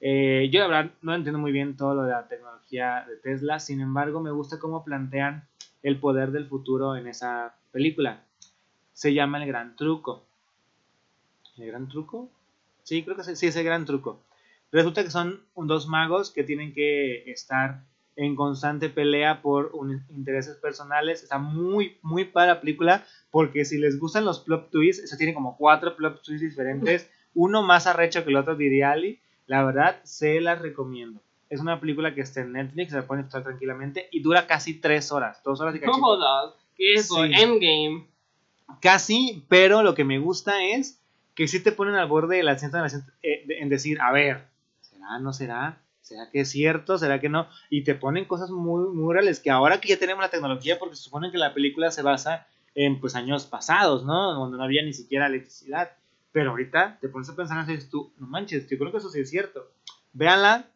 Eh, 0.00 0.48
yo 0.52 0.60
la 0.60 0.68
verdad 0.68 0.92
no 1.02 1.14
entiendo 1.14 1.38
muy 1.38 1.50
bien 1.52 1.76
todo 1.76 1.94
lo 1.94 2.02
de 2.04 2.12
la 2.12 2.28
tecnología 2.28 3.04
de 3.08 3.16
Tesla, 3.16 3.58
sin 3.58 3.80
embargo 3.80 4.20
me 4.20 4.30
gusta 4.30 4.58
cómo 4.58 4.84
plantean 4.84 5.44
el 5.82 5.98
poder 5.98 6.30
del 6.30 6.46
futuro 6.46 6.96
en 6.96 7.06
esa 7.08 7.54
película. 7.72 8.22
Se 8.92 9.12
llama 9.14 9.42
El 9.42 9.48
Gran 9.48 9.76
Truco. 9.76 10.24
¿El 11.56 11.66
Gran 11.66 11.88
Truco? 11.88 12.30
Sí, 12.82 13.02
creo 13.02 13.16
que 13.16 13.24
sí, 13.24 13.36
sí, 13.36 13.46
es 13.46 13.56
el 13.56 13.64
Gran 13.64 13.84
Truco. 13.84 14.20
Resulta 14.70 15.02
que 15.02 15.10
son 15.10 15.40
dos 15.56 15.88
magos 15.88 16.30
que 16.30 16.44
tienen 16.44 16.72
que 16.72 17.30
estar 17.30 17.82
en 18.16 18.34
constante 18.36 18.88
pelea 18.90 19.40
por 19.42 19.70
un- 19.74 20.04
intereses 20.10 20.56
personales. 20.56 21.22
Está 21.22 21.38
muy, 21.38 21.96
muy 22.02 22.24
para 22.24 22.54
la 22.54 22.60
película 22.60 23.04
porque 23.30 23.64
si 23.64 23.78
les 23.78 23.98
gustan 23.98 24.24
los 24.24 24.40
plot 24.40 24.70
twists, 24.70 25.02
eso 25.04 25.16
tiene 25.16 25.34
como 25.34 25.56
cuatro 25.56 25.96
plot 25.96 26.22
twists 26.22 26.42
diferentes, 26.42 27.10
uno 27.34 27.62
más 27.62 27.86
arrecho 27.86 28.24
que 28.24 28.30
el 28.30 28.36
otro, 28.36 28.56
diría 28.56 28.90
Ali. 28.92 29.20
La 29.48 29.64
verdad, 29.64 30.00
se 30.04 30.40
las 30.40 30.60
recomiendo. 30.60 31.20
Es 31.50 31.60
una 31.60 31.80
película 31.80 32.14
que 32.14 32.20
está 32.20 32.42
en 32.42 32.52
Netflix, 32.52 32.90
se 32.90 32.96
la 32.96 33.06
pueden 33.06 33.24
estar 33.24 33.42
tranquilamente 33.42 34.08
y 34.12 34.20
dura 34.20 34.46
casi 34.46 34.74
tres 34.74 35.10
horas, 35.10 35.42
dos 35.42 35.60
horas 35.60 35.74
y 35.74 35.80
cachito. 35.80 35.98
jodas. 35.98 36.54
¿Qué 36.76 36.94
es? 36.94 37.08
Sí. 37.08 37.16
Endgame. 37.16 38.06
Casi, 38.80 39.44
pero 39.48 39.82
lo 39.82 39.94
que 39.94 40.04
me 40.04 40.18
gusta 40.18 40.62
es 40.62 41.00
que 41.34 41.48
sí 41.48 41.60
te 41.60 41.72
ponen 41.72 41.94
al 41.94 42.06
borde 42.06 42.36
del 42.36 42.48
asiento 42.48 42.76
en, 42.76 42.84
eh, 43.22 43.46
en 43.48 43.68
decir, 43.70 43.98
a 44.00 44.12
ver, 44.12 44.44
¿será, 44.82 45.18
no 45.18 45.32
será? 45.32 45.80
¿Será 46.02 46.30
que 46.30 46.40
es 46.40 46.50
cierto? 46.50 46.98
¿Será 46.98 47.20
que 47.20 47.28
no? 47.28 47.48
Y 47.70 47.84
te 47.84 47.94
ponen 47.94 48.26
cosas 48.26 48.50
muy, 48.50 48.94
muy 48.94 49.14
reales 49.14 49.40
que 49.40 49.50
ahora 49.50 49.80
que 49.80 49.88
ya 49.88 49.98
tenemos 49.98 50.22
la 50.22 50.30
tecnología, 50.30 50.78
porque 50.78 50.96
se 50.96 51.02
supone 51.02 51.30
que 51.30 51.38
la 51.38 51.54
película 51.54 51.90
se 51.90 52.02
basa 52.02 52.46
en 52.74 53.00
pues 53.00 53.14
años 53.14 53.46
pasados, 53.46 54.04
¿no? 54.04 54.34
Donde 54.34 54.58
no 54.58 54.64
había 54.64 54.82
ni 54.82 54.92
siquiera 54.92 55.26
electricidad. 55.26 55.90
Pero 56.32 56.50
ahorita 56.50 56.98
te 57.00 57.08
pones 57.08 57.28
a 57.30 57.36
pensar 57.36 57.64
y 57.68 57.72
dices 57.72 57.90
tú, 57.90 58.12
no 58.18 58.26
manches, 58.26 58.68
yo 58.68 58.78
creo 58.78 58.90
que 58.92 58.98
eso 58.98 59.08
sí 59.10 59.20
es 59.20 59.30
cierto. 59.30 59.70
Véanla, 60.12 60.66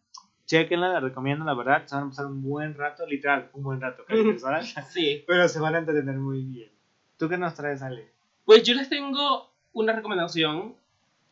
chequenla, 0.47 0.89
la 0.89 1.01
recomiendo, 1.01 1.45
la 1.45 1.55
verdad, 1.55 1.87
se 1.87 1.95
van 1.95 2.05
a 2.07 2.09
pasar 2.09 2.27
un 2.27 2.43
buen 2.43 2.75
rato, 2.75 3.07
literal, 3.07 3.51
un 3.53 3.63
buen 3.63 3.81
rato, 3.81 4.05
horas, 4.45 4.75
Sí. 4.93 5.25
pero 5.27 5.49
se 5.49 5.61
van 5.61 5.75
a 5.75 5.79
entretener 5.79 6.17
muy 6.17 6.43
bien. 6.43 6.71
¿Tú 7.19 7.29
qué 7.29 7.37
nos 7.39 7.55
traes, 7.55 7.83
Ale? 7.83 8.11
Pues 8.45 8.63
yo 8.65 8.75
les 8.75 8.89
tengo 8.89 9.51
una 9.73 9.93
recomendación 9.93 10.75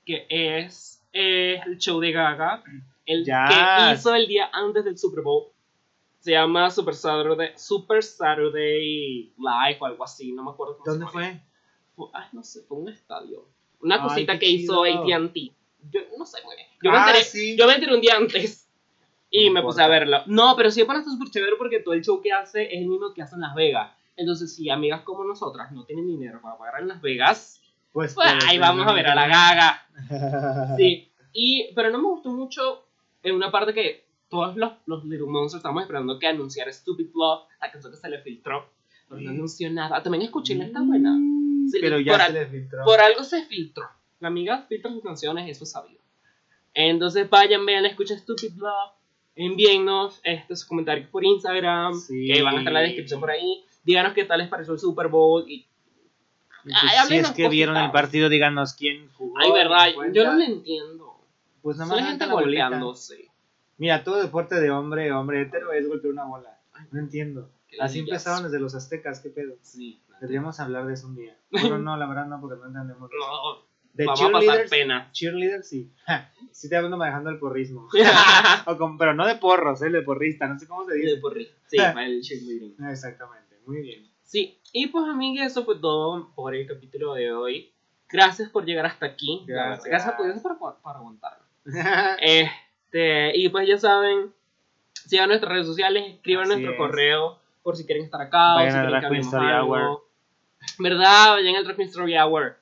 que 0.06 0.26
es 0.28 1.02
eh, 1.12 1.60
el 1.66 1.78
show 1.78 1.98
de 2.00 2.12
Gaga, 2.12 2.62
el 3.06 3.24
que 3.24 3.92
hizo 3.94 4.14
el 4.14 4.26
día 4.28 4.48
antes 4.52 4.84
del 4.84 4.96
Super 4.98 5.22
Bowl. 5.24 5.46
Se 6.20 6.32
llama 6.32 6.70
Super 6.70 6.94
Saturday, 6.94 7.52
Super 7.56 8.02
Saturday 8.02 9.32
Live 9.38 9.78
o 9.80 9.86
algo 9.86 10.04
así, 10.04 10.32
no 10.32 10.44
me 10.44 10.50
acuerdo 10.50 10.76
cómo 10.78 10.84
¿Dónde 10.90 11.06
se 11.06 11.12
fue? 11.12 11.40
Fue- 11.96 12.08
Ay, 12.12 12.28
no 12.32 12.42
sé, 12.42 12.62
fue 12.62 12.78
un 12.78 12.88
estadio. 12.90 13.46
Una 13.82 13.96
Ay, 13.96 14.00
cosita 14.02 14.32
qué 14.34 14.38
que 14.40 14.50
hizo 14.50 14.84
chido. 14.84 15.16
AT&T. 15.16 15.52
Yo 15.90 16.00
no 16.18 16.26
sé 16.26 16.38
muy 16.44 16.56
bien. 16.56 16.68
Yo, 16.82 16.90
me 16.90 16.96
Ah, 16.98 17.06
enteré, 17.08 17.24
sí. 17.24 17.56
yo 17.56 17.66
me 17.66 17.74
enteré 17.74 17.94
un 17.94 18.00
día 18.00 18.16
antes 18.16 18.68
y 19.30 19.46
No 19.46 19.52
me 19.54 19.62
puse 19.62 19.80
a 19.80 19.84
importa. 19.84 19.98
verlo. 20.00 20.22
No, 20.26 20.54
pero 20.56 20.70
sí 20.70 20.84
para 20.84 20.98
está 21.00 21.10
súper 21.10 21.30
chévere 21.30 21.56
porque 21.56 21.80
todo 21.80 21.94
el 21.94 22.02
show 22.04 22.20
que 22.20 22.32
hace 22.32 22.64
es 22.74 22.80
el 22.82 22.88
mismo 22.88 23.12
que 23.14 23.22
hace 23.22 23.34
en 23.36 23.40
Las 23.42 23.54
Vegas. 23.54 23.90
Entonces, 24.16 24.54
si 24.54 24.68
amigas 24.70 25.00
como 25.02 25.24
nosotras 25.24 25.72
no 25.72 25.84
tienen 25.84 26.06
dinero 26.06 26.40
para 26.42 26.58
pagar 26.58 26.82
en 26.82 26.88
Las 26.88 27.00
Vegas, 27.00 27.60
Pues, 27.92 28.14
pues 28.14 28.28
pero 28.30 28.46
ahí 28.50 28.58
vamos 28.58 28.86
a 28.86 28.92
ver 28.92 29.06
a 29.06 29.14
la 29.14 29.26
Gaga. 29.28 29.86
Sí, 30.76 31.10
y, 31.32 31.72
pero 31.74 31.90
no 31.90 31.98
me 31.98 32.08
gustó 32.08 32.30
mucho 32.30 32.84
en 33.22 33.34
una 33.34 33.50
parte 33.50 33.72
que 33.72 34.04
todos 34.28 34.56
los, 34.56 34.72
los 34.86 35.04
Little 35.04 35.26
Monsters 35.26 35.60
estamos 35.60 35.82
esperando 35.82 36.18
que 36.18 36.26
anunciara 36.26 36.72
Stupid 36.72 37.08
Love, 37.14 37.48
la 37.60 37.70
canción 37.70 37.92
que 37.92 37.98
se 37.98 38.08
le 38.10 38.20
filtró. 38.20 38.68
pero 39.08 39.20
no 39.22 39.30
anunció 39.30 39.70
nada. 39.70 40.02
También 40.02 40.22
escuché 40.24 40.54
la 40.54 40.66
está 40.66 40.80
buena. 40.82 41.16
Sí, 41.70 41.78
Pero 41.80 41.98
ya 42.00 42.12
por 42.12 42.20
se 42.20 42.26
al- 42.26 42.34
le 42.34 42.46
filtró. 42.46 42.84
Por 42.84 43.00
algo 43.00 43.24
se 43.24 43.44
filtró. 43.44 43.84
La 44.20 44.28
amiga 44.28 44.62
filtra 44.68 44.90
sus 44.90 45.02
canciones, 45.02 45.48
eso 45.50 45.64
es 45.64 45.70
sabido. 45.72 46.00
Entonces 46.74 47.28
vayan, 47.28 47.64
vean, 47.66 47.84
escuchen 47.86 48.18
Stupid 48.18 48.52
Love. 48.56 48.92
Envíennos 49.36 50.20
sus 50.48 50.64
comentarios 50.64 51.08
por 51.08 51.24
Instagram, 51.24 51.94
Sí. 51.94 52.26
que 52.32 52.42
van 52.42 52.56
a 52.56 52.58
estar 52.58 52.70
en 52.70 52.74
la 52.74 52.80
descripción 52.80 53.20
por 53.20 53.30
ahí. 53.30 53.64
Díganos 53.84 54.12
qué 54.12 54.24
tal 54.24 54.38
les 54.40 54.48
pareció 54.48 54.74
el 54.74 54.78
Super 54.80 55.08
Bowl. 55.08 55.44
Y, 55.48 55.66
pues, 56.62 56.74
Ay, 56.82 57.06
si 57.08 57.16
es 57.16 57.30
que 57.30 57.48
vieron 57.48 57.76
el 57.76 57.90
partido, 57.90 58.28
díganos 58.28 58.74
quién 58.74 59.08
jugó. 59.14 59.38
ay, 59.38 59.50
verdad, 59.52 59.86
yo 60.12 60.24
no 60.24 60.34
lo 60.34 60.42
entiendo. 60.44 61.16
Pues 61.62 61.76
nada 61.78 61.88
Son 61.88 61.96
más 61.96 62.04
la 62.04 62.10
gente 62.10 62.26
golpeándose. 62.26 63.30
Mira, 63.78 64.04
todo 64.04 64.20
deporte 64.20 64.56
de 64.60 64.70
hombre, 64.70 65.10
hombre 65.12 65.42
hetero 65.42 65.72
es 65.72 65.88
golpear 65.88 66.12
una 66.12 66.24
bola. 66.24 66.58
No 66.90 67.00
entiendo. 67.00 67.50
Así 67.78 68.00
empezaron 68.00 68.42
desde 68.44 68.58
los 68.58 68.74
aztecas, 68.74 69.20
qué 69.20 69.30
pedo. 69.30 69.54
Sí. 69.62 70.00
Deberíamos 70.20 70.58
hablar 70.60 70.86
de 70.86 70.94
eso 70.94 71.06
un 71.06 71.16
día. 71.16 71.36
Bueno, 71.50 71.78
no, 71.78 71.96
la 71.96 72.06
verdad 72.06 72.26
no, 72.26 72.40
porque 72.40 72.56
no 72.60 72.66
entendemos. 72.66 73.08
de. 73.10 73.16
No, 73.16 73.70
De 73.92 74.04
vamos 74.06 74.22
a 74.22 74.30
pasar 74.30 74.68
pena. 74.68 75.08
cheerleaders 75.12 75.68
sí. 75.68 75.90
Sí 76.52 76.68
te 76.68 76.76
ando 76.76 76.96
manejando 76.96 77.30
el 77.30 77.38
porrismo. 77.38 77.88
O 78.66 78.76
con- 78.76 78.98
pero 78.98 79.14
no 79.14 79.26
de 79.26 79.36
porros, 79.36 79.80
eh, 79.82 79.90
de 79.90 80.02
porrista, 80.02 80.46
no 80.46 80.58
sé 80.58 80.66
cómo 80.68 80.84
se 80.86 80.94
De 80.94 81.00
dice. 81.00 81.16
porri. 81.18 81.48
Sí, 81.66 81.76
para 81.78 82.04
el 82.06 82.20
cheerleading. 82.20 82.76
Ah, 82.80 82.90
Exactamente, 82.92 83.56
muy 83.66 83.80
bien. 83.82 84.06
Sí, 84.22 84.58
y 84.72 84.86
pues 84.88 85.06
amiga, 85.06 85.44
eso 85.44 85.64
fue 85.64 85.78
todo 85.80 86.32
por 86.34 86.54
el 86.54 86.66
capítulo 86.68 87.14
de 87.14 87.32
hoy. 87.32 87.72
Gracias 88.08 88.48
por 88.50 88.64
llegar 88.64 88.86
hasta 88.86 89.06
aquí. 89.06 89.42
Gracias. 89.46 89.84
Gracias 89.86 90.14
por, 90.14 90.26
gracias 90.26 90.56
por. 90.58 90.76
Este, 92.20 93.36
y 93.36 93.48
pues 93.48 93.68
ya 93.68 93.78
saben, 93.78 94.32
sigan 94.92 95.28
nuestras 95.28 95.52
redes 95.52 95.66
sociales, 95.66 96.04
escriban 96.14 96.44
Así 96.44 96.50
nuestro 96.52 96.72
es. 96.72 96.78
correo 96.78 97.39
por 97.62 97.76
si 97.76 97.84
quieren 97.84 98.04
estar 98.04 98.20
acá 98.20 98.54
Vayan 98.54 98.68
o 98.68 98.72
si 98.72 98.78
a 98.78 98.80
quieren 98.82 99.00
que 99.00 99.06
hablemos 99.06 99.26
Story 99.26 99.52
algo. 99.52 99.74
Hour. 99.74 100.00
¿Verdad? 100.78 101.30
Vayan 101.32 101.56
al 101.56 101.64
Drag 101.64 101.76
Queen 101.76 101.88
Story 101.88 102.16
Hour. 102.18 102.56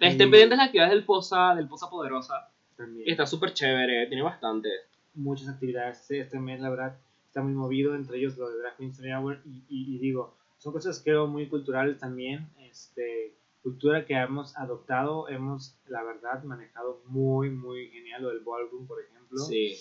Estén 0.00 0.28
Y- 0.28 0.30
pendientes 0.30 0.50
de 0.50 0.56
las 0.56 0.66
actividades 0.66 0.92
del 0.94 1.04
Posa, 1.04 1.54
del 1.54 1.68
Posa 1.68 1.90
Poderosa. 1.90 2.50
También. 2.76 3.08
Está 3.10 3.26
súper 3.26 3.52
chévere, 3.52 4.06
tiene 4.06 4.22
bastante. 4.22 4.68
Muchas 5.14 5.48
actividades 5.48 6.08
este 6.10 6.38
mes, 6.38 6.60
la 6.60 6.70
verdad, 6.70 6.96
está 7.26 7.42
muy 7.42 7.52
movido, 7.52 7.94
entre 7.96 8.18
ellos 8.18 8.36
lo 8.38 8.48
de 8.48 8.58
Drag 8.58 8.76
Queen 8.76 8.90
Story 8.90 9.12
Hour. 9.12 9.40
Y, 9.44 9.64
y- 9.68 9.96
y 9.96 9.98
digo, 9.98 10.36
son 10.58 10.72
cosas 10.72 11.00
creo 11.04 11.26
muy 11.26 11.48
culturales 11.48 11.98
también. 11.98 12.48
Este, 12.60 13.34
cultura 13.62 14.06
que 14.06 14.14
hemos 14.14 14.56
adoptado, 14.56 15.28
hemos, 15.28 15.74
la 15.88 16.02
verdad, 16.04 16.42
manejado 16.44 17.02
muy, 17.06 17.50
muy 17.50 17.88
genial. 17.90 18.22
Lo 18.22 18.28
del 18.28 18.40
ballroom, 18.40 18.86
por 18.86 19.00
ejemplo. 19.02 19.38
Sí. 19.38 19.76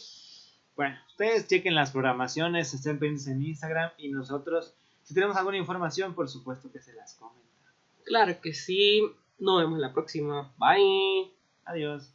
Bueno, 0.77 0.95
ustedes 1.07 1.47
chequen 1.47 1.73
las 1.73 1.91
programaciones, 1.91 2.71
estén 2.71 2.99
pendientes 2.99 3.27
en 3.27 3.43
Instagram 3.43 3.89
y 3.97 4.09
nosotros, 4.09 4.75
si 5.03 5.15
tenemos 5.15 5.35
alguna 5.35 5.57
información, 5.57 6.13
por 6.13 6.29
supuesto 6.29 6.71
que 6.71 6.79
se 6.79 6.93
las 6.93 7.15
comenta. 7.15 7.41
Claro 8.05 8.39
que 8.39 8.53
sí. 8.53 9.01
Nos 9.39 9.61
vemos 9.61 9.79
la 9.79 9.91
próxima. 9.91 10.53
Bye. 10.57 11.31
Adiós. 11.65 12.13